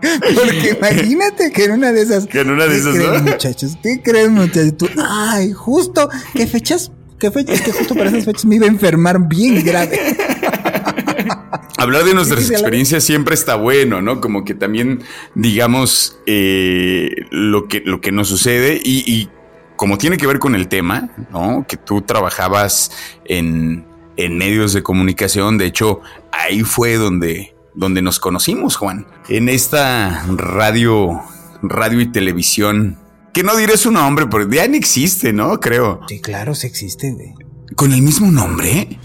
Porque 0.34 0.78
imagínate 0.78 1.52
que 1.52 1.64
en 1.64 1.72
una 1.72 1.92
de 1.92 2.00
esas... 2.00 2.26
Que 2.26 2.40
en 2.40 2.52
una 2.52 2.66
de 2.66 2.78
esas, 2.78 2.94
¿no? 2.94 3.32
muchachos? 3.32 3.76
¿Qué 3.82 4.00
creen, 4.02 4.32
muchachos? 4.32 4.88
ay, 5.06 5.52
justo, 5.52 6.08
¿qué 6.32 6.46
fechas? 6.46 6.90
¿Qué 7.18 7.30
fechas? 7.30 7.56
Es 7.56 7.62
que 7.62 7.72
justo 7.72 7.94
para 7.94 8.08
esas 8.08 8.24
fechas 8.24 8.46
me 8.46 8.56
iba 8.56 8.64
a 8.64 8.70
enfermar 8.70 9.28
bien 9.28 9.62
grave. 9.62 10.16
Hablar 11.78 12.04
de 12.04 12.14
nuestras 12.14 12.50
experiencias 12.50 13.04
siempre 13.04 13.34
está 13.34 13.56
bueno, 13.56 14.02
¿no? 14.02 14.20
Como 14.20 14.44
que 14.44 14.54
también 14.54 15.02
digamos 15.34 16.18
eh, 16.26 17.10
lo, 17.30 17.68
que, 17.68 17.82
lo 17.84 18.00
que 18.00 18.12
nos 18.12 18.28
sucede 18.28 18.80
y, 18.82 19.28
como 19.76 19.96
tiene 19.96 20.16
que 20.16 20.26
ver 20.26 20.40
con 20.40 20.56
el 20.56 20.66
tema, 20.66 21.10
¿no? 21.30 21.64
Que 21.68 21.76
tú 21.76 22.02
trabajabas 22.02 22.90
en, 23.24 23.86
en 24.16 24.36
medios 24.36 24.72
de 24.72 24.82
comunicación, 24.82 25.56
de 25.56 25.66
hecho, 25.66 26.00
ahí 26.32 26.62
fue 26.62 26.96
donde, 26.96 27.54
donde 27.74 28.02
nos 28.02 28.18
conocimos, 28.18 28.74
Juan. 28.74 29.06
En 29.28 29.48
esta 29.48 30.24
radio, 30.34 31.22
radio 31.62 32.00
y 32.00 32.10
televisión, 32.10 32.98
que 33.32 33.44
no 33.44 33.54
diré 33.54 33.76
su 33.76 33.92
nombre, 33.92 34.26
porque 34.26 34.56
ya 34.56 34.66
no 34.66 34.74
existe, 34.74 35.32
¿no? 35.32 35.60
Creo. 35.60 36.00
Sí, 36.08 36.20
claro, 36.20 36.56
sí 36.56 36.66
existe, 36.66 37.12
güey. 37.12 37.34
¿Con 37.76 37.92
el 37.92 38.02
mismo 38.02 38.32
nombre? 38.32 38.98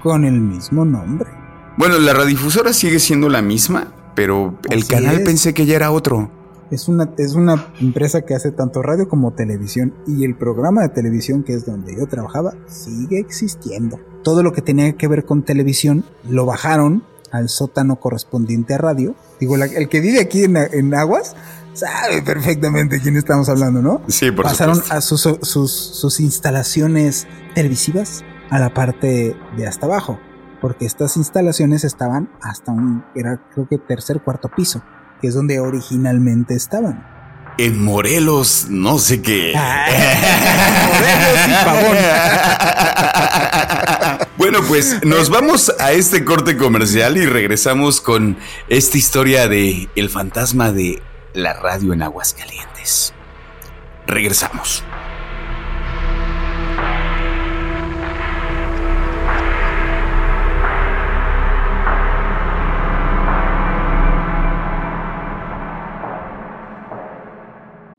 Con 0.00 0.24
el 0.24 0.40
mismo 0.40 0.84
nombre. 0.84 1.41
Bueno, 1.76 1.98
la 1.98 2.12
radiodifusora 2.12 2.72
sigue 2.72 2.98
siendo 2.98 3.28
la 3.28 3.40
misma, 3.40 3.94
pero 4.14 4.58
el 4.70 4.86
canal 4.86 5.22
pensé 5.22 5.54
que 5.54 5.64
ya 5.64 5.76
era 5.76 5.90
otro. 5.90 6.30
Es 6.70 6.88
una, 6.88 7.10
es 7.18 7.34
una 7.34 7.72
empresa 7.80 8.22
que 8.22 8.34
hace 8.34 8.50
tanto 8.50 8.82
radio 8.82 9.08
como 9.08 9.32
televisión 9.32 9.94
y 10.06 10.24
el 10.24 10.36
programa 10.36 10.82
de 10.82 10.88
televisión 10.90 11.42
que 11.42 11.54
es 11.54 11.66
donde 11.66 11.94
yo 11.96 12.06
trabajaba 12.06 12.54
sigue 12.66 13.18
existiendo. 13.18 14.00
Todo 14.22 14.42
lo 14.42 14.52
que 14.52 14.62
tenía 14.62 14.92
que 14.94 15.08
ver 15.08 15.24
con 15.24 15.42
televisión 15.42 16.04
lo 16.28 16.46
bajaron 16.46 17.04
al 17.30 17.48
sótano 17.48 17.96
correspondiente 17.96 18.74
a 18.74 18.78
radio. 18.78 19.14
Digo, 19.40 19.56
el 19.56 19.88
que 19.88 20.00
vive 20.00 20.20
aquí 20.20 20.44
en, 20.44 20.94
Aguas 20.94 21.34
sabe 21.74 22.22
perfectamente 22.22 23.00
quién 23.00 23.16
estamos 23.16 23.48
hablando, 23.48 23.82
¿no? 23.82 24.02
Sí, 24.08 24.30
por 24.30 24.44
Pasaron 24.44 24.80
a 24.90 25.00
sus, 25.00 25.22
sus, 25.42 25.72
sus 25.72 26.20
instalaciones 26.20 27.26
televisivas 27.54 28.24
a 28.50 28.58
la 28.58 28.72
parte 28.72 29.36
de 29.56 29.66
hasta 29.66 29.86
abajo 29.86 30.18
porque 30.62 30.86
estas 30.86 31.18
instalaciones 31.18 31.84
estaban 31.84 32.30
hasta 32.40 32.70
un, 32.70 33.04
era 33.16 33.38
creo 33.52 33.68
que 33.68 33.76
tercer, 33.78 34.22
cuarto 34.22 34.48
piso, 34.48 34.82
que 35.20 35.26
es 35.26 35.34
donde 35.34 35.58
originalmente 35.58 36.54
estaban. 36.54 37.04
En 37.58 37.84
Morelos, 37.84 38.68
no 38.70 38.98
sé 38.98 39.20
qué. 39.20 39.52
Ah, 39.54 39.86
bueno, 44.38 44.60
pues 44.66 45.04
nos 45.04 45.28
vamos 45.28 45.70
a 45.78 45.92
este 45.92 46.24
corte 46.24 46.56
comercial 46.56 47.18
y 47.18 47.26
regresamos 47.26 48.00
con 48.00 48.38
esta 48.68 48.96
historia 48.96 49.48
de 49.48 49.90
el 49.96 50.08
fantasma 50.08 50.72
de 50.72 51.02
la 51.34 51.52
radio 51.52 51.92
en 51.92 52.02
Aguascalientes. 52.02 53.12
Regresamos. 54.06 54.82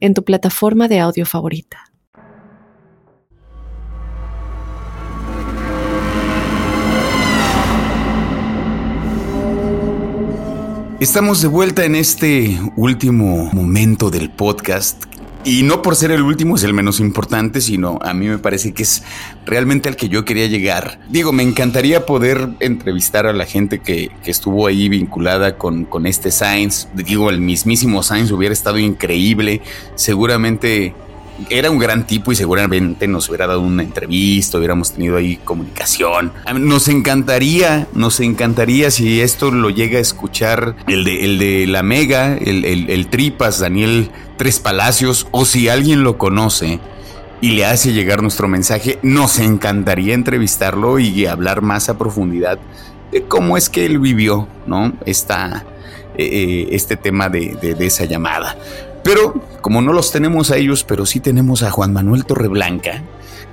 en 0.00 0.14
tu 0.14 0.24
plataforma 0.24 0.88
de 0.88 0.98
audio 1.00 1.26
favorita. 1.26 1.90
Estamos 11.00 11.40
de 11.40 11.48
vuelta 11.48 11.86
en 11.86 11.94
este 11.94 12.60
último 12.76 13.48
momento 13.54 14.10
del 14.10 14.30
podcast 14.30 15.04
y 15.44 15.62
no 15.62 15.82
por 15.82 15.96
ser 15.96 16.10
el 16.10 16.22
último 16.22 16.56
es 16.56 16.64
el 16.64 16.74
menos 16.74 17.00
importante, 17.00 17.60
sino 17.60 17.98
a 18.02 18.12
mí 18.12 18.26
me 18.26 18.38
parece 18.38 18.72
que 18.72 18.82
es 18.82 19.02
realmente 19.46 19.88
al 19.88 19.96
que 19.96 20.08
yo 20.08 20.24
quería 20.24 20.46
llegar. 20.46 21.00
Digo, 21.08 21.32
me 21.32 21.42
encantaría 21.42 22.04
poder 22.04 22.50
entrevistar 22.60 23.26
a 23.26 23.32
la 23.32 23.46
gente 23.46 23.80
que, 23.80 24.10
estuvo 24.24 24.68
ahí 24.68 24.88
vinculada 24.88 25.56
con, 25.58 25.84
con 25.84 26.06
este 26.06 26.30
Science. 26.30 26.86
Digo, 26.94 27.30
el 27.30 27.40
mismísimo 27.40 28.02
Science 28.02 28.32
hubiera 28.32 28.52
estado 28.52 28.78
increíble. 28.78 29.60
Seguramente 29.96 30.94
era 31.48 31.70
un 31.70 31.78
gran 31.78 32.06
tipo 32.06 32.32
y 32.32 32.36
seguramente 32.36 33.08
nos 33.08 33.28
hubiera 33.28 33.46
dado 33.46 33.60
una 33.60 33.82
entrevista, 33.82 34.58
hubiéramos 34.58 34.92
tenido 34.92 35.16
ahí 35.16 35.36
comunicación. 35.36 36.32
Nos 36.58 36.88
encantaría, 36.88 37.88
nos 37.94 38.20
encantaría 38.20 38.90
si 38.90 39.20
esto 39.20 39.50
lo 39.50 39.70
llega 39.70 39.98
a 39.98 40.00
escuchar 40.00 40.76
el 40.86 41.04
de, 41.04 41.24
el 41.24 41.38
de 41.38 41.66
la 41.66 41.82
Mega, 41.82 42.36
el, 42.36 42.64
el 42.64 43.06
Tripas, 43.08 43.60
Daniel 43.60 44.10
Tres 44.36 44.60
Palacios, 44.60 45.26
o 45.30 45.44
si 45.44 45.68
alguien 45.68 46.02
lo 46.02 46.18
conoce 46.18 46.80
y 47.40 47.52
le 47.52 47.64
hace 47.64 47.92
llegar 47.92 48.22
nuestro 48.22 48.48
mensaje, 48.48 48.98
nos 49.02 49.38
encantaría 49.38 50.14
entrevistarlo 50.14 50.98
y 50.98 51.26
hablar 51.26 51.62
más 51.62 51.88
a 51.88 51.96
profundidad 51.96 52.58
de 53.12 53.22
cómo 53.22 53.56
es 53.56 53.68
que 53.68 53.86
él 53.86 53.98
vivió, 53.98 54.46
¿no? 54.66 54.92
Esta, 55.04 55.64
eh, 56.16 56.24
eh, 56.24 56.68
este 56.72 56.96
tema 56.96 57.28
de, 57.28 57.56
de 57.60 57.86
esa 57.86 58.04
llamada. 58.04 58.56
Pero 59.02 59.34
como 59.60 59.82
no 59.82 59.92
los 59.92 60.12
tenemos 60.12 60.50
a 60.50 60.56
ellos, 60.56 60.84
pero 60.84 61.06
sí 61.06 61.20
tenemos 61.20 61.62
a 61.62 61.70
Juan 61.70 61.92
Manuel 61.92 62.24
Torreblanca, 62.24 63.02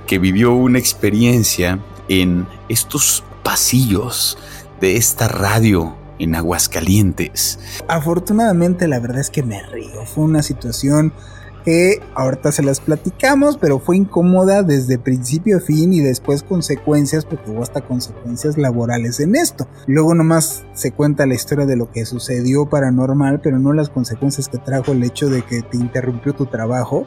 que 0.06 0.18
vivió 0.18 0.54
una 0.54 0.78
experiencia 0.78 1.80
en 2.08 2.46
estos 2.68 3.24
pasillos 3.42 4.38
de 4.80 4.96
esta 4.96 5.28
radio 5.28 5.96
en 6.18 6.34
Aguascalientes. 6.34 7.58
Afortunadamente 7.88 8.88
la 8.88 9.00
verdad 9.00 9.20
es 9.20 9.30
que 9.30 9.42
me 9.42 9.62
río. 9.62 10.04
Fue 10.04 10.24
una 10.24 10.42
situación 10.42 11.12
que 11.64 12.00
ahorita 12.14 12.52
se 12.52 12.62
las 12.62 12.80
platicamos, 12.80 13.56
pero 13.56 13.78
fue 13.78 13.96
incómoda 13.96 14.62
desde 14.62 14.98
principio 14.98 15.58
a 15.58 15.60
fin 15.60 15.92
y 15.92 16.00
después 16.00 16.42
consecuencias, 16.42 17.24
porque 17.24 17.50
hubo 17.50 17.62
hasta 17.62 17.80
consecuencias 17.80 18.56
laborales 18.56 19.20
en 19.20 19.36
esto. 19.36 19.66
Luego 19.86 20.14
nomás 20.14 20.64
se 20.74 20.92
cuenta 20.92 21.26
la 21.26 21.34
historia 21.34 21.66
de 21.66 21.76
lo 21.76 21.90
que 21.90 22.06
sucedió 22.06 22.66
paranormal, 22.66 23.40
pero 23.40 23.58
no 23.58 23.72
las 23.72 23.88
consecuencias 23.88 24.48
que 24.48 24.58
trajo 24.58 24.92
el 24.92 25.02
hecho 25.02 25.28
de 25.28 25.42
que 25.42 25.62
te 25.62 25.76
interrumpió 25.76 26.34
tu 26.34 26.46
trabajo 26.46 27.06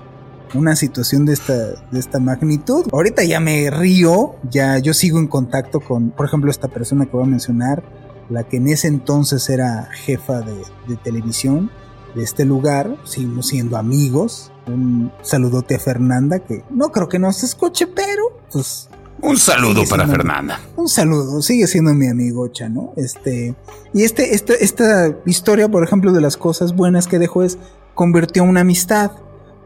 una 0.54 0.76
situación 0.76 1.26
de 1.26 1.34
esta, 1.34 1.56
de 1.56 2.00
esta 2.00 2.20
magnitud. 2.20 2.86
Ahorita 2.92 3.24
ya 3.24 3.40
me 3.40 3.70
río, 3.70 4.36
ya 4.50 4.80
yo 4.80 4.94
sigo 4.94 5.20
en 5.20 5.28
contacto 5.28 5.80
con, 5.80 6.12
por 6.12 6.26
ejemplo, 6.26 6.52
esta 6.52 6.68
persona 6.68 7.06
que 7.06 7.12
voy 7.12 7.24
a 7.24 7.30
mencionar, 7.30 7.84
la 8.30 8.44
que 8.44 8.58
en 8.58 8.68
ese 8.68 8.88
entonces 8.88 9.50
era 9.50 9.90
jefa 9.94 10.42
de, 10.42 10.56
de 10.88 10.98
televisión 10.98 11.72
de 12.16 12.24
este 12.24 12.46
lugar, 12.46 12.98
seguimos 13.04 13.48
siendo 13.48 13.78
amigos. 13.78 14.52
Un 14.68 15.12
saludote 15.22 15.76
a 15.76 15.80
Fernanda, 15.80 16.40
que 16.40 16.64
no 16.70 16.92
creo 16.92 17.10
que 17.10 17.20
nos 17.20 17.44
escuche, 17.44 17.88
pero 17.88 18.24
pues... 18.52 18.90
Un 19.24 19.38
saludo 19.38 19.84
para 19.88 20.08
Fernanda. 20.08 20.60
Un 20.76 20.88
saludo, 20.88 21.42
sigue 21.44 21.68
siendo 21.68 21.94
mi 21.94 22.08
amigocha, 22.08 22.70
¿no? 22.70 22.94
Este, 22.96 23.56
y 23.94 24.04
este, 24.04 24.34
este, 24.34 24.64
esta 24.64 25.16
historia, 25.26 25.70
por 25.70 25.84
ejemplo, 25.84 26.12
de 26.12 26.22
las 26.22 26.38
cosas 26.38 26.76
buenas 26.76 27.08
que 27.08 27.20
dejó 27.20 27.44
es, 27.44 27.60
convirtió 27.94 28.44
una 28.44 28.62
amistad, 28.62 29.12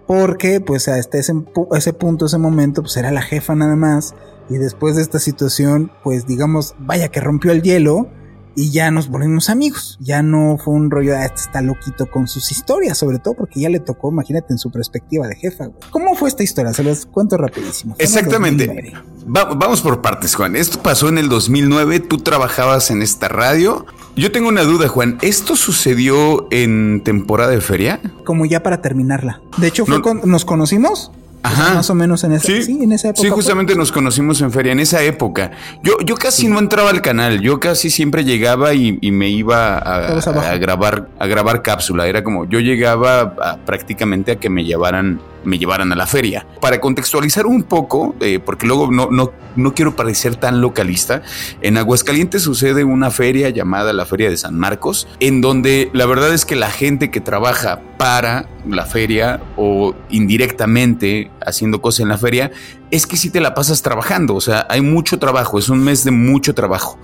porque 0.08 0.60
pues 0.60 0.90
hasta 0.90 1.18
ese, 1.18 1.34
ese 1.72 1.94
punto, 1.94 2.26
ese 2.26 2.38
momento, 2.38 2.82
pues 2.82 2.98
era 2.98 3.12
la 3.12 3.22
jefa 3.22 3.56
nada 3.56 3.78
más, 3.78 4.14
y 4.50 4.58
después 4.58 4.98
de 4.98 5.04
esta 5.04 5.20
situación, 5.20 5.92
pues 6.04 6.28
digamos, 6.28 6.76
vaya 6.80 7.10
que 7.10 7.22
rompió 7.22 7.52
el 7.52 7.62
hielo, 7.62 8.10
y 8.56 8.72
ya 8.72 8.90
nos 8.92 9.10
volvimos 9.10 9.50
amigos. 9.50 9.98
Ya 10.00 10.24
no 10.24 10.58
fue 10.58 10.74
un 10.74 10.90
rollo 10.90 11.12
de 11.12 11.18
ah, 11.18 11.26
este 11.26 11.42
está 11.42 11.62
loquito 11.62 12.06
con 12.08 12.28
sus 12.28 12.52
historias, 12.52 12.98
sobre 12.98 13.20
todo 13.20 13.34
porque 13.36 13.60
ya 13.60 13.70
le 13.70 13.80
tocó, 13.80 14.12
imagínate, 14.12 14.54
en 14.54 14.58
su 14.58 14.72
perspectiva 14.72 15.28
de 15.28 15.36
jefa. 15.36 15.70
¿Cómo 15.92 16.16
fue 16.16 16.30
esta 16.30 16.44
historia? 16.44 16.74
Se 16.74 16.84
los 16.84 17.06
cuento 17.06 17.38
rapidísimo. 17.38 17.96
Exactamente. 18.00 18.94
vamos 19.26 19.82
por 19.82 20.02
partes, 20.02 20.36
Juan. 20.36 20.56
Esto 20.56 20.82
pasó 20.82 21.10
en 21.10 21.18
el 21.18 21.30
2009, 21.30 22.00
tú 22.00 22.18
trabajabas 22.20 22.92
en 22.92 23.02
esta 23.02 23.28
radio. 23.28 23.86
Yo 24.16 24.32
tengo 24.32 24.48
una 24.48 24.64
duda, 24.64 24.88
Juan. 24.88 25.18
¿Esto 25.22 25.56
sucedió 25.56 26.48
en 26.52 27.02
temporada 27.04 27.52
de 27.52 27.60
feria? 27.60 28.00
Como 28.24 28.46
ya 28.46 28.64
para 28.64 28.82
terminarla. 28.82 29.42
De 29.58 29.68
hecho, 29.68 29.86
fue 29.86 30.02
nos 30.24 30.46
conocimos 30.46 31.12
Ajá. 31.46 31.76
más 31.76 31.90
o 31.90 31.96
menos 31.96 32.24
en 32.24 32.34
esa, 32.34 32.48
sí, 32.48 32.80
en 32.82 32.92
esa 32.92 33.10
época. 33.10 33.22
Sí, 33.22 33.30
justamente 33.30 33.76
nos 33.76 33.92
conocimos 33.92 34.42
en 34.42 34.52
feria, 34.52 34.72
en 34.72 34.80
esa 34.80 35.02
época. 35.04 35.52
Yo, 35.84 35.98
yo 36.04 36.16
casi 36.16 36.48
no 36.48 36.60
entraba 36.60 36.90
al 36.90 37.02
canal, 37.02 37.42
yo 37.42 37.60
casi 37.60 37.90
siempre 37.90 38.24
llegaba 38.24 38.74
y, 38.74 39.00
me 39.12 39.30
iba 39.30 39.78
a, 39.78 40.58
grabar, 40.58 41.10
a 41.20 41.28
grabar 41.28 41.62
cápsula. 41.62 42.08
Era 42.08 42.24
como, 42.24 42.46
yo 42.46 42.60
llegaba 42.60 43.60
prácticamente 43.66 44.34
a 44.34 44.36
que 44.38 44.50
me 44.50 44.64
llevaran 44.64 45.20
me 45.46 45.58
llevaran 45.58 45.92
a 45.92 45.96
la 45.96 46.08
feria. 46.08 46.46
Para 46.62 46.82
contextualizar 46.82 47.46
un 47.46 47.64
poco, 47.64 48.16
eh, 48.20 48.40
porque 48.40 48.68
luego 48.68 48.92
no, 48.92 49.10
no, 49.12 49.32
no 49.56 49.74
quiero 49.74 49.96
parecer 49.96 50.36
tan 50.36 50.62
localista, 50.62 51.22
en 51.62 51.78
Aguascalientes 51.78 52.44
sucede 52.44 52.84
una 52.84 53.12
feria 53.12 53.50
llamada 53.50 53.94
la 53.94 54.06
Feria 54.06 54.30
de 54.30 54.38
San 54.38 54.58
Marcos, 54.58 55.08
en 55.20 55.42
donde 55.42 55.90
la 55.94 56.06
verdad 56.06 56.34
es 56.34 56.46
que 56.46 56.56
la 56.56 56.70
gente 56.70 57.12
que 57.12 57.22
trabaja 57.22 57.82
para 57.98 58.50
la 58.68 58.86
feria 58.86 59.42
o 59.58 59.94
indirectamente 60.10 61.32
haciendo 61.46 61.82
cosas 61.82 62.02
en 62.02 62.10
la 62.10 62.18
feria, 62.18 62.52
es 62.92 63.06
que 63.08 63.18
si 63.18 63.30
te 63.30 63.42
la 63.42 63.54
pasas 63.54 63.82
trabajando, 63.82 64.36
o 64.36 64.42
sea, 64.42 64.66
hay 64.70 64.82
mucho 64.82 65.20
trabajo, 65.20 65.60
es 65.60 65.70
un 65.70 65.84
mes 65.84 66.04
de 66.04 66.12
mucho 66.12 66.54
trabajo. 66.54 67.00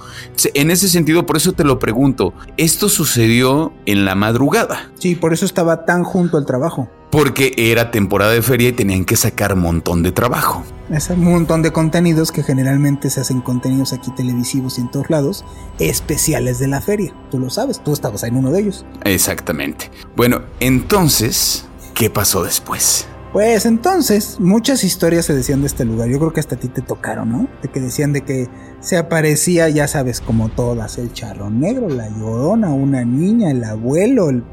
En 0.53 0.71
ese 0.71 0.87
sentido, 0.87 1.25
por 1.25 1.37
eso 1.37 1.53
te 1.53 1.63
lo 1.63 1.79
pregunto, 1.79 2.33
¿esto 2.57 2.89
sucedió 2.89 3.73
en 3.85 4.05
la 4.05 4.15
madrugada? 4.15 4.91
Sí, 4.99 5.15
por 5.15 5.33
eso 5.33 5.45
estaba 5.45 5.85
tan 5.85 6.03
junto 6.03 6.37
al 6.37 6.45
trabajo 6.45 6.89
porque 7.11 7.53
era 7.57 7.91
temporada 7.91 8.31
de 8.31 8.41
feria 8.41 8.69
y 8.69 8.71
tenían 8.71 9.05
que 9.05 9.17
sacar 9.17 9.53
un 9.53 9.59
montón 9.59 10.01
de 10.01 10.11
trabajo. 10.11 10.63
Es 10.89 11.09
un 11.09 11.23
montón 11.23 11.61
de 11.61 11.71
contenidos 11.71 12.31
que 12.31 12.41
generalmente 12.41 13.09
se 13.09 13.21
hacen 13.21 13.41
contenidos 13.41 13.93
aquí 13.93 14.11
televisivos 14.11 14.77
y 14.77 14.81
en 14.81 14.91
todos 14.91 15.09
lados, 15.09 15.45
especiales 15.79 16.59
de 16.59 16.67
la 16.67 16.81
feria. 16.81 17.13
Tú 17.29 17.39
lo 17.39 17.49
sabes, 17.49 17.83
tú 17.83 17.93
estabas 17.93 18.23
en 18.23 18.37
uno 18.37 18.51
de 18.51 18.61
ellos. 18.61 18.85
Exactamente. 19.03 19.91
Bueno, 20.15 20.41
entonces, 20.59 21.65
¿qué 21.93 22.09
pasó 22.09 22.43
después? 22.43 23.07
Pues 23.33 23.65
entonces, 23.65 24.41
muchas 24.41 24.83
historias 24.83 25.25
se 25.25 25.33
decían 25.33 25.61
de 25.61 25.67
este 25.67 25.85
lugar. 25.85 26.09
Yo 26.09 26.19
creo 26.19 26.33
que 26.33 26.41
hasta 26.41 26.55
a 26.55 26.59
ti 26.59 26.67
te 26.67 26.81
tocaron, 26.81 27.29
¿no? 27.29 27.47
De 27.61 27.69
que 27.69 27.79
decían 27.79 28.11
de 28.11 28.21
que 28.21 28.49
se 28.81 28.97
aparecía, 28.97 29.69
ya 29.69 29.87
sabes, 29.87 30.19
como 30.19 30.49
todas, 30.49 30.97
el 30.97 31.13
charro 31.13 31.49
negro, 31.49 31.87
la 31.87 32.09
llorona, 32.09 32.71
una 32.71 33.05
niña, 33.05 33.51
el 33.51 33.63
abuelo, 33.63 34.29
el 34.29 34.43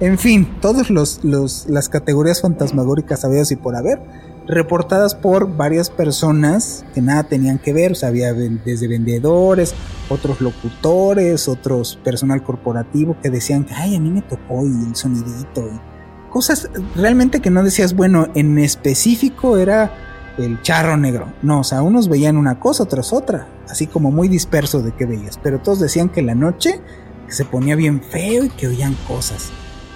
en 0.00 0.18
fin, 0.18 0.46
todas 0.60 0.90
los, 0.90 1.20
las 1.24 1.88
categorías 1.88 2.42
fantasmagóricas 2.42 3.24
habidas 3.24 3.50
y 3.50 3.56
por 3.56 3.76
haber, 3.76 4.00
reportadas 4.46 5.14
por 5.14 5.56
varias 5.56 5.90
personas 5.90 6.84
que 6.94 7.00
nada 7.00 7.24
tenían 7.24 7.58
que 7.58 7.72
ver, 7.72 7.92
o 7.92 7.94
sea, 7.94 8.10
había 8.10 8.32
desde 8.32 8.88
vendedores, 8.88 9.74
otros 10.08 10.40
locutores, 10.40 11.48
otros 11.48 11.98
personal 12.04 12.42
corporativo 12.42 13.16
que 13.22 13.30
decían 13.30 13.64
que, 13.64 13.74
ay, 13.74 13.96
a 13.96 14.00
mí 14.00 14.10
me 14.10 14.22
tocó 14.22 14.66
y 14.66 14.88
el 14.88 14.94
sonidito, 14.94 15.66
y 15.66 16.30
cosas 16.30 16.68
realmente 16.94 17.40
que 17.40 17.50
no 17.50 17.62
decías, 17.62 17.94
bueno, 17.94 18.28
en 18.34 18.58
específico 18.58 19.56
era 19.56 19.90
el 20.38 20.60
charro 20.60 20.96
negro, 20.96 21.32
no, 21.42 21.60
o 21.60 21.64
sea, 21.64 21.82
unos 21.82 22.08
veían 22.08 22.36
una 22.36 22.60
cosa, 22.60 22.82
otros 22.82 23.12
otra, 23.12 23.48
así 23.68 23.86
como 23.86 24.12
muy 24.12 24.28
disperso 24.28 24.82
de 24.82 24.92
qué 24.92 25.06
veías, 25.06 25.40
pero 25.42 25.58
todos 25.60 25.80
decían 25.80 26.10
que 26.10 26.22
la 26.22 26.34
noche 26.34 26.80
se 27.28 27.44
ponía 27.44 27.74
bien 27.74 28.02
feo 28.02 28.44
y 28.44 28.50
que 28.50 28.68
oían 28.68 28.94
cosas. 29.08 29.50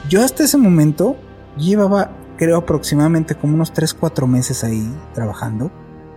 Yo 0.08 0.24
hasta 0.24 0.44
ese 0.44 0.58
momento 0.58 1.16
llevaba 1.56 2.16
creo 2.36 2.56
aproximadamente 2.56 3.34
como 3.34 3.54
unos 3.54 3.72
3, 3.72 3.94
4 3.94 4.26
meses 4.26 4.64
ahí 4.64 4.90
trabajando. 5.14 5.70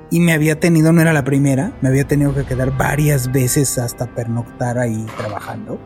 Y 0.09 0.19
me 0.19 0.33
había 0.33 0.59
tenido, 0.59 0.93
no 0.93 1.01
era 1.01 1.11
la 1.11 1.23
primera, 1.23 1.73
me 1.81 1.89
había 1.89 2.07
tenido 2.07 2.33
que 2.33 2.45
quedar 2.45 2.77
varias 2.77 3.31
veces 3.31 3.77
hasta 3.77 4.05
pernoctar 4.13 4.77
ahí 4.77 5.05
trabajando. 5.17 5.79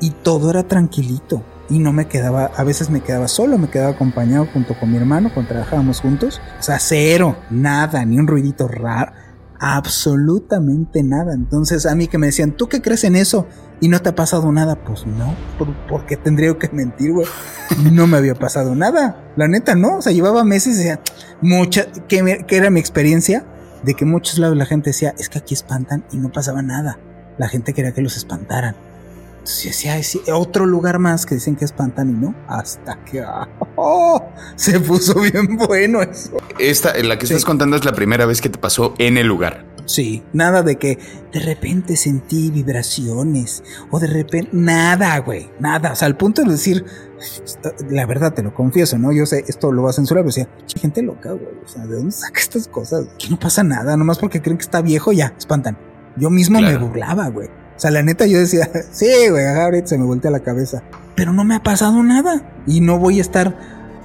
Y 0.00 0.10
todo 0.10 0.50
era 0.50 0.62
tranquilito. 0.62 1.42
Y 1.68 1.78
no 1.78 1.92
me 1.92 2.06
quedaba, 2.06 2.46
a 2.56 2.64
veces 2.64 2.90
me 2.90 3.00
quedaba 3.00 3.28
solo, 3.28 3.58
me 3.58 3.70
quedaba 3.70 3.92
acompañado 3.92 4.46
junto 4.52 4.78
con 4.78 4.90
mi 4.90 4.96
hermano 4.96 5.30
cuando 5.32 5.50
trabajábamos 5.50 6.00
juntos. 6.00 6.40
O 6.58 6.62
sea, 6.62 6.78
cero, 6.78 7.36
nada, 7.50 8.04
ni 8.04 8.18
un 8.18 8.26
ruidito 8.26 8.68
raro 8.68 9.12
absolutamente 9.62 11.04
nada. 11.04 11.32
Entonces 11.34 11.86
a 11.86 11.94
mí 11.94 12.08
que 12.08 12.18
me 12.18 12.26
decían, 12.26 12.52
¿tú 12.52 12.68
qué 12.68 12.82
crees 12.82 13.04
en 13.04 13.14
eso? 13.14 13.46
Y 13.82 13.88
no 13.88 13.98
te 13.98 14.10
ha 14.10 14.14
pasado 14.14 14.52
nada. 14.52 14.76
Pues 14.76 15.04
no, 15.06 15.34
¿por, 15.88 16.06
qué 16.06 16.16
tendría 16.16 16.56
que 16.56 16.68
mentir, 16.68 17.12
güey? 17.12 17.26
No 17.90 18.06
me 18.06 18.16
había 18.16 18.36
pasado 18.36 18.76
nada. 18.76 19.32
La 19.34 19.48
neta, 19.48 19.74
no. 19.74 19.96
O 19.96 20.02
sea, 20.02 20.12
llevaba 20.12 20.44
meses 20.44 20.76
y 20.76 20.78
decía, 20.78 21.00
mucha, 21.40 21.86
que, 22.06 22.44
era 22.48 22.70
mi 22.70 22.78
experiencia, 22.78 23.44
de 23.82 23.94
que 23.94 24.04
muchos 24.04 24.38
lados 24.38 24.56
la 24.56 24.66
gente 24.66 24.90
decía, 24.90 25.16
es 25.18 25.28
que 25.28 25.38
aquí 25.38 25.54
espantan 25.54 26.04
y 26.12 26.18
no 26.18 26.30
pasaba 26.30 26.62
nada. 26.62 27.00
La 27.38 27.48
gente 27.48 27.74
quería 27.74 27.92
que 27.92 28.02
los 28.02 28.16
espantaran. 28.16 28.76
Entonces 29.38 29.64
decía, 29.64 30.36
otro 30.36 30.64
lugar 30.64 31.00
más 31.00 31.26
que 31.26 31.34
dicen 31.34 31.56
que 31.56 31.64
espantan 31.64 32.08
y 32.08 32.12
no. 32.12 32.36
Hasta 32.46 33.02
que 33.04 33.24
oh, 33.74 34.22
se 34.54 34.78
puso 34.78 35.18
bien 35.18 35.56
bueno 35.56 36.02
eso. 36.02 36.36
Esta, 36.60 36.96
la 37.02 37.18
que 37.18 37.24
estás 37.24 37.44
contando 37.44 37.74
es 37.74 37.84
la 37.84 37.94
primera 37.94 38.26
vez 38.26 38.40
que 38.40 38.48
te 38.48 38.60
pasó 38.60 38.94
en 38.98 39.18
el 39.18 39.26
lugar. 39.26 39.71
Sí, 39.84 40.22
nada 40.32 40.62
de 40.62 40.76
que 40.76 40.98
de 41.32 41.40
repente 41.40 41.96
sentí 41.96 42.50
vibraciones 42.50 43.62
o 43.90 43.98
de 43.98 44.06
repente 44.06 44.50
nada, 44.52 45.18
güey, 45.18 45.50
nada. 45.58 45.92
O 45.92 45.96
sea, 45.96 46.06
al 46.06 46.16
punto 46.16 46.42
de 46.42 46.52
decir, 46.52 46.84
la 47.90 48.06
verdad 48.06 48.32
te 48.32 48.42
lo 48.42 48.54
confieso, 48.54 48.98
¿no? 48.98 49.12
Yo 49.12 49.26
sé, 49.26 49.44
esto 49.48 49.72
lo 49.72 49.82
va 49.82 49.90
a 49.90 49.92
censurar, 49.92 50.24
pero 50.24 50.34
decía, 50.34 50.48
gente 50.80 51.02
loca, 51.02 51.32
güey. 51.32 51.46
O 51.64 51.68
sea, 51.68 51.86
¿de 51.86 51.96
dónde 51.96 52.12
saca 52.12 52.40
estas 52.40 52.68
cosas? 52.68 53.06
Que 53.18 53.28
no 53.28 53.38
pasa 53.38 53.62
nada, 53.62 53.96
nomás 53.96 54.18
porque 54.18 54.40
creen 54.40 54.58
que 54.58 54.64
está 54.64 54.82
viejo, 54.82 55.12
ya, 55.12 55.34
espantan. 55.38 55.76
Yo 56.16 56.30
mismo 56.30 56.60
me 56.60 56.76
burlaba, 56.76 57.28
güey. 57.28 57.48
O 57.48 57.80
sea, 57.82 57.90
la 57.90 58.02
neta 58.02 58.26
yo 58.26 58.38
decía, 58.38 58.70
sí, 58.92 59.10
güey, 59.30 59.46
ahorita 59.46 59.88
se 59.88 59.98
me 59.98 60.04
voltea 60.04 60.30
la 60.30 60.40
cabeza. 60.40 60.82
Pero 61.16 61.32
no 61.32 61.44
me 61.44 61.54
ha 61.54 61.62
pasado 61.62 62.02
nada. 62.02 62.62
Y 62.66 62.80
no 62.80 62.98
voy 62.98 63.18
a 63.18 63.22
estar 63.22 63.56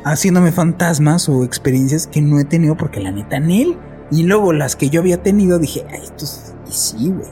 haciéndome 0.04 0.52
fantasmas 0.52 1.30
o 1.30 1.44
experiencias 1.44 2.08
que 2.08 2.22
no 2.22 2.40
he 2.40 2.46
tenido 2.46 2.78
porque 2.78 3.00
la 3.00 3.12
neta 3.12 3.38
en 3.38 3.52
él. 3.52 3.78
Y 4.12 4.24
luego 4.24 4.53
las 4.53 4.76
que 4.76 4.89
yo 4.89 5.01
había 5.01 5.22
tenido 5.22 5.60
dije, 5.60 5.86
ay, 5.89 6.01
esto 6.03 6.26
sí, 6.70 7.10
güey. 7.10 7.30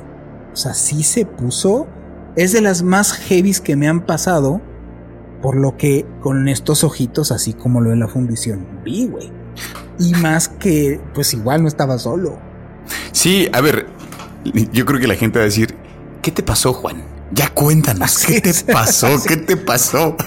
O 0.54 0.56
sea, 0.56 0.74
sí 0.74 1.04
se 1.04 1.26
puso. 1.26 1.88
Es 2.36 2.52
de 2.52 2.62
las 2.62 2.84
más 2.84 3.14
heavies 3.14 3.62
que 3.62 3.76
me 3.76 3.88
han 3.88 4.06
pasado. 4.06 4.62
Por 5.42 5.58
lo 5.58 5.78
que 5.78 6.06
con 6.22 6.48
estos 6.48 6.84
ojitos, 6.84 7.32
así 7.32 7.54
como 7.54 7.82
lo 7.82 7.92
de 7.92 7.98
la 7.98 8.08
fundición, 8.08 8.66
vi, 8.84 9.08
güey. 9.08 9.32
Y 10.00 10.14
más 10.14 10.50
que, 10.50 11.00
pues 11.14 11.34
igual 11.34 11.62
no 11.62 11.68
estaba 11.68 12.00
solo. 12.00 12.40
Sí, 13.12 13.48
a 13.54 13.62
ver, 13.62 13.88
yo 14.74 14.86
creo 14.86 15.00
que 15.00 15.08
la 15.08 15.16
gente 15.16 15.40
va 15.40 15.44
a 15.44 15.46
decir, 15.46 15.76
¿Qué 16.26 16.32
te 16.32 16.42
pasó, 16.42 16.74
Juan? 16.74 17.04
Ya 17.34 17.50
cuéntanos, 17.50 18.18
¿qué 18.28 18.42
te 18.42 18.52
pasó? 18.74 19.10
¿Qué 19.28 19.38
te 19.38 19.56
pasó? 19.56 20.18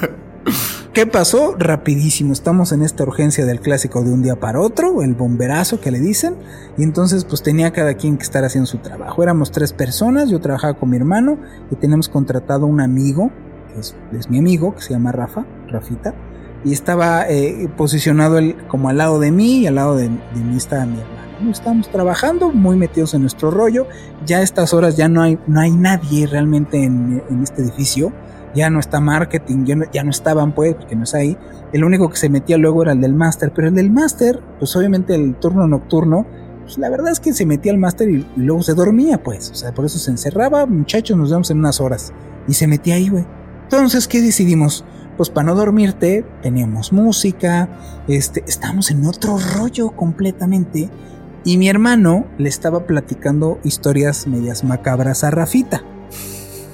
¿Qué 0.98 1.06
pasó? 1.06 1.54
Rapidísimo, 1.56 2.32
estamos 2.32 2.72
en 2.72 2.82
esta 2.82 3.04
urgencia 3.04 3.46
del 3.46 3.60
clásico 3.60 4.02
de 4.02 4.12
un 4.12 4.20
día 4.20 4.34
para 4.34 4.60
otro, 4.60 5.00
el 5.00 5.14
bomberazo 5.14 5.80
que 5.80 5.92
le 5.92 6.00
dicen, 6.00 6.34
y 6.76 6.82
entonces 6.82 7.24
pues 7.24 7.40
tenía 7.40 7.72
cada 7.72 7.94
quien 7.94 8.16
que 8.16 8.24
estar 8.24 8.44
haciendo 8.44 8.66
su 8.66 8.78
trabajo. 8.78 9.22
Éramos 9.22 9.52
tres 9.52 9.72
personas, 9.72 10.28
yo 10.28 10.40
trabajaba 10.40 10.74
con 10.74 10.90
mi 10.90 10.96
hermano 10.96 11.38
y 11.70 11.76
teníamos 11.76 12.08
contratado 12.08 12.66
un 12.66 12.80
amigo, 12.80 13.30
que 13.72 13.78
es, 14.18 14.28
mi 14.28 14.40
amigo, 14.40 14.74
que 14.74 14.82
se 14.82 14.90
llama 14.90 15.12
Rafa, 15.12 15.46
Rafita, 15.68 16.16
y 16.64 16.72
estaba 16.72 17.28
eh, 17.28 17.68
posicionado 17.76 18.38
él 18.38 18.56
como 18.66 18.88
al 18.88 18.98
lado 18.98 19.20
de 19.20 19.30
mí 19.30 19.58
y 19.58 19.66
al 19.68 19.76
lado 19.76 19.94
de, 19.94 20.08
mí 20.08 20.56
estaba 20.56 20.84
mi 20.84 20.98
hermano 20.98 21.28
estamos 21.50 21.88
trabajando, 21.90 22.50
muy 22.50 22.76
metidos 22.76 23.14
en 23.14 23.22
nuestro 23.22 23.50
rollo. 23.50 23.86
Ya 24.26 24.38
a 24.38 24.42
estas 24.42 24.74
horas 24.74 24.96
ya 24.96 25.08
no 25.08 25.22
hay, 25.22 25.38
no 25.46 25.60
hay 25.60 25.70
nadie 25.70 26.26
realmente 26.26 26.82
en, 26.82 27.22
este 27.42 27.62
edificio. 27.62 28.12
Ya 28.54 28.70
no 28.70 28.80
está 28.80 29.00
marketing, 29.00 29.64
ya 29.64 29.76
no, 29.76 29.84
no 30.04 30.10
estaban 30.10 30.52
pues, 30.52 30.74
porque 30.74 30.96
no 30.96 31.04
es 31.04 31.14
ahí. 31.14 31.36
El 31.72 31.84
único 31.84 32.08
que 32.08 32.16
se 32.16 32.28
metía 32.28 32.56
luego 32.56 32.82
era 32.82 32.92
el 32.92 33.00
del 33.00 33.14
máster, 33.14 33.52
pero 33.54 33.68
el 33.68 33.74
del 33.74 33.90
máster, 33.90 34.40
pues 34.58 34.74
obviamente 34.76 35.14
el 35.14 35.36
turno 35.36 35.66
nocturno, 35.66 36.26
pues 36.62 36.78
la 36.78 36.90
verdad 36.90 37.12
es 37.12 37.20
que 37.20 37.32
se 37.32 37.46
metía 37.46 37.72
al 37.72 37.78
máster 37.78 38.08
y, 38.10 38.26
luego 38.36 38.62
se 38.62 38.74
dormía, 38.74 39.22
pues. 39.22 39.50
O 39.50 39.54
sea, 39.54 39.72
por 39.72 39.84
eso 39.84 39.98
se 39.98 40.10
encerraba, 40.10 40.66
muchachos, 40.66 41.16
nos 41.16 41.30
vemos 41.30 41.50
en 41.50 41.58
unas 41.58 41.80
horas. 41.80 42.12
Y 42.46 42.54
se 42.54 42.66
metía 42.66 42.94
ahí, 42.94 43.08
güey. 43.08 43.26
Entonces, 43.64 44.08
¿qué 44.08 44.20
decidimos? 44.20 44.84
Pues 45.16 45.30
para 45.30 45.46
no 45.46 45.54
dormirte, 45.54 46.24
teníamos 46.42 46.92
música, 46.92 47.68
este, 48.06 48.44
estamos 48.46 48.90
en 48.90 49.04
otro 49.06 49.38
rollo 49.56 49.90
completamente. 49.90 50.90
Y 51.44 51.56
mi 51.56 51.68
hermano 51.68 52.26
le 52.38 52.48
estaba 52.48 52.86
platicando 52.86 53.58
historias 53.64 54.26
medias 54.26 54.64
macabras 54.64 55.24
a 55.24 55.30
Rafita, 55.30 55.82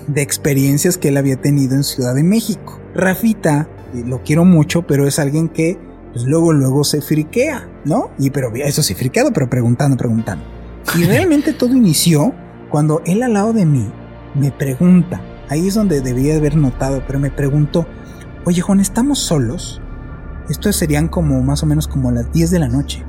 de 0.07 0.23
experiencias 0.23 0.99
que 0.99 1.09
él 1.09 1.17
había 1.17 1.37
tenido 1.37 1.75
en 1.75 1.85
Ciudad 1.85 2.15
de 2.15 2.23
México. 2.23 2.81
Rafita, 2.95 3.69
lo 4.07 4.23
quiero 4.23 4.45
mucho, 4.45 4.83
pero 4.83 5.07
es 5.07 5.19
alguien 5.19 5.49
que 5.49 5.79
pues, 6.13 6.25
luego, 6.25 6.53
luego 6.53 6.85
se 6.85 7.01
friquea, 7.01 7.69
¿no? 7.85 8.11
Y 8.19 8.31
pero 8.31 8.55
eso 8.55 8.83
sí, 8.83 8.95
friqueado, 8.95 9.33
pero 9.33 9.49
preguntando, 9.49 9.97
preguntando. 9.97 10.45
Y 10.97 11.05
realmente 11.05 11.53
todo 11.53 11.75
inició 11.75 12.33
cuando 12.71 13.03
él 13.07 13.23
al 13.23 13.33
lado 13.33 13.53
de 13.53 13.67
mí 13.67 13.91
me 14.35 14.51
pregunta, 14.51 15.21
ahí 15.49 15.69
es 15.69 15.75
donde 15.75 16.01
debía 16.01 16.37
haber 16.37 16.57
notado, 16.57 17.03
pero 17.07 17.19
me 17.19 17.31
preguntó, 17.31 17.87
oye 18.45 18.61
Juan, 18.61 18.81
¿estamos 18.81 19.19
solos? 19.19 19.81
Esto 20.49 20.73
serían 20.73 21.09
como 21.09 21.43
más 21.43 21.63
o 21.63 21.67
menos 21.67 21.89
como 21.89 22.11
las 22.11 22.31
10 22.33 22.51
de 22.51 22.59
la 22.59 22.69
noche. 22.69 23.05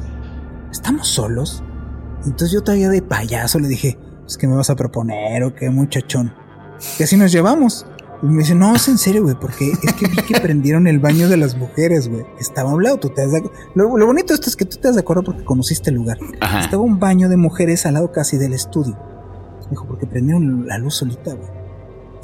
¿estamos 0.75 1.07
solos? 1.07 1.63
Entonces 2.25 2.51
yo 2.51 2.61
todavía 2.61 2.89
de 2.89 3.01
payaso 3.01 3.59
le 3.59 3.67
dije, 3.67 3.97
¿es 4.27 4.37
que 4.37 4.47
me 4.47 4.55
vas 4.55 4.69
a 4.69 4.75
proponer 4.75 5.43
o 5.43 5.55
qué 5.55 5.69
muchachón? 5.69 6.33
Que 6.97 7.03
así 7.03 7.17
nos 7.17 7.31
llevamos. 7.31 7.85
Y 8.21 8.27
me 8.27 8.39
dice, 8.39 8.55
no, 8.55 8.75
es 8.75 8.87
en 8.87 8.97
serio, 8.97 9.23
güey, 9.23 9.35
porque 9.35 9.71
es 9.71 9.93
que 9.93 10.07
vi 10.07 10.15
que 10.17 10.39
prendieron 10.41 10.87
el 10.87 10.99
baño 10.99 11.27
de 11.29 11.37
las 11.37 11.55
mujeres, 11.57 12.07
güey. 12.07 12.25
Estaba 12.39 12.71
a 12.71 12.73
un 12.73 12.83
lado, 12.83 12.97
tú 12.97 13.09
te 13.09 13.21
das 13.21 13.31
de 13.31 13.43
lo, 13.75 13.97
lo, 13.97 14.05
bonito 14.05 14.29
de 14.29 14.35
esto 14.35 14.49
es 14.49 14.55
que 14.55 14.65
tú 14.65 14.77
te 14.77 14.87
das 14.87 14.95
de 14.95 15.01
acuerdo 15.01 15.23
porque 15.23 15.43
conociste 15.43 15.89
el 15.89 15.97
lugar. 15.97 16.17
Estaba 16.59 16.81
un 16.81 16.99
baño 16.99 17.29
de 17.29 17.37
mujeres 17.37 17.85
al 17.85 17.95
lado 17.95 18.11
casi 18.11 18.37
del 18.37 18.53
estudio. 18.53 18.97
Dijo, 19.69 19.85
porque 19.85 20.05
prendieron 20.05 20.67
la 20.67 20.77
luz 20.77 20.95
solita, 20.95 21.33
güey. 21.33 21.65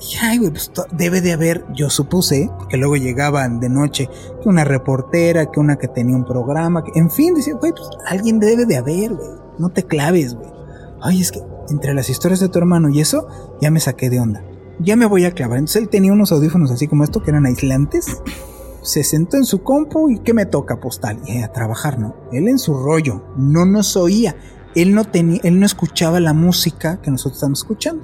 Y 0.02 0.16
ay, 0.20 0.40
güey, 0.40 0.50
pues 0.50 0.72
debe 0.92 1.22
de 1.22 1.34
haber, 1.34 1.64
yo 1.76 1.92
supuse, 1.92 2.50
que 2.70 2.78
luego 2.78 2.96
llegaban 2.96 3.60
de 3.60 3.70
noche, 3.70 4.10
que 4.42 4.50
una 4.50 4.64
reportera, 4.64 5.52
que 5.52 5.60
una 5.60 5.76
que 5.76 5.88
tenía 5.88 6.16
un 6.16 6.26
programa, 6.26 6.84
que, 6.84 6.92
en 7.00 7.12
fin, 7.12 7.36
decía, 7.36 7.54
güey, 7.54 7.72
pues 7.72 7.88
alguien 8.08 8.40
debe 8.40 8.66
de 8.66 8.78
haber, 8.78 9.14
güey, 9.14 9.30
no 9.60 9.70
te 9.70 9.84
claves, 9.84 10.34
güey. 10.34 10.50
Ay, 11.02 11.22
es 11.22 11.32
que 11.32 11.42
entre 11.72 11.94
las 11.94 12.10
historias 12.10 12.40
de 12.40 12.50
tu 12.50 12.60
hermano 12.60 12.90
y 12.90 13.00
eso, 13.00 13.28
ya 13.62 13.72
me 13.72 13.80
saqué 13.80 14.10
de 14.10 14.20
onda. 14.20 14.44
Ya 14.80 14.96
me 14.96 15.06
voy 15.06 15.26
a 15.26 15.32
clavar. 15.32 15.58
Entonces 15.58 15.82
él 15.82 15.90
tenía 15.90 16.14
unos 16.14 16.32
audífonos 16.32 16.72
así 16.72 16.88
como 16.88 17.04
esto, 17.04 17.24
que 17.24 17.32
eran 17.32 17.46
aislantes. 17.46 18.22
Se 18.82 19.04
sentó 19.04 19.38
en 19.38 19.46
su 19.46 19.64
compu 19.64 20.10
y 20.10 20.20
¿qué 20.20 20.34
me 20.34 20.46
toca? 20.46 20.80
Postal. 20.80 21.20
Y 21.26 21.42
a 21.42 21.52
trabajar, 21.52 22.00
¿no? 22.00 22.16
Él 22.32 22.48
en 22.48 22.60
su 22.60 22.74
rollo, 22.74 23.24
no 23.38 23.66
nos 23.66 23.96
oía. 23.96 24.36
Él 24.76 24.96
no 24.96 25.04
tenía, 25.04 25.40
él 25.44 25.60
no 25.60 25.66
escuchaba 25.66 26.20
la 26.20 26.34
música 26.34 27.02
que 27.02 27.12
nosotros 27.12 27.38
estábamos 27.38 27.60
escuchando. 27.60 28.04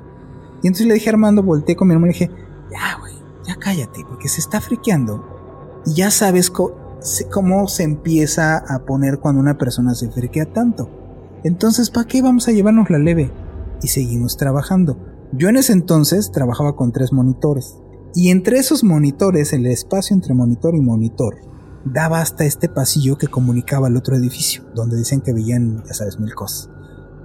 Y 0.61 0.67
entonces 0.67 0.87
le 0.87 0.95
dije 0.95 1.09
a 1.09 1.13
Armando, 1.13 1.43
volteé 1.43 1.75
con 1.75 1.87
mi 1.87 1.93
hermano 1.93 2.11
y 2.11 2.13
le 2.13 2.19
dije, 2.19 2.31
ya, 2.71 2.97
güey, 2.99 3.13
ya 3.47 3.55
cállate, 3.55 4.03
porque 4.07 4.27
se 4.27 4.41
está 4.41 4.59
friqueando. 4.61 5.23
Y 5.85 5.93
ya 5.93 6.11
sabes 6.11 6.51
cómo 6.51 7.67
se 7.67 7.83
empieza 7.83 8.57
a 8.57 8.79
poner 8.79 9.19
cuando 9.19 9.39
una 9.39 9.57
persona 9.57 9.95
se 9.95 10.11
friquea 10.11 10.51
tanto. 10.51 10.89
Entonces, 11.43 11.89
¿para 11.89 12.07
qué 12.07 12.21
vamos 12.21 12.47
a 12.47 12.51
llevarnos 12.51 12.89
la 12.89 12.97
leve? 12.97 13.31
Y 13.81 13.87
seguimos 13.87 14.37
trabajando. 14.37 14.97
Yo 15.33 15.49
en 15.49 15.57
ese 15.57 15.73
entonces 15.73 16.31
trabajaba 16.31 16.75
con 16.75 16.91
tres 16.91 17.11
monitores. 17.11 17.77
Y 18.15 18.29
entre 18.31 18.57
esos 18.57 18.83
monitores, 18.83 19.53
el 19.53 19.65
espacio 19.65 20.15
entre 20.15 20.33
monitor 20.33 20.73
y 20.75 20.79
monitor, 20.79 21.35
daba 21.85 22.21
hasta 22.21 22.45
este 22.45 22.69
pasillo 22.69 23.17
que 23.17 23.27
comunicaba 23.27 23.87
al 23.87 23.97
otro 23.97 24.15
edificio, 24.15 24.63
donde 24.73 24.97
dicen 24.97 25.21
que 25.21 25.33
veían, 25.33 25.83
ya 25.85 25.93
sabes, 25.93 26.19
mil 26.19 26.33
cosas. 26.33 26.69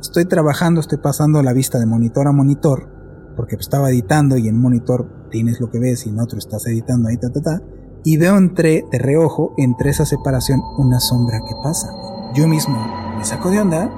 Estoy 0.01 0.25
trabajando, 0.25 0.81
estoy 0.81 0.99
pasando 0.99 1.43
la 1.43 1.53
vista 1.53 1.79
de 1.79 1.87
monitor 1.87 2.27
a 2.27 2.33
monitor, 2.33 2.89
porque 3.37 3.57
estaba 3.57 3.91
editando 3.91 4.37
y 4.37 4.49
en 4.49 4.61
monitor 4.61 5.29
tienes 5.31 5.61
lo 5.61 5.71
que 5.71 5.79
ves 5.79 6.05
y 6.07 6.11
en 6.11 6.21
otro 6.21 6.39
estás 6.39 6.67
editando 6.67 7.09
ahí, 7.09 7.17
ta, 7.17 7.31
ta, 7.31 7.41
ta. 7.41 7.63
Y 8.05 8.17
veo 8.17 8.37
entre, 8.37 8.85
de 8.91 8.99
reojo, 8.99 9.55
entre 9.57 9.91
esa 9.91 10.05
separación, 10.05 10.61
una 10.77 10.99
sombra 10.99 11.39
que 11.39 11.55
pasa. 11.63 11.89
Yo 12.35 12.49
mismo 12.49 12.77
me 13.17 13.25
saco 13.25 13.51
de 13.51 13.61
onda 13.61 13.91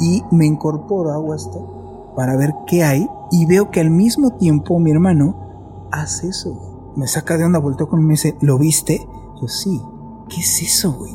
y 0.00 0.22
me 0.32 0.46
incorporo 0.46 1.12
a 1.12 1.36
esto 1.36 1.75
para 2.16 2.36
ver 2.36 2.52
qué 2.66 2.82
hay 2.82 3.06
y 3.30 3.46
veo 3.46 3.70
que 3.70 3.80
al 3.80 3.90
mismo 3.90 4.36
tiempo 4.36 4.78
mi 4.78 4.90
hermano 4.90 5.88
hace 5.92 6.28
eso. 6.28 6.92
Me 6.96 7.06
saca 7.06 7.36
de 7.36 7.44
onda, 7.44 7.58
volteó 7.58 7.88
conmigo 7.88 8.06
y 8.06 8.08
me 8.08 8.12
dice, 8.14 8.36
¿lo 8.40 8.58
viste? 8.58 9.06
Yo 9.40 9.48
sí. 9.48 9.80
¿Qué 10.28 10.40
es 10.40 10.62
eso, 10.62 10.92
güey? 10.92 11.12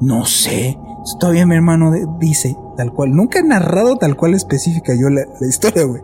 No 0.00 0.24
sé. 0.24 0.78
Todavía 1.18 1.46
mi 1.46 1.56
hermano 1.56 1.92
dice, 2.18 2.56
tal 2.76 2.92
cual. 2.92 3.12
Nunca 3.12 3.40
he 3.40 3.42
narrado 3.42 3.96
tal 3.96 4.16
cual 4.16 4.34
específica 4.34 4.94
yo 4.94 5.10
la, 5.10 5.24
historia, 5.46 5.84
güey. 5.84 6.02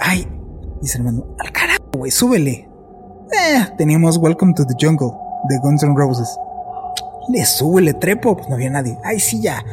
Ay, 0.00 0.26
dice 0.82 0.98
hermano, 0.98 1.24
al 1.38 1.52
carajo, 1.52 1.84
güey, 1.94 2.10
súbele. 2.10 2.68
Eh, 3.30 3.66
teníamos 3.78 4.18
Welcome 4.18 4.54
to 4.54 4.66
the 4.66 4.74
Jungle 4.80 5.12
de 5.48 5.58
Guns 5.58 5.82
N' 5.82 5.94
Roses. 5.96 6.36
Le 7.28 7.44
subo, 7.44 7.80
le 7.80 7.94
trepo, 7.94 8.36
pues 8.36 8.48
no 8.48 8.56
había 8.56 8.70
nadie. 8.70 8.98
Ay, 9.04 9.20
sí, 9.20 9.40
ya. 9.40 9.64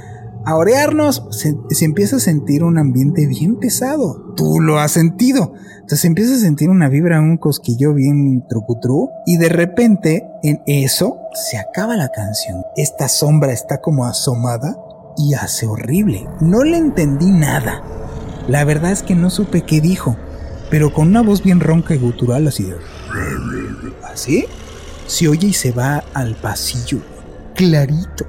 A 0.46 0.56
orearnos, 0.56 1.26
se, 1.32 1.56
empieza 1.86 2.18
a 2.18 2.20
sentir 2.20 2.64
un 2.64 2.78
ambiente 2.78 3.28
bien 3.28 3.56
pesado. 3.56 4.34
Tú 4.36 4.60
lo 4.60 4.78
has 4.78 4.92
sentido. 4.92 5.54
Entonces 5.76 6.04
empieza 6.04 6.36
a 6.36 6.40
sentir 6.40 6.70
una 6.70 6.90
vibra, 6.90 7.22
un 7.22 7.38
cosquillo 7.38 7.94
bien 7.94 8.46
trucutru. 8.50 9.10
Y 9.26 9.38
de 9.38 9.48
repente, 9.50 10.28
en 10.44 10.62
eso, 10.66 11.18
se 11.34 11.58
acaba 11.58 11.96
la 11.96 12.10
canción. 12.10 12.62
Esta 12.76 13.08
sombra 13.08 13.54
está 13.54 13.80
como 13.80 14.06
asomada 14.06 14.78
y 15.18 15.34
hace 15.34 15.66
horrible. 15.66 16.28
No 16.42 16.64
le 16.64 16.78
entendí 16.78 17.32
nada. 17.32 17.82
La 18.48 18.66
verdad 18.66 18.92
es 18.92 19.02
que 19.02 19.16
no 19.16 19.30
supe 19.30 19.62
qué 19.62 19.80
dijo, 19.80 20.18
pero 20.70 20.94
con 20.94 21.08
una 21.08 21.22
voz 21.22 21.42
bien 21.42 21.62
ronca 21.62 21.96
y 21.96 22.00
gutural 22.00 22.48
así 22.48 22.64
de... 22.64 22.76
¿Así? 24.04 24.46
Se 25.08 25.30
oye 25.30 25.48
y 25.48 25.54
se 25.54 25.72
va 25.72 26.04
al 26.14 26.36
pasillo, 26.36 27.00
clarito. 27.56 28.26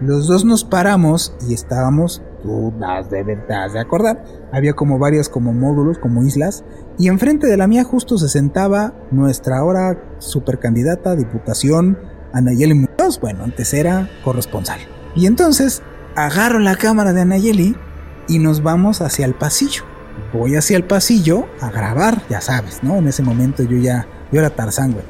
Los 0.00 0.26
dos 0.26 0.44
nos 0.44 0.64
paramos 0.64 1.34
y 1.48 1.54
estábamos, 1.54 2.22
tú 2.42 2.72
das 2.78 3.10
de 3.10 3.22
verdad 3.22 3.72
de 3.72 3.80
acordar, 3.80 4.24
había 4.52 4.74
como 4.74 4.98
varias 4.98 5.28
como 5.28 5.54
módulos, 5.54 5.98
como 5.98 6.22
islas, 6.22 6.64
y 6.98 7.08
enfrente 7.08 7.46
de 7.46 7.56
la 7.56 7.66
mía 7.66 7.84
justo 7.84 8.18
se 8.18 8.28
sentaba 8.28 8.94
nuestra 9.10 9.58
ahora 9.58 9.98
supercandidata 10.18 11.16
diputación, 11.16 11.98
Anayeli 12.32 12.74
Muñoz, 12.74 13.20
bueno, 13.20 13.44
antes 13.44 13.72
era 13.72 14.10
corresponsal. 14.22 14.80
Y 15.14 15.26
entonces 15.26 15.82
agarro 16.14 16.58
la 16.58 16.76
cámara 16.76 17.14
de 17.14 17.22
Anayeli 17.22 17.76
y 18.28 18.38
nos 18.38 18.62
vamos 18.62 19.00
hacia 19.00 19.24
el 19.24 19.34
pasillo. 19.34 19.84
Voy 20.32 20.56
hacia 20.56 20.76
el 20.76 20.84
pasillo 20.84 21.46
a 21.60 21.70
grabar, 21.70 22.22
ya 22.28 22.40
sabes, 22.40 22.82
¿no? 22.82 22.96
En 22.96 23.08
ese 23.08 23.22
momento 23.22 23.62
yo 23.62 23.78
ya, 23.78 24.06
yo 24.30 24.40
era 24.40 24.50
Tarzán, 24.50 24.92
güey. 24.92 25.04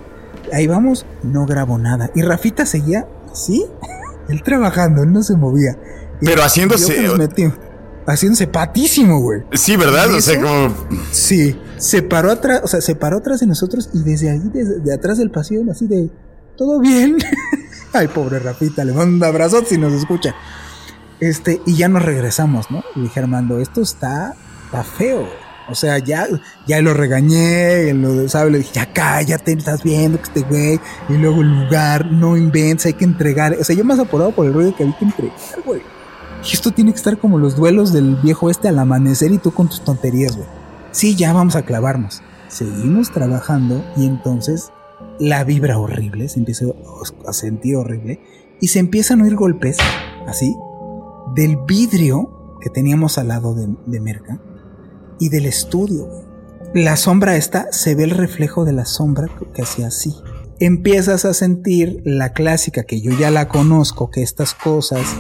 Ahí 0.53 0.69
vamos, 0.69 1.07
no 1.25 1.47
grabo 1.47 1.79
nada. 1.79 2.11
Y 2.15 2.23
Rafita 2.23 2.67
seguía 2.67 3.09
así, 3.33 3.67
él 4.29 4.43
trabajando, 4.43 5.03
él 5.03 5.13
no 5.13 5.23
se 5.23 5.37
movía. 5.37 5.79
Pero 6.21 6.43
haciéndose... 6.43 7.09
haciéndose 8.07 8.47
patísimo, 8.47 9.21
güey. 9.21 9.43
Sí, 9.53 9.77
¿verdad? 9.77 10.13
O 10.15 10.21
sea, 10.21 10.41
como... 10.41 10.75
Sí, 11.11 11.59
se 11.77 12.03
paró 12.03 12.31
atrás, 12.31 12.61
o 12.65 12.67
sea, 12.67 12.81
se 12.81 12.95
paró 12.95 13.19
atrás 13.19 13.41
de 13.41 13.47
nosotros 13.47 13.91
y 13.93 14.03
desde 14.03 14.31
ahí, 14.31 14.43
desde 14.53 14.81
de 14.81 14.95
atrás 14.95 15.19
del 15.19 15.31
pasillo, 15.31 15.71
así 15.71 15.87
de... 15.87 16.11
¿Todo 16.57 16.81
bien? 16.81 17.19
Ay, 17.93 18.09
pobre 18.09 18.39
Rafita, 18.39 18.85
le 18.85 18.93
mando 18.93 19.17
un 19.17 19.25
abrazo 19.25 19.63
si 19.67 19.77
nos 19.77 19.93
escucha. 19.93 20.35
Este, 21.21 21.61
y 21.67 21.77
ya 21.77 21.89
nos 21.89 22.03
regresamos, 22.03 22.71
¿no? 22.71 22.83
Y 22.95 23.03
dije, 23.03 23.21
Armando, 23.21 23.59
esto 23.61 23.83
está, 23.83 24.35
está 24.67 24.83
feo. 24.83 25.27
O 25.69 25.75
sea, 25.75 25.99
ya, 25.99 26.27
ya 26.67 26.81
lo 26.81 26.95
regañé, 26.95 27.93
lo, 27.93 28.29
¿sabes? 28.29 28.53
Le 28.53 28.59
dije, 28.59 28.71
ya 28.75 28.93
cállate, 28.93 29.53
estás 29.53 29.83
viendo 29.83 30.19
que 30.19 30.25
este 30.25 30.41
güey, 30.43 30.81
y 31.09 31.15
luego 31.15 31.41
el 31.41 31.65
lugar, 31.65 32.07
no 32.11 32.37
inventes, 32.37 32.87
hay 32.87 32.95
que 32.95 33.05
entregar. 33.05 33.57
O 33.59 33.65
sea, 33.65 33.75
yo 33.75 33.85
más 33.85 33.99
apurado 33.99 34.33
por 34.33 34.47
el 34.47 34.55
rollo 34.55 34.75
que 34.77 34.85
había 34.85 34.99
que 34.99 35.05
entregar, 35.05 35.37
güey. 35.65 35.83
Y 36.45 36.53
esto 36.55 36.71
tiene 36.71 36.93
que 36.93 36.99
estar 36.99 37.19
como 37.19 37.39
los 37.39 37.57
duelos 37.57 37.93
del 37.93 38.17
viejo 38.17 38.51
este 38.51 38.69
al 38.69 38.79
amanecer 38.79 39.33
y 39.33 39.39
tú 39.39 39.53
con 39.53 39.69
tus 39.69 39.83
tonterías, 39.83 40.37
güey. 40.37 40.49
Sí, 40.93 41.17
ya 41.17 41.33
vamos 41.33 41.57
a 41.57 41.63
clavarnos. 41.63 42.23
Seguimos 42.49 43.11
trabajando 43.11 43.85
y 43.97 44.07
entonces 44.07 44.71
la 45.19 45.45
vibra 45.45 45.79
horrible, 45.79 46.29
se 46.29 46.39
empieza 46.39 46.67
a 47.27 47.33
sentir 47.33 47.77
horrible 47.77 48.21
y 48.61 48.69
se 48.69 48.79
empiezan 48.79 49.21
a 49.21 49.25
oír 49.25 49.35
golpes, 49.35 49.77
así, 50.27 50.57
del 51.35 51.59
vidrio 51.67 52.57
que 52.61 52.71
teníamos 52.71 53.19
al 53.19 53.29
lado 53.29 53.55
de, 53.55 54.01
Merca 54.01 54.41
y 55.19 55.29
del 55.29 55.47
estudio. 55.47 56.09
La 56.75 56.97
sombra 56.97 57.37
esta 57.37 57.69
se 57.73 57.95
ve 57.95 58.05
el 58.05 58.11
reflejo 58.11 58.65
de 58.65 58.73
la 58.73 58.85
sombra 58.85 59.29
que 59.55 59.63
hacía 59.63 59.89
así. 59.89 60.15
Empiezas 60.59 61.25
a 61.25 61.35
sentir 61.35 62.03
la 62.05 62.33
clásica 62.33 62.85
que 62.85 63.01
yo 63.01 63.13
ya 63.19 63.31
la 63.31 63.49
conozco, 63.49 64.11
que 64.11 64.23
estas 64.23 64.55
cosas 64.55 65.17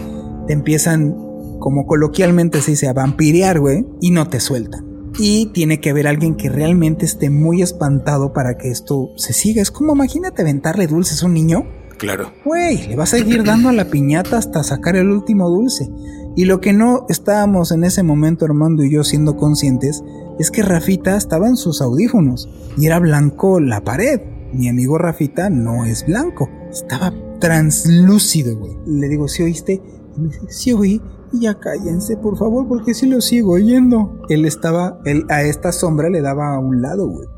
te 0.46 0.52
empiezan, 0.52 1.14
como 1.58 1.86
coloquialmente 1.86 2.62
se 2.62 2.72
dice, 2.72 2.88
a 2.88 2.92
vampirear, 2.92 3.60
güey, 3.60 3.86
y 4.00 4.10
no 4.10 4.28
te 4.28 4.40
sueltan. 4.40 5.12
Y 5.18 5.46
tiene 5.52 5.80
que 5.80 5.90
haber 5.90 6.08
alguien 6.08 6.36
que 6.36 6.48
realmente 6.48 7.06
esté 7.06 7.30
muy 7.30 7.62
espantado 7.62 8.32
para 8.32 8.58
que 8.58 8.70
esto 8.70 9.12
se 9.16 9.32
siga. 9.32 9.62
Es 9.62 9.70
como 9.70 9.94
imagínate 9.94 10.42
aventarle 10.42 10.86
dulces 10.86 11.22
a 11.22 11.26
un 11.26 11.34
niño 11.34 11.66
Claro. 11.98 12.32
Güey, 12.44 12.88
le 12.88 12.96
vas 12.96 13.14
a 13.14 13.18
seguir 13.18 13.42
dando 13.44 13.68
a 13.68 13.72
la 13.72 13.86
piñata 13.86 14.36
hasta 14.36 14.62
sacar 14.62 14.96
el 14.96 15.10
último 15.10 15.48
dulce. 15.48 15.88
Y 16.36 16.44
lo 16.44 16.60
que 16.60 16.74
no 16.74 17.06
estábamos 17.08 17.72
en 17.72 17.82
ese 17.82 18.02
momento 18.02 18.44
Armando 18.44 18.84
y 18.84 18.92
yo 18.92 19.02
siendo 19.04 19.36
conscientes 19.36 20.04
es 20.38 20.50
que 20.50 20.62
Rafita 20.62 21.16
estaba 21.16 21.48
en 21.48 21.56
sus 21.56 21.80
audífonos 21.80 22.46
y 22.76 22.86
era 22.86 22.98
blanco 22.98 23.58
la 23.58 23.82
pared. 23.82 24.20
Mi 24.52 24.68
amigo 24.68 24.98
Rafita 24.98 25.48
no 25.48 25.86
es 25.86 26.04
blanco, 26.06 26.50
estaba 26.70 27.12
translúcido, 27.40 28.54
güey. 28.56 28.76
Le 28.86 29.08
digo, 29.08 29.28
¿sí 29.28 29.42
oíste? 29.42 29.82
Y 30.16 30.20
me 30.20 30.28
dice, 30.28 30.40
sí 30.48 30.72
oí. 30.72 31.00
Y 31.32 31.40
ya 31.40 31.58
cállense, 31.58 32.18
por 32.18 32.36
favor, 32.36 32.68
porque 32.68 32.92
si 32.92 33.06
lo 33.06 33.22
sigo 33.22 33.52
oyendo. 33.52 34.20
Él 34.28 34.44
estaba, 34.44 35.00
él 35.06 35.24
a 35.30 35.42
esta 35.42 35.72
sombra 35.72 36.10
le 36.10 36.20
daba 36.20 36.54
a 36.54 36.58
un 36.58 36.82
lado, 36.82 37.08
güey. 37.08 37.28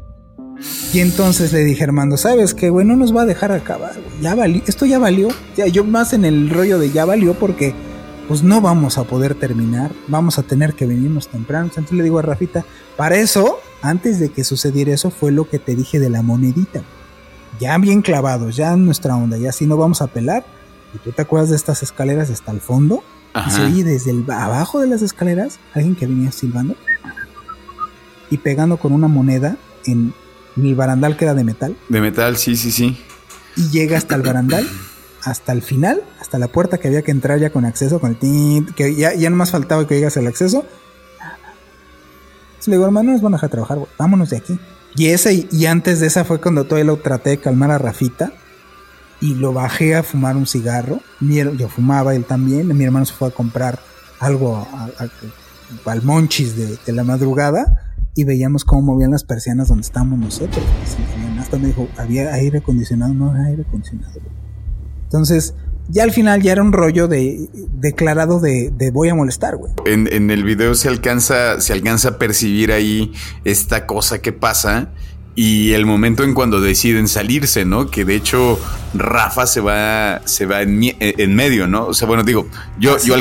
Y 0.92 0.99
entonces 0.99 1.53
le 1.53 1.61
dije 1.61 1.84
Armando, 1.84 2.16
¿sabes 2.16 2.53
qué, 2.53 2.68
güey? 2.68 2.84
No 2.84 2.96
nos 2.96 3.14
va 3.14 3.22
a 3.22 3.26
dejar 3.26 3.53
acabar, 3.53 3.92
Ya 4.20 4.34
valió, 4.34 4.61
esto 4.66 4.86
ya 4.86 4.99
valió. 4.99 5.28
Ya, 5.57 5.68
yo 5.68 5.84
más 5.84 6.12
en 6.12 6.24
el 6.24 6.51
rollo 6.51 6.80
de 6.80 6.90
ya 6.90 7.05
valió 7.05 7.34
porque 7.34 7.74
pues 8.28 8.42
no 8.42 8.60
vamos 8.60 8.98
a 8.98 9.04
poder 9.04 9.34
terminar. 9.34 9.90
Vamos 10.06 10.38
a 10.38 10.42
tener 10.42 10.74
que 10.74 10.86
venirnos 10.86 11.28
temprano. 11.28 11.64
Entonces 11.64 11.92
le 11.92 12.04
digo 12.04 12.18
a 12.18 12.22
Rafita, 12.22 12.64
para 12.96 13.16
eso, 13.16 13.58
antes 13.80 14.20
de 14.20 14.28
que 14.28 14.44
sucediera 14.44 14.92
eso, 14.92 15.10
fue 15.10 15.32
lo 15.32 15.48
que 15.48 15.58
te 15.58 15.74
dije 15.74 15.98
de 15.98 16.10
la 16.10 16.20
monedita. 16.20 16.82
Ya 17.58 17.76
bien 17.78 18.02
clavados, 18.02 18.54
ya 18.54 18.74
en 18.74 18.84
nuestra 18.84 19.16
onda, 19.16 19.38
ya 19.38 19.50
si 19.50 19.66
no 19.66 19.78
vamos 19.78 20.02
a 20.02 20.08
pelar. 20.08 20.44
Y 20.94 20.98
tú 20.98 21.10
te 21.12 21.22
acuerdas 21.22 21.48
de 21.48 21.56
estas 21.56 21.82
escaleras 21.82 22.28
hasta 22.28 22.52
el 22.52 22.60
fondo. 22.60 23.02
Y 23.72 23.82
desde 23.82 24.10
el, 24.10 24.24
abajo 24.30 24.80
de 24.80 24.88
las 24.88 25.00
escaleras 25.00 25.58
alguien 25.72 25.94
que 25.94 26.06
venía 26.06 26.32
silbando 26.32 26.74
y 28.30 28.38
pegando 28.38 28.78
con 28.78 28.92
una 28.92 29.06
moneda 29.06 29.56
en 29.86 30.12
el 30.56 30.74
barandal 30.74 31.16
queda 31.16 31.34
de 31.34 31.44
metal. 31.44 31.76
De 31.88 32.00
metal, 32.00 32.36
sí, 32.36 32.56
sí, 32.56 32.72
sí. 32.72 32.98
Y 33.56 33.70
llega 33.70 33.96
hasta 33.96 34.16
el 34.16 34.22
barandal, 34.22 34.68
hasta 35.22 35.52
el 35.52 35.62
final, 35.62 36.02
hasta 36.28 36.38
la 36.38 36.48
puerta 36.48 36.76
que 36.76 36.88
había 36.88 37.00
que 37.00 37.10
entrar 37.10 37.38
ya 37.38 37.48
con 37.48 37.64
acceso, 37.64 38.00
con 38.00 38.10
el 38.10 38.18
tint, 38.18 38.74
que 38.74 38.94
ya, 38.94 39.14
ya 39.14 39.30
más 39.30 39.50
faltaba 39.50 39.86
que 39.86 39.94
llegas 39.94 40.14
el 40.18 40.26
acceso. 40.26 40.62
le 42.66 42.72
digo, 42.74 42.84
hermano, 42.84 43.12
nos 43.12 43.22
van 43.22 43.32
a 43.32 43.36
dejar 43.38 43.48
trabajar, 43.48 43.78
vámonos 43.98 44.28
de 44.28 44.36
aquí. 44.36 44.60
Y 44.94 45.06
ese, 45.06 45.48
y 45.50 45.64
antes 45.64 46.00
de 46.00 46.06
esa 46.06 46.26
fue 46.26 46.38
cuando 46.38 46.64
todavía 46.64 46.84
lo 46.84 46.98
traté 46.98 47.30
de 47.30 47.38
calmar 47.38 47.70
a 47.70 47.78
Rafita. 47.78 48.32
Y 49.22 49.36
lo 49.36 49.54
bajé 49.54 49.96
a 49.96 50.02
fumar 50.02 50.36
un 50.36 50.46
cigarro. 50.46 51.00
yo 51.20 51.68
fumaba, 51.70 52.14
él 52.14 52.26
también. 52.26 52.76
Mi 52.76 52.84
hermano 52.84 53.06
se 53.06 53.14
fue 53.14 53.28
a 53.28 53.30
comprar 53.30 53.78
algo 54.20 54.68
al 55.86 56.02
monchis 56.02 56.56
de, 56.56 56.78
de 56.84 56.92
la 56.92 57.04
madrugada 57.04 57.94
y 58.14 58.24
veíamos 58.24 58.66
cómo 58.66 58.82
movían 58.82 59.12
las 59.12 59.24
persianas 59.24 59.68
donde 59.68 59.82
estábamos 59.82 60.18
nosotros. 60.18 60.62
Hasta 61.40 61.56
me 61.56 61.68
dijo, 61.68 61.88
había 61.96 62.34
aire 62.34 62.58
acondicionado, 62.58 63.14
no 63.14 63.30
había 63.30 63.46
aire 63.46 63.64
acondicionado. 63.66 64.12
Entonces, 65.04 65.54
ya 65.89 66.03
al 66.05 66.12
final 66.12 66.43
ya 66.43 66.53
era 66.53 66.62
un 66.62 66.72
rollo 66.72 67.09
de 67.09 67.49
declarado 67.72 68.41
de, 68.41 68.91
voy 68.93 69.09
a 69.09 69.14
molestar, 69.14 69.57
güey. 69.57 69.72
En, 69.86 70.30
el 70.30 70.45
video 70.45 70.74
se 70.74 70.89
alcanza, 70.89 71.61
se 71.61 71.72
alcanza 71.72 72.11
a 72.11 72.18
percibir 72.18 72.72
ahí 72.72 73.12
esta 73.45 73.86
cosa 73.86 74.20
que 74.20 74.32
pasa 74.32 74.91
y 75.34 75.72
el 75.72 75.86
momento 75.86 76.24
en 76.24 76.34
cuando 76.34 76.61
deciden 76.61 77.09
salirse, 77.09 77.64
¿no? 77.64 77.91
Que 77.91 78.05
de 78.05 78.16
hecho 78.16 78.59
Rafa 78.95 79.47
se 79.47 79.61
va, 79.61 80.20
se 80.24 80.47
va 80.47 80.62
en, 80.62 81.34
medio, 81.34 81.66
¿no? 81.68 81.86
O 81.86 81.95
sea, 81.95 82.07
bueno, 82.07 82.22
digo, 82.22 82.49
yo, 82.78 82.99
yo 82.99 83.14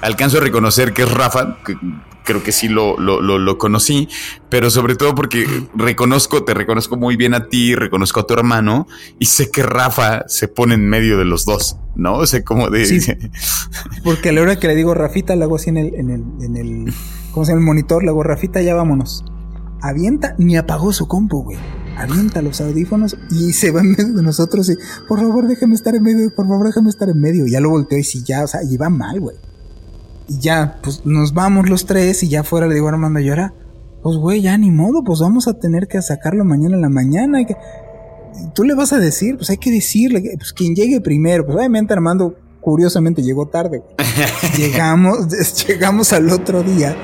alcanzo 0.00 0.38
a 0.38 0.40
reconocer 0.40 0.92
que 0.92 1.02
es 1.02 1.10
Rafa, 1.10 1.58
creo 2.24 2.42
que 2.42 2.52
sí 2.52 2.68
lo, 2.68 2.98
lo, 2.98 3.20
lo, 3.20 3.58
conocí, 3.58 4.08
pero 4.48 4.70
sobre 4.70 4.96
todo 4.96 5.14
porque 5.14 5.46
reconozco, 5.74 6.44
te 6.44 6.54
reconozco 6.54 6.96
muy 6.96 7.16
bien 7.16 7.34
a 7.34 7.48
ti, 7.48 7.74
reconozco 7.74 8.20
a 8.20 8.26
tu 8.26 8.34
hermano 8.34 8.86
y 9.18 9.26
sé 9.26 9.50
que 9.50 9.62
Rafa 9.62 10.24
se 10.26 10.48
pone 10.48 10.74
en 10.74 10.88
medio 10.88 11.18
de 11.18 11.24
los 11.24 11.44
dos, 11.44 11.76
¿no? 11.94 12.14
O 12.14 12.26
sea, 12.26 12.42
como 12.42 12.70
de... 12.70 12.86
Sí, 12.86 13.12
porque 14.04 14.30
a 14.30 14.32
la 14.32 14.42
hora 14.42 14.58
que 14.58 14.66
le 14.66 14.74
digo 14.74 14.94
Rafita, 14.94 15.36
le 15.36 15.44
hago 15.44 15.56
así 15.56 15.70
en 15.70 15.76
el, 15.76 15.94
en 15.94 16.10
el, 16.10 16.24
en 16.40 16.56
el, 16.56 16.94
¿cómo 17.32 17.44
se 17.44 17.52
llama? 17.52 17.60
El 17.60 17.66
monitor, 17.66 18.02
le 18.02 18.08
hago 18.08 18.22
Rafita, 18.22 18.62
ya 18.62 18.74
vámonos. 18.74 19.24
Avienta, 19.82 20.34
ni 20.38 20.56
apagó 20.56 20.92
su 20.94 21.06
compu, 21.06 21.42
güey. 21.42 21.58
Avienta 21.98 22.42
los 22.42 22.60
audífonos 22.60 23.16
y 23.30 23.52
se 23.52 23.70
va 23.70 23.80
en 23.80 23.90
medio 23.92 24.14
de 24.14 24.22
nosotros 24.22 24.68
y, 24.70 24.76
por 25.06 25.20
favor, 25.20 25.46
déjame 25.46 25.74
estar 25.74 25.94
en 25.94 26.02
medio, 26.02 26.34
por 26.34 26.48
favor, 26.48 26.66
déjame 26.66 26.88
estar 26.88 27.08
en 27.08 27.20
medio. 27.20 27.46
Ya 27.46 27.60
lo 27.60 27.70
volteó 27.70 27.98
y 27.98 28.02
si 28.02 28.24
ya, 28.24 28.42
o 28.42 28.46
sea, 28.46 28.62
y 28.62 28.76
va 28.76 28.88
mal, 28.88 29.20
güey. 29.20 29.36
Y 30.28 30.38
ya, 30.38 30.78
pues 30.82 31.04
nos 31.04 31.34
vamos 31.34 31.68
los 31.68 31.86
tres 31.86 32.22
y 32.22 32.28
ya 32.28 32.42
fuera 32.42 32.66
le 32.66 32.74
digo 32.74 32.88
a 32.88 32.92
Armando 32.92 33.20
llora. 33.20 33.54
Pues 34.02 34.16
güey, 34.16 34.42
ya 34.42 34.56
ni 34.58 34.70
modo, 34.70 35.02
pues 35.04 35.20
vamos 35.20 35.48
a 35.48 35.54
tener 35.54 35.88
que 35.88 36.00
sacarlo 36.02 36.44
mañana 36.44 36.76
en 36.76 36.82
la 36.82 36.90
mañana. 36.90 37.40
Y 37.40 37.46
tú 38.54 38.64
le 38.64 38.74
vas 38.74 38.92
a 38.92 38.98
decir, 38.98 39.36
pues 39.36 39.50
hay 39.50 39.56
que 39.56 39.70
decirle, 39.70 40.22
pues 40.36 40.52
quien 40.52 40.74
llegue 40.74 41.00
primero. 41.00 41.44
Pues 41.44 41.56
obviamente 41.56 41.94
Armando 41.94 42.36
curiosamente 42.60 43.22
llegó 43.22 43.46
tarde. 43.46 43.82
llegamos, 44.58 45.28
llegamos 45.66 46.12
al 46.12 46.30
otro 46.30 46.62
día 46.62 46.96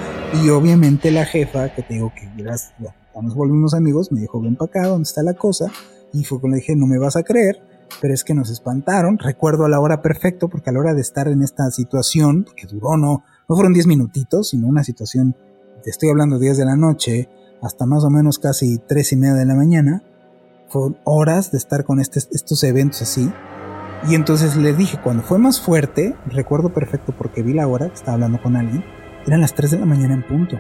y 0.43 0.49
obviamente 0.51 1.11
la 1.11 1.25
jefa, 1.25 1.75
que 1.75 1.83
te 1.83 1.95
digo 1.95 2.13
que 2.15 2.29
ya 2.43 2.55
nos 3.21 3.35
volvimos 3.35 3.75
amigos, 3.75 4.11
me 4.13 4.21
dijo, 4.21 4.41
ven 4.41 4.57
para 4.57 4.71
acá, 4.71 4.87
¿dónde 4.87 5.03
está 5.05 5.23
la 5.23 5.35
cosa? 5.35 5.67
Y 6.13 6.25
fue 6.25 6.41
cuando 6.41 6.57
le 6.57 6.61
dije, 6.61 6.75
no 6.77 6.87
me 6.87 6.99
vas 6.99 7.17
a 7.17 7.23
creer, 7.23 7.61
pero 8.01 8.15
es 8.15 8.25
que 8.25 8.35
nos 8.35 8.51
espantaron. 8.51 9.19
Recuerdo 9.19 9.65
a 9.65 9.69
la 9.69 9.81
hora 9.81 10.03
perfecto, 10.03 10.49
porque 10.49 10.71
a 10.71 10.73
la 10.73 10.81
hora 10.81 10.95
de 10.95 11.01
estar 11.01 11.29
en 11.29 11.43
esta 11.43 11.71
situación, 11.71 12.47
que 12.57 12.67
duró 12.67 12.97
no, 12.97 13.25
no 13.49 13.55
fueron 13.55 13.73
10 13.73 13.87
minutitos, 13.87 14.51
sino 14.51 14.67
una 14.67 14.85
situación, 14.85 15.35
te 15.83 15.91
estoy 15.91 16.11
hablando 16.11 16.39
10 16.39 16.59
de 16.59 16.65
la 16.65 16.77
noche, 16.77 17.29
hasta 17.63 17.87
más 17.87 18.05
o 18.05 18.11
menos 18.11 18.39
casi 18.39 18.79
3 18.79 19.13
y 19.13 19.17
media 19.17 19.35
de 19.35 19.47
la 19.47 19.55
mañana, 19.55 20.03
fueron 20.69 20.99
horas 21.05 21.51
de 21.51 21.59
estar 21.59 21.85
con 21.85 22.01
este, 22.01 22.21
estos 22.21 22.63
eventos 22.65 23.03
así. 23.03 23.31
Y 24.09 24.15
entonces 24.15 24.57
le 24.57 24.73
dije, 24.73 24.99
cuando 25.03 25.23
fue 25.23 25.39
más 25.39 25.61
fuerte, 25.61 26.17
recuerdo 26.27 26.73
perfecto 26.73 27.15
porque 27.17 27.43
vi 27.43 27.53
la 27.53 27.67
hora, 27.67 27.87
estaba 27.87 28.15
hablando 28.15 28.41
con 28.41 28.57
alguien, 28.57 28.83
eran 29.27 29.41
las 29.41 29.55
3 29.55 29.73
de 29.73 29.79
la 29.81 29.87
mañana 29.87 30.15
en 30.15 30.27
punto. 30.27 30.57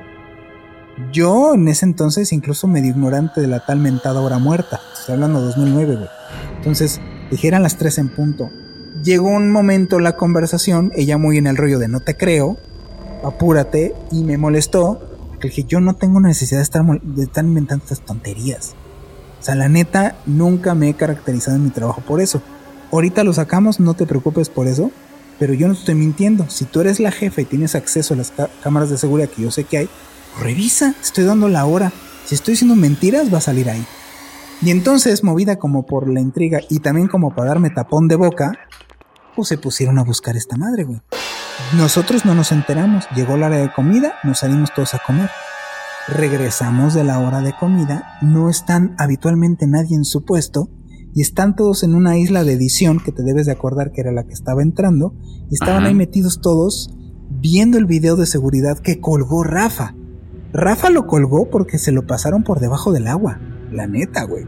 Yo 1.12 1.54
en 1.54 1.66
ese 1.68 1.86
entonces 1.86 2.32
incluso 2.32 2.66
medio 2.66 2.90
ignorante 2.90 3.40
de 3.40 3.46
la 3.46 3.64
tal 3.64 3.78
mentada 3.78 4.20
hora 4.20 4.38
muerta. 4.38 4.80
Estoy 4.92 5.14
hablando 5.14 5.40
de 5.40 5.46
2009, 5.46 5.96
güey. 5.96 6.08
Entonces 6.56 7.00
dijeran 7.30 7.62
las 7.62 7.76
3 7.76 7.98
en 7.98 8.08
punto. 8.08 8.50
Llegó 9.02 9.28
un 9.28 9.50
momento 9.50 9.98
la 10.00 10.16
conversación, 10.16 10.92
ella 10.94 11.16
muy 11.16 11.38
en 11.38 11.46
el 11.46 11.56
rollo 11.56 11.78
de 11.78 11.88
no 11.88 12.00
te 12.00 12.16
creo, 12.16 12.58
apúrate, 13.24 13.94
y 14.10 14.24
me 14.24 14.36
molestó. 14.36 15.00
Porque 15.28 15.48
dije, 15.48 15.64
yo 15.64 15.80
no 15.80 15.94
tengo 15.94 16.20
necesidad 16.20 16.58
de 16.58 16.64
estar, 16.64 16.84
de 16.84 17.22
estar 17.22 17.44
inventando 17.44 17.84
estas 17.84 18.04
tonterías. 18.04 18.74
O 19.40 19.42
sea, 19.42 19.54
la 19.54 19.68
neta, 19.68 20.16
nunca 20.26 20.74
me 20.74 20.90
he 20.90 20.94
caracterizado 20.94 21.56
en 21.56 21.64
mi 21.64 21.70
trabajo 21.70 22.02
por 22.02 22.20
eso. 22.20 22.42
Ahorita 22.92 23.24
lo 23.24 23.32
sacamos, 23.32 23.80
no 23.80 23.94
te 23.94 24.06
preocupes 24.06 24.50
por 24.50 24.66
eso. 24.66 24.90
Pero 25.38 25.54
yo 25.54 25.68
no 25.68 25.72
estoy 25.72 25.94
mintiendo. 25.94 26.50
Si 26.50 26.66
tú 26.66 26.82
eres 26.82 27.00
la 27.00 27.10
jefa 27.10 27.40
y 27.40 27.46
tienes 27.46 27.74
acceso 27.74 28.12
a 28.12 28.18
las 28.18 28.30
cámaras 28.62 28.90
de 28.90 28.98
seguridad 28.98 29.30
que 29.30 29.40
yo 29.40 29.50
sé 29.50 29.64
que 29.64 29.78
hay, 29.78 29.88
revisa, 30.38 30.94
estoy 31.00 31.24
dando 31.24 31.48
la 31.48 31.64
hora. 31.64 31.92
Si 32.26 32.34
estoy 32.34 32.52
diciendo 32.52 32.76
mentiras, 32.76 33.32
va 33.32 33.38
a 33.38 33.40
salir 33.40 33.70
ahí. 33.70 33.86
Y 34.62 34.70
entonces, 34.70 35.24
movida 35.24 35.58
como 35.58 35.86
por 35.86 36.08
la 36.08 36.20
intriga 36.20 36.60
y 36.68 36.80
también 36.80 37.08
como 37.08 37.34
para 37.34 37.48
darme 37.48 37.70
tapón 37.70 38.08
de 38.08 38.16
boca, 38.16 38.52
pues 39.34 39.48
se 39.48 39.58
pusieron 39.58 39.98
a 39.98 40.04
buscar 40.04 40.36
esta 40.36 40.56
madre, 40.56 40.84
güey. 40.84 41.00
Nosotros 41.76 42.24
no 42.24 42.34
nos 42.34 42.52
enteramos. 42.52 43.06
Llegó 43.14 43.36
la 43.36 43.46
hora 43.46 43.58
de 43.58 43.72
comida, 43.72 44.14
nos 44.24 44.40
salimos 44.40 44.74
todos 44.74 44.94
a 44.94 45.00
comer. 45.06 45.30
Regresamos 46.08 46.94
de 46.94 47.04
la 47.04 47.20
hora 47.20 47.40
de 47.40 47.54
comida, 47.56 48.18
no 48.20 48.50
están 48.50 48.94
habitualmente 48.98 49.66
nadie 49.66 49.96
en 49.96 50.04
su 50.04 50.24
puesto 50.24 50.68
y 51.14 51.22
están 51.22 51.54
todos 51.56 51.82
en 51.82 51.94
una 51.94 52.18
isla 52.18 52.44
de 52.44 52.52
edición 52.52 52.98
que 52.98 53.12
te 53.12 53.22
debes 53.22 53.46
de 53.46 53.52
acordar 53.52 53.92
que 53.92 54.00
era 54.00 54.12
la 54.12 54.24
que 54.24 54.32
estaba 54.32 54.62
entrando 54.62 55.14
y 55.50 55.54
estaban 55.54 55.84
ahí 55.84 55.94
metidos 55.94 56.40
todos 56.40 56.94
viendo 57.30 57.78
el 57.78 57.86
video 57.86 58.16
de 58.16 58.26
seguridad 58.26 58.78
que 58.78 59.00
colgó 59.00 59.44
Rafa. 59.44 59.94
Rafa 60.52 60.90
lo 60.90 61.06
colgó 61.06 61.48
porque 61.48 61.78
se 61.78 61.92
lo 61.92 62.06
pasaron 62.06 62.42
por 62.42 62.60
debajo 62.60 62.92
del 62.92 63.06
agua. 63.06 63.38
La 63.70 63.86
neta, 63.86 64.24
güey. 64.24 64.46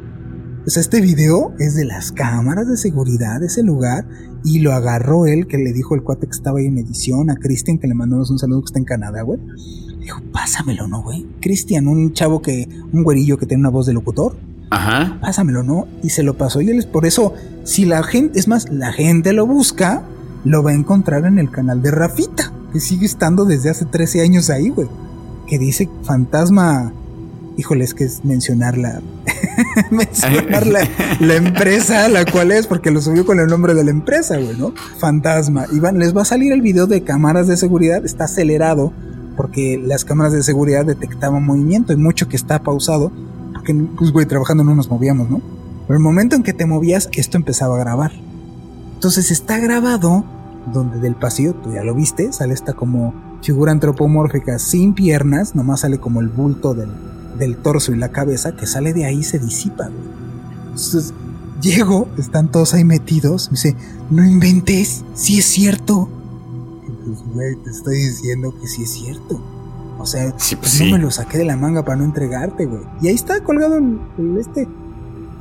Pues 0.65 0.77
este 0.77 1.01
video 1.01 1.55
es 1.59 1.75
de 1.75 1.85
las 1.85 2.13
cámaras 2.13 2.69
de 2.69 2.77
seguridad 2.77 3.41
de 3.41 3.47
ese 3.47 3.63
lugar 3.63 4.07
y 4.45 4.61
lo 4.61 4.73
agarró 4.73 5.27
él, 5.27 5.47
que 5.47 5.59
le 5.59 5.73
dijo 5.73 5.95
el 5.95 6.03
cuate 6.03 6.27
que 6.27 6.33
estaba 6.33 6.59
ahí 6.59 6.67
en 6.67 6.79
edición, 6.79 7.31
a 7.31 7.37
Cristian, 7.37 7.79
que 7.79 7.89
le 7.89 7.95
mandamos 7.95 8.31
un 8.31 8.39
saludo 8.39 8.61
que 8.61 8.67
está 8.67 8.79
en 8.79 8.85
Canadá, 8.85 9.23
güey. 9.23 9.41
Dijo, 10.01 10.21
pásamelo, 10.33 10.87
¿no, 10.87 11.03
güey? 11.03 11.27
Cristian, 11.41 11.89
un 11.89 12.13
chavo 12.13 12.43
que, 12.43 12.69
un 12.93 13.03
güerillo 13.03 13.39
que 13.39 13.47
tiene 13.47 13.61
una 13.61 13.71
voz 13.71 13.87
de 13.87 13.93
locutor. 13.93 14.37
Ajá. 14.71 15.19
Pásamelo, 15.21 15.63
¿no? 15.63 15.87
Y 16.03 16.11
se 16.11 16.23
lo 16.23 16.39
pasó 16.39 16.61
y 16.61 16.71
él 16.71 16.79
es 16.79 16.87
por 16.87 17.07
eso, 17.07 17.35
si 17.65 17.85
la 17.85 18.03
gente, 18.03 18.39
es 18.39 18.49
más, 18.49 18.71
la 18.71 18.93
gente 18.93 19.33
lo 19.33 19.47
busca, 19.47 20.05
lo 20.45 20.63
va 20.63 20.71
a 20.71 20.75
encontrar 20.75 21.25
en 21.27 21.39
el 21.39 21.51
canal 21.51 21.83
de 21.83 21.91
Rafita, 21.91 22.53
que 22.73 22.81
sigue 22.81 23.07
estando 23.07 23.45
desde 23.45 23.71
hace 23.71 23.85
13 23.85 24.23
años 24.23 24.51
ahí, 24.51 24.71
güey 24.71 24.89
que 25.53 25.59
dice 25.59 25.89
fantasma. 26.03 26.95
Híjole, 27.57 27.85
es 27.85 27.95
que 27.95 28.05
es 28.05 28.25
mencionarla. 28.25 29.01
mencionar 29.91 30.67
la, 30.67 30.81
la, 31.21 31.35
empresa, 31.35 32.09
la 32.09 32.25
cual 32.25 32.53
es, 32.53 32.67
porque 32.67 32.91
lo 32.91 33.01
subió 33.01 33.27
con 33.27 33.41
el 33.41 33.47
nombre 33.47 33.75
de 33.75 33.85
la 33.85 33.91
empresa, 33.91 34.39
güey, 34.39 34.57
¿no? 34.57 34.73
Fantasma. 34.99 35.67
Y 35.71 35.79
van, 35.81 35.99
les 35.99 36.17
va 36.17 36.23
a 36.23 36.25
salir 36.25 36.53
el 36.53 36.63
video 36.63 36.87
de 36.87 37.03
cámaras 37.03 37.47
de 37.49 37.57
seguridad. 37.57 38.05
Está 38.05 38.25
acelerado 38.25 38.93
porque 39.37 39.81
las 39.83 40.05
cámaras 40.05 40.33
de 40.33 40.43
seguridad 40.43 40.85
detectaban 40.85 41.45
movimiento 41.45 41.93
y 41.93 41.97
mucho 41.97 42.29
que 42.29 42.37
está 42.37 42.63
pausado. 42.63 43.13
Porque, 43.53 43.75
pues, 43.99 44.13
güey, 44.13 44.27
trabajando 44.27 44.65
no 44.65 44.75
nos 44.75 44.91
movíamos, 44.91 45.29
¿no? 45.29 45.41
Pero 45.87 45.97
el 45.97 46.03
momento 46.03 46.37
en 46.37 46.43
que 46.43 46.53
te 46.53 46.65
movías, 46.65 47.09
esto 47.13 47.37
empezaba 47.37 47.77
a 47.77 47.81
grabar. 47.81 48.13
Entonces 48.95 49.31
está 49.31 49.59
grabado 49.59 50.25
donde 50.73 51.01
del 51.01 51.17
pasillo, 51.17 51.55
tú 51.55 51.73
ya 51.73 51.83
lo 51.83 51.95
viste, 51.95 52.33
sale 52.33 52.55
esta 52.55 52.73
como 52.73 53.13
figura 53.43 53.73
antropomórfica 53.73 54.61
sin 54.61 54.95
piernas, 54.95 55.57
nomás 55.57 55.81
sale 55.81 55.99
como 55.99 56.21
el 56.21 56.29
bulto 56.29 56.73
del, 56.75 56.91
del 57.39 57.57
torso 57.57 57.93
y 57.93 57.97
la 57.97 58.11
cabeza, 58.11 58.57
que 58.57 58.67
sale 58.67 58.93
de 58.93 59.05
ahí 59.05 59.23
se 59.23 59.39
disipa, 59.39 59.91
Entonces, 60.65 61.13
llego, 61.61 62.09
están 62.19 62.51
todos 62.51 62.75
ahí 62.75 62.85
metidos, 62.85 63.49
me 63.51 63.55
dice, 63.55 63.77
no 64.11 64.25
inventes, 64.25 65.05
sí 65.15 65.39
es 65.39 65.47
cierto. 65.47 66.09
pues, 67.05 67.19
güey, 67.33 67.57
te 67.57 67.71
estoy 67.71 67.97
diciendo 67.97 68.55
que 68.61 68.67
sí 68.67 68.83
es 68.83 68.91
cierto. 68.91 69.41
O 69.99 70.07
sea, 70.07 70.35
pues 70.61 70.81
no 70.81 70.87
me 70.91 70.99
lo 70.99 71.11
saqué 71.11 71.39
de 71.39 71.45
la 71.45 71.57
manga 71.57 71.85
para 71.85 71.99
no 71.99 72.05
entregarte, 72.05 72.67
güey. 72.67 72.83
Y 73.01 73.09
ahí 73.09 73.15
está 73.15 73.43
colgado 73.45 73.77
el, 73.79 74.37
este. 74.39 74.67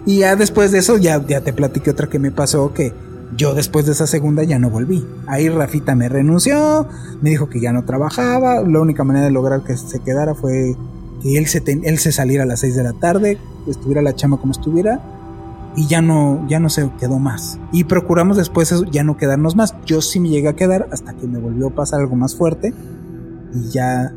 Y 0.06 0.20
ya 0.20 0.36
después 0.36 0.72
de 0.72 0.80
eso, 0.80 0.98
ya, 0.98 1.26
ya 1.26 1.42
te 1.42 1.52
platiqué 1.52 1.90
otra 1.90 2.08
que 2.08 2.20
me 2.20 2.32
pasó 2.32 2.72
que 2.74 2.94
yo 3.36 3.54
después 3.54 3.86
de 3.86 3.94
esa 3.94 4.08
segunda 4.08 4.44
ya 4.44 4.60
no 4.60 4.70
volví. 4.70 5.06
Ahí 5.28 5.50
Rafita 5.50 5.96
me 5.96 6.10
renunció, 6.10 6.88
me 7.22 7.32
dijo 7.32 7.50
que 7.50 7.60
ya 7.60 7.72
no 7.72 7.86
trabajaba, 7.86 8.62
la 8.62 8.82
única 8.82 9.04
manera 9.04 9.26
de 9.26 9.32
lograr 9.32 9.64
que 9.64 9.76
se 9.78 10.00
quedara 10.00 10.36
fue 10.36 10.76
que 11.22 11.38
él 11.38 11.48
se, 11.48 11.64
él 11.66 12.00
se 12.00 12.12
saliera 12.12 12.44
a 12.44 12.46
las 12.46 12.62
6 12.62 12.76
de 12.76 12.84
la 12.84 12.94
tarde, 12.94 13.38
estuviera 13.68 14.02
la 14.02 14.16
chama 14.16 14.38
como 14.38 14.52
estuviera 14.52 15.02
y 15.76 15.88
ya 15.88 16.02
no, 16.02 16.46
ya 16.50 16.60
no 16.60 16.70
se 16.70 16.90
quedó 17.00 17.20
más. 17.20 17.60
Y 17.72 17.86
procuramos 17.86 18.38
después 18.38 18.74
ya 18.92 19.04
no 19.04 19.18
quedarnos 19.18 19.56
más. 19.56 19.76
Yo 19.86 20.02
sí 20.02 20.20
me 20.20 20.30
llegué 20.30 20.50
a 20.50 20.56
quedar 20.56 20.88
hasta 20.92 21.14
que 21.14 21.28
me 21.28 21.40
volvió 21.40 21.68
a 21.68 21.70
pasar 21.72 22.02
algo 22.02 22.16
más 22.16 22.36
fuerte 22.36 22.74
y 23.54 23.70
ya, 23.70 24.14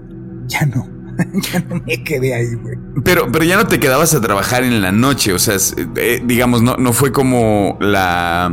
ya 0.46 0.66
no. 0.66 0.88
ya 1.52 1.60
no 1.60 1.80
me 1.86 2.02
quedé 2.02 2.34
ahí, 2.34 2.54
güey. 2.54 2.76
Pero, 3.04 3.30
pero 3.30 3.44
ya 3.44 3.56
no 3.56 3.66
te 3.66 3.78
quedabas 3.78 4.14
a 4.14 4.20
trabajar 4.20 4.64
en 4.64 4.82
la 4.82 4.90
noche, 4.90 5.32
o 5.32 5.38
sea, 5.38 5.56
eh, 5.96 6.22
digamos, 6.26 6.62
no, 6.62 6.76
no 6.76 6.92
fue 6.92 7.12
como 7.12 7.76
la 7.80 8.50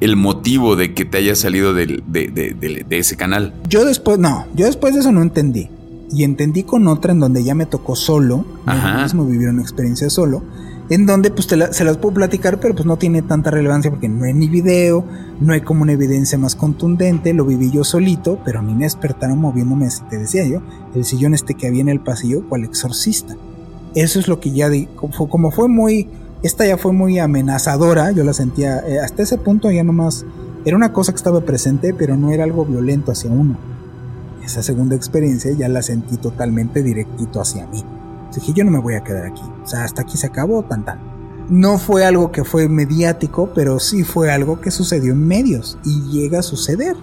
el 0.00 0.16
motivo 0.16 0.76
de 0.76 0.94
que 0.94 1.04
te 1.04 1.18
hayas 1.18 1.38
salido 1.38 1.74
de, 1.74 2.02
ese 2.90 3.16
canal. 3.16 3.52
Yo 3.68 3.84
después, 3.84 4.18
no, 4.18 4.46
yo 4.54 4.66
después 4.66 4.94
de 4.94 5.00
eso 5.00 5.12
no 5.12 5.22
entendí. 5.22 5.68
Y 6.10 6.24
entendí 6.24 6.64
con 6.64 6.88
otra 6.88 7.12
en 7.12 7.20
donde 7.20 7.44
ya 7.44 7.54
me 7.54 7.66
tocó 7.66 7.94
solo, 7.94 8.44
Ajá. 8.66 9.02
mismo 9.02 9.24
vivir 9.24 9.48
una 9.48 9.62
experiencia 9.62 10.10
solo, 10.10 10.42
en 10.88 11.06
donde 11.06 11.30
pues 11.30 11.46
se 11.46 11.84
las 11.84 11.96
puedo 11.98 12.14
platicar, 12.14 12.58
pero 12.58 12.74
pues 12.74 12.84
no 12.84 12.96
tiene 12.96 13.22
tanta 13.22 13.50
relevancia 13.50 13.92
porque 13.92 14.08
no 14.08 14.24
hay 14.24 14.34
ni 14.34 14.48
video, 14.48 15.04
no 15.40 15.52
hay 15.52 15.60
como 15.60 15.82
una 15.82 15.92
evidencia 15.92 16.36
más 16.36 16.56
contundente, 16.56 17.32
lo 17.32 17.44
viví 17.44 17.70
yo 17.70 17.84
solito, 17.84 18.40
pero 18.44 18.58
a 18.58 18.62
mí 18.62 18.74
me 18.74 18.84
despertaron 18.84 19.38
moviéndome, 19.38 19.88
te 20.08 20.18
decía 20.18 20.44
yo, 20.44 20.62
el 20.94 21.04
sillón 21.04 21.32
este 21.34 21.54
que 21.54 21.68
había 21.68 21.82
en 21.82 21.90
el 21.90 22.00
pasillo, 22.00 22.42
cual 22.48 22.64
exorcista. 22.64 23.36
Eso 23.94 24.18
es 24.18 24.26
lo 24.26 24.40
que 24.40 24.50
ya 24.50 24.68
di, 24.68 24.88
como 24.96 25.52
fue 25.52 25.68
muy 25.68 26.08
esta 26.42 26.66
ya 26.66 26.78
fue 26.78 26.92
muy 26.92 27.18
amenazadora, 27.18 28.12
yo 28.12 28.24
la 28.24 28.32
sentía, 28.32 28.80
eh, 28.80 28.98
hasta 28.98 29.22
ese 29.22 29.36
punto 29.36 29.70
ya 29.70 29.84
nomás 29.84 30.24
era 30.64 30.74
una 30.74 30.92
cosa 30.92 31.12
que 31.12 31.16
estaba 31.16 31.42
presente, 31.42 31.92
pero 31.92 32.16
no 32.16 32.30
era 32.30 32.44
algo 32.44 32.64
violento 32.64 33.12
hacia 33.12 33.30
uno. 33.30 33.58
Esa 34.44 34.62
segunda 34.62 34.96
experiencia 34.96 35.52
ya 35.52 35.68
la 35.68 35.82
sentí 35.82 36.16
totalmente 36.16 36.82
directito 36.82 37.40
hacia 37.40 37.66
mí. 37.66 37.84
Dije, 38.34 38.52
yo 38.52 38.64
no 38.64 38.70
me 38.70 38.78
voy 38.78 38.94
a 38.94 39.04
quedar 39.04 39.26
aquí. 39.26 39.42
O 39.62 39.66
sea, 39.66 39.84
hasta 39.84 40.02
aquí 40.02 40.16
se 40.16 40.26
acabó, 40.26 40.62
tan 40.62 40.84
tan. 40.84 40.98
No 41.48 41.78
fue 41.78 42.04
algo 42.04 42.30
que 42.30 42.44
fue 42.44 42.68
mediático, 42.68 43.50
pero 43.54 43.80
sí 43.80 44.04
fue 44.04 44.30
algo 44.30 44.60
que 44.60 44.70
sucedió 44.70 45.12
en 45.12 45.26
medios 45.26 45.78
y 45.84 46.02
llega 46.10 46.38
a 46.38 46.42
suceder. 46.42 46.96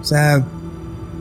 O 0.00 0.04
sea, 0.04 0.44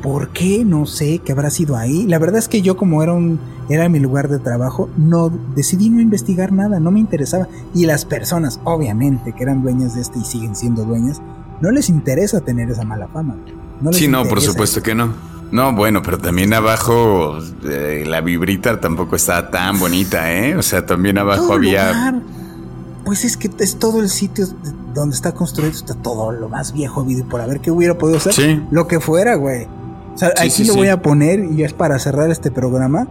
¿por 0.01 0.29
qué? 0.29 0.63
No 0.63 0.85
sé, 0.85 1.19
qué 1.19 1.33
habrá 1.33 1.49
sido 1.49 1.75
ahí. 1.75 2.05
La 2.07 2.19
verdad 2.19 2.39
es 2.39 2.47
que 2.47 2.61
yo 2.61 2.77
como 2.77 3.03
era 3.03 3.13
un 3.13 3.39
era 3.69 3.87
mi 3.87 3.99
lugar 3.99 4.29
de 4.29 4.39
trabajo, 4.39 4.89
no 4.97 5.29
decidí 5.55 5.89
no 5.89 6.01
investigar 6.01 6.51
nada, 6.51 6.79
no 6.79 6.89
me 6.89 6.99
interesaba. 6.99 7.47
Y 7.75 7.85
las 7.85 8.03
personas, 8.03 8.59
obviamente, 8.63 9.33
que 9.33 9.43
eran 9.43 9.61
dueñas 9.61 9.93
de 9.93 10.01
este 10.01 10.19
y 10.19 10.23
siguen 10.23 10.55
siendo 10.55 10.85
dueñas, 10.85 11.21
no 11.61 11.69
les 11.69 11.89
interesa 11.89 12.41
tener 12.41 12.71
esa 12.71 12.83
mala 12.83 13.07
fama. 13.09 13.37
No 13.79 13.93
sí, 13.93 14.07
no, 14.07 14.25
por 14.25 14.41
supuesto 14.41 14.81
que 14.81 14.95
no. 14.95 15.13
No, 15.51 15.73
bueno, 15.73 16.01
pero 16.03 16.19
también 16.19 16.53
abajo 16.53 17.39
eh, 17.65 18.03
la 18.07 18.21
vibrita 18.21 18.79
tampoco 18.79 19.15
estaba 19.15 19.49
tan 19.49 19.79
bonita, 19.79 20.31
¿eh? 20.31 20.55
O 20.55 20.61
sea, 20.61 20.85
también 20.85 21.17
abajo 21.17 21.53
había... 21.53 22.21
Pues 23.03 23.25
es 23.25 23.37
que 23.37 23.49
es 23.59 23.79
todo 23.79 24.01
el 24.01 24.09
sitio 24.09 24.45
donde 24.93 25.15
está 25.15 25.31
construido, 25.31 25.71
está 25.71 25.95
todo 25.95 26.31
lo 26.31 26.49
más 26.49 26.73
viejo 26.73 27.01
habido 27.01 27.25
por 27.27 27.41
haber 27.41 27.59
que 27.59 27.71
hubiera 27.71 27.97
podido 27.97 28.19
ser. 28.19 28.33
Sí. 28.33 28.61
Lo 28.69 28.87
que 28.87 28.99
fuera, 28.99 29.35
güey. 29.35 29.65
O 30.13 30.17
sea, 30.17 30.31
aquí 30.37 30.63
lo 30.65 30.75
voy 30.75 30.89
a 30.89 31.01
poner 31.01 31.45
y 31.45 31.63
es 31.63 31.73
para 31.73 31.97
cerrar 31.97 32.29
este 32.29 32.51
programa. 32.51 33.07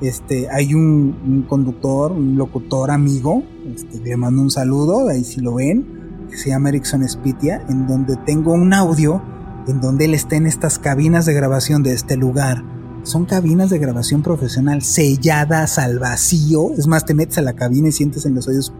Este, 0.00 0.48
hay 0.50 0.74
un, 0.74 1.46
conductor, 1.48 2.12
un 2.12 2.36
locutor 2.36 2.90
amigo, 2.90 3.42
este, 3.74 3.98
le 3.98 4.16
mando 4.16 4.40
un 4.42 4.50
saludo, 4.50 5.08
ahí 5.08 5.24
si 5.24 5.40
lo 5.40 5.54
ven, 5.54 6.26
que 6.30 6.36
se 6.36 6.50
llama 6.50 6.68
Erickson 6.68 7.06
Spitia, 7.08 7.64
en 7.68 7.86
donde 7.86 8.16
tengo 8.16 8.52
un 8.52 8.72
audio 8.72 9.20
en 9.66 9.80
donde 9.80 10.06
él 10.06 10.14
está 10.14 10.36
en 10.36 10.46
estas 10.46 10.78
cabinas 10.78 11.26
de 11.26 11.34
grabación 11.34 11.82
de 11.82 11.92
este 11.92 12.16
lugar. 12.16 12.64
Son 13.02 13.24
cabinas 13.24 13.70
de 13.70 13.78
grabación 13.78 14.22
profesional 14.22 14.82
selladas 14.82 15.78
al 15.78 15.98
vacío. 15.98 16.72
Es 16.76 16.86
más, 16.86 17.04
te 17.04 17.14
metes 17.14 17.38
a 17.38 17.42
la 17.42 17.54
cabina 17.54 17.88
y 17.88 17.92
sientes 17.92 18.26
en 18.26 18.34
los 18.34 18.46
oídos, 18.48 18.72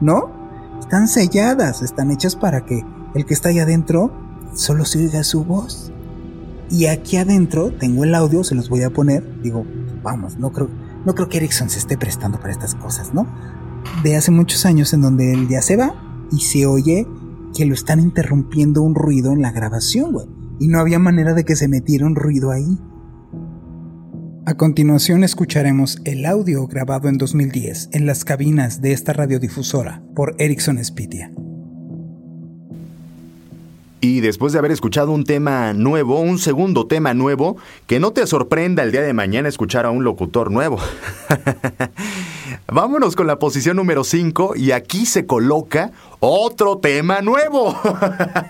¿no? 0.00 0.30
Están 0.80 1.06
selladas, 1.08 1.82
están 1.82 2.10
hechas 2.10 2.34
para 2.34 2.64
que 2.64 2.84
el 3.14 3.24
que 3.24 3.34
está 3.34 3.50
allá 3.50 3.62
adentro 3.62 4.12
solo 4.54 4.84
se 4.84 4.98
oiga 4.98 5.22
su 5.24 5.44
voz. 5.44 5.92
Y 6.70 6.86
aquí 6.86 7.18
adentro 7.18 7.70
tengo 7.70 8.04
el 8.04 8.14
audio, 8.14 8.42
se 8.44 8.54
los 8.54 8.68
voy 8.68 8.82
a 8.82 8.90
poner. 8.90 9.42
Digo, 9.42 9.64
vamos, 10.02 10.38
no 10.38 10.52
creo, 10.52 10.68
no 11.04 11.14
creo 11.14 11.28
que 11.28 11.36
Erickson 11.38 11.70
se 11.70 11.78
esté 11.78 11.96
prestando 11.96 12.38
para 12.38 12.52
estas 12.52 12.74
cosas, 12.74 13.14
¿no? 13.14 13.26
De 14.02 14.16
hace 14.16 14.30
muchos 14.30 14.64
años 14.66 14.92
en 14.92 15.02
donde 15.02 15.32
él 15.32 15.48
ya 15.48 15.62
se 15.62 15.76
va 15.76 15.94
y 16.30 16.40
se 16.40 16.66
oye 16.66 17.06
que 17.54 17.66
lo 17.66 17.74
están 17.74 18.00
interrumpiendo 18.00 18.82
un 18.82 18.94
ruido 18.94 19.32
en 19.32 19.42
la 19.42 19.52
grabación, 19.52 20.12
güey. 20.12 20.26
Y 20.58 20.68
no 20.68 20.78
había 20.78 20.98
manera 20.98 21.34
de 21.34 21.44
que 21.44 21.56
se 21.56 21.68
metiera 21.68 22.06
un 22.06 22.14
ruido 22.14 22.50
ahí. 22.50 22.78
A 24.44 24.54
continuación 24.54 25.22
escucharemos 25.22 26.00
el 26.04 26.26
audio 26.26 26.66
grabado 26.66 27.08
en 27.08 27.16
2010 27.16 27.90
en 27.92 28.06
las 28.06 28.24
cabinas 28.24 28.80
de 28.80 28.92
esta 28.92 29.12
radiodifusora 29.12 30.02
por 30.14 30.34
Erickson 30.38 30.82
Spitia. 30.84 31.30
Y 34.00 34.20
después 34.20 34.52
de 34.52 34.58
haber 34.58 34.72
escuchado 34.72 35.12
un 35.12 35.22
tema 35.22 35.72
nuevo, 35.74 36.20
un 36.20 36.40
segundo 36.40 36.88
tema 36.88 37.14
nuevo, 37.14 37.56
que 37.86 38.00
no 38.00 38.10
te 38.10 38.26
sorprenda 38.26 38.82
el 38.82 38.90
día 38.90 39.02
de 39.02 39.12
mañana 39.12 39.48
escuchar 39.48 39.86
a 39.86 39.90
un 39.92 40.02
locutor 40.02 40.50
nuevo. 40.50 40.78
Vámonos 42.66 43.16
con 43.16 43.26
la 43.26 43.38
posición 43.38 43.76
número 43.76 44.04
5 44.04 44.54
y 44.56 44.72
aquí 44.72 45.06
se 45.06 45.26
coloca 45.26 45.92
otro 46.20 46.78
tema 46.78 47.20
nuevo. 47.20 47.78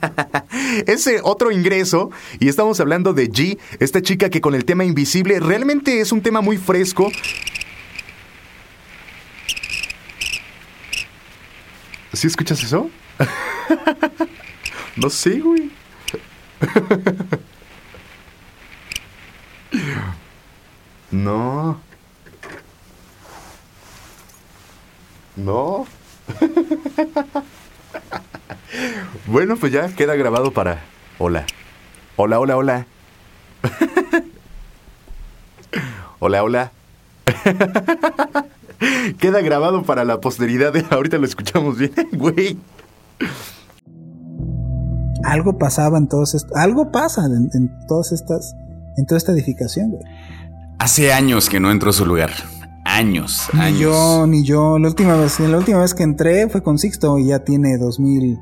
Ese 0.87 1.21
otro 1.23 1.51
ingreso, 1.51 2.11
y 2.39 2.49
estamos 2.49 2.81
hablando 2.81 3.13
de 3.13 3.31
G, 3.31 3.59
esta 3.81 4.03
chica 4.03 4.31
que 4.31 4.41
con 4.41 4.55
el 4.55 4.65
tema 4.65 4.85
invisible 4.85 5.41
realmente 5.41 6.01
es 6.01 6.13
un 6.13 6.23
tema 6.23 6.41
muy 6.41 6.57
fresco. 6.57 7.11
¿Sí 12.13 12.27
escuchas 12.27 12.63
eso? 12.63 12.91
No 14.95 15.09
sé, 15.09 15.41
güey. 15.41 15.71
No. 21.11 21.79
No. 25.37 25.87
Bueno, 29.27 29.57
pues 29.57 29.71
ya 29.73 29.89
queda 29.95 30.15
grabado 30.15 30.53
para... 30.53 30.81
Hola. 31.19 31.45
Hola, 32.17 32.41
hola, 32.41 32.57
hola. 32.57 32.87
Hola, 36.19 36.43
hola. 36.43 36.73
Queda 39.19 39.41
grabado 39.41 39.83
para 39.83 40.05
la 40.05 40.21
posteridad. 40.21 40.73
Ahorita 40.91 41.19
lo 41.19 41.27
escuchamos 41.27 41.79
bien, 41.79 41.93
güey 42.13 42.59
algo 45.25 45.59
pasaba 45.59 45.99
en 45.99 46.09
todos 46.09 46.35
estos, 46.35 46.57
algo 46.57 46.91
pasa 46.91 47.25
en, 47.25 47.71
todas 47.89 48.13
estas, 48.13 48.55
en 48.97 49.07
toda 49.07 49.19
esta 49.19 49.33
edificación, 49.33 49.91
güey. 49.91 50.03
Hace 50.79 51.13
años 51.13 51.49
que 51.49 51.61
no 51.61 51.71
entro 51.71 51.91
a 51.91 51.93
su 51.93 52.05
lugar. 52.05 52.31
Años, 52.93 53.49
ni 53.55 53.79
yo, 53.79 54.27
ni 54.27 54.45
yo. 54.45 54.79
La 54.79 54.89
última 54.89 55.17
vez, 55.17 55.41
la 55.41 55.57
última 55.57 55.81
vez 55.81 55.95
que 55.95 56.03
entré 56.03 56.51
fue 56.51 56.63
con 56.63 56.79
Sixto 56.79 57.19
y 57.19 57.29
ya 57.29 57.43
tiene 57.43 57.79
2000, 57.79 58.39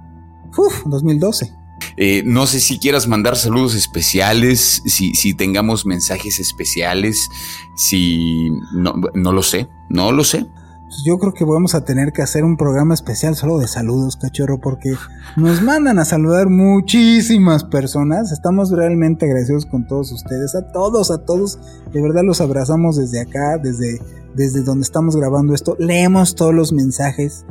uf, 0.57 0.82
2012. 0.86 1.53
Eh, 1.96 2.24
no 2.26 2.46
sé 2.48 2.59
si 2.59 2.80
quieras 2.80 3.07
mandar 3.07 3.36
saludos 3.36 3.76
especiales, 3.76 4.82
si, 4.86 5.14
si 5.14 5.34
tengamos 5.34 5.86
mensajes 5.86 6.40
especiales, 6.40 7.28
si 7.76 8.51
no, 8.74 8.94
no 9.14 9.32
lo 9.32 9.42
sé, 9.44 9.68
no 9.88 10.11
lo 10.11 10.24
sé. 10.24 10.44
Pues 10.90 11.05
yo 11.05 11.18
creo 11.18 11.32
que 11.32 11.44
vamos 11.44 11.76
a 11.76 11.84
tener 11.84 12.12
que 12.12 12.20
hacer 12.20 12.42
un 12.42 12.57
programa 12.57 12.94
especial 12.94 13.36
solo 13.36 13.59
de 13.59 13.68
saludos, 13.68 14.16
cachorro, 14.16 14.59
porque 14.61 14.92
nos 15.36 15.62
mandan 15.62 16.01
a 16.01 16.05
saludar 16.05 16.48
muchísimas 16.48 17.62
personas. 17.62 18.32
Estamos 18.32 18.70
realmente 18.72 19.26
agradecidos 19.26 19.66
con 19.66 19.86
todos 19.86 20.11
ustedes, 20.11 20.57
a 20.57 20.72
todos, 20.72 21.12
a 21.12 21.24
todos. 21.24 21.61
De 21.92 22.03
verdad 22.03 22.22
los 22.24 22.40
abrazamos 22.40 22.96
desde 22.96 23.20
acá, 23.20 23.57
desde, 23.62 24.01
desde 24.34 24.62
donde 24.62 24.82
estamos 24.82 25.16
grabando 25.16 25.54
esto. 25.54 25.76
Leemos 25.78 26.34
todos 26.34 26.54
los 26.54 26.72
mensajes. 26.72 27.44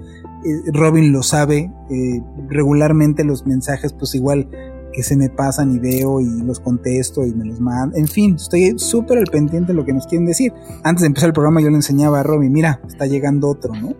Eh, 0.45 0.71
Robin 0.73 1.11
lo 1.11 1.23
sabe. 1.23 1.71
Eh, 1.89 2.21
regularmente 2.47 3.23
los 3.23 3.45
mensajes, 3.45 3.93
pues 3.93 4.15
igual 4.15 4.49
que 4.91 5.03
se 5.03 5.15
me 5.15 5.29
pasan 5.29 5.75
y 5.75 5.79
veo 5.79 6.19
y 6.19 6.41
los 6.41 6.59
contesto 6.59 7.25
y 7.25 7.33
me 7.33 7.45
los 7.45 7.59
mando. 7.59 7.95
En 7.95 8.07
fin, 8.07 8.35
estoy 8.35 8.77
súper 8.77 9.19
al 9.19 9.25
pendiente 9.25 9.71
de 9.71 9.75
lo 9.75 9.85
que 9.85 9.93
nos 9.93 10.07
quieren 10.07 10.25
decir. 10.25 10.53
Antes 10.83 11.01
de 11.01 11.07
empezar 11.07 11.27
el 11.27 11.33
programa 11.33 11.61
yo 11.61 11.69
le 11.69 11.75
enseñaba 11.75 12.19
a 12.19 12.23
Robbie, 12.23 12.49
mira, 12.49 12.81
está 12.87 13.05
llegando 13.05 13.49
otro, 13.49 13.73
¿no? 13.73 13.93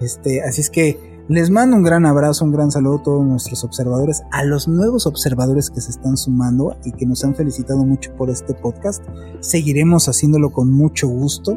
Este, 0.00 0.42
así 0.42 0.60
es 0.60 0.70
que 0.70 1.12
les 1.28 1.50
mando 1.50 1.76
un 1.76 1.84
gran 1.84 2.04
abrazo, 2.04 2.44
un 2.44 2.50
gran 2.50 2.72
saludo 2.72 2.98
a 2.98 3.02
todos 3.04 3.24
nuestros 3.24 3.62
observadores, 3.62 4.22
a 4.32 4.44
los 4.44 4.66
nuevos 4.66 5.06
observadores 5.06 5.70
que 5.70 5.80
se 5.80 5.92
están 5.92 6.16
sumando 6.16 6.76
y 6.84 6.92
que 6.92 7.06
nos 7.06 7.24
han 7.24 7.36
felicitado 7.36 7.84
mucho 7.84 8.12
por 8.16 8.28
este 8.28 8.54
podcast. 8.54 9.04
Seguiremos 9.40 10.08
haciéndolo 10.08 10.50
con 10.50 10.72
mucho 10.72 11.06
gusto 11.06 11.56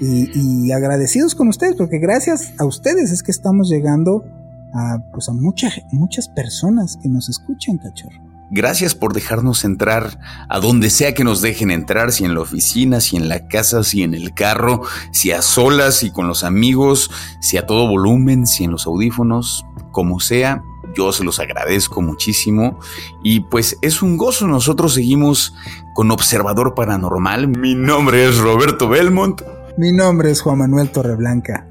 y, 0.00 0.72
agradecidos 0.72 1.34
con 1.34 1.48
ustedes, 1.48 1.76
porque 1.76 1.98
gracias 1.98 2.52
a 2.58 2.64
ustedes 2.64 3.12
es 3.12 3.22
que 3.22 3.30
estamos 3.30 3.68
llegando 3.68 4.24
a, 4.72 4.98
pues 5.12 5.28
a 5.28 5.32
muchas 5.32 5.80
muchas 5.92 6.28
personas 6.28 6.98
que 7.02 7.08
nos 7.08 7.28
escuchan, 7.28 7.78
cachorro. 7.78 8.24
Gracias 8.50 8.94
por 8.94 9.14
dejarnos 9.14 9.64
entrar 9.64 10.20
a 10.48 10.60
donde 10.60 10.90
sea 10.90 11.14
que 11.14 11.24
nos 11.24 11.40
dejen 11.40 11.70
entrar, 11.70 12.12
si 12.12 12.24
en 12.24 12.34
la 12.34 12.40
oficina, 12.40 13.00
si 13.00 13.16
en 13.16 13.28
la 13.28 13.48
casa, 13.48 13.82
si 13.82 14.02
en 14.02 14.14
el 14.14 14.34
carro, 14.34 14.82
si 15.12 15.32
a 15.32 15.42
solas, 15.42 15.96
si 15.96 16.10
con 16.10 16.28
los 16.28 16.44
amigos, 16.44 17.10
si 17.40 17.56
a 17.56 17.66
todo 17.66 17.88
volumen, 17.88 18.46
si 18.46 18.64
en 18.64 18.70
los 18.70 18.86
audífonos, 18.86 19.64
como 19.92 20.20
sea. 20.20 20.62
Yo 20.94 21.12
se 21.12 21.24
los 21.24 21.40
agradezco 21.40 22.02
muchísimo 22.02 22.78
y 23.24 23.40
pues 23.40 23.78
es 23.82 24.02
un 24.02 24.16
gozo. 24.16 24.46
Nosotros 24.46 24.94
seguimos 24.94 25.54
con 25.94 26.10
Observador 26.12 26.74
Paranormal. 26.74 27.48
Mi 27.48 27.74
nombre 27.74 28.28
es 28.28 28.38
Roberto 28.38 28.88
Belmont. 28.88 29.42
Mi 29.76 29.90
nombre 29.90 30.30
es 30.30 30.40
Juan 30.40 30.58
Manuel 30.58 30.92
Torreblanca. 30.92 31.66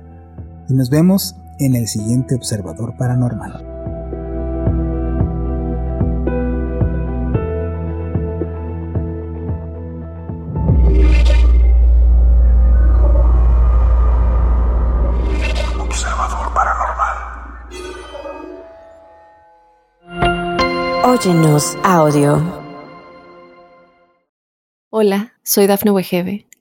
Y 0.68 0.74
nos 0.74 0.90
vemos 0.90 1.38
en 1.58 1.74
el 1.74 1.88
siguiente 1.88 2.36
observador 2.36 2.98
paranormal. 2.98 3.66
Observador 15.80 16.54
paranormal. 16.54 17.16
Óyenos 21.06 21.78
audio. 21.84 22.42
Hola, 24.90 25.32
soy 25.42 25.68
Dafne 25.68 25.92
Wegebe 25.92 26.48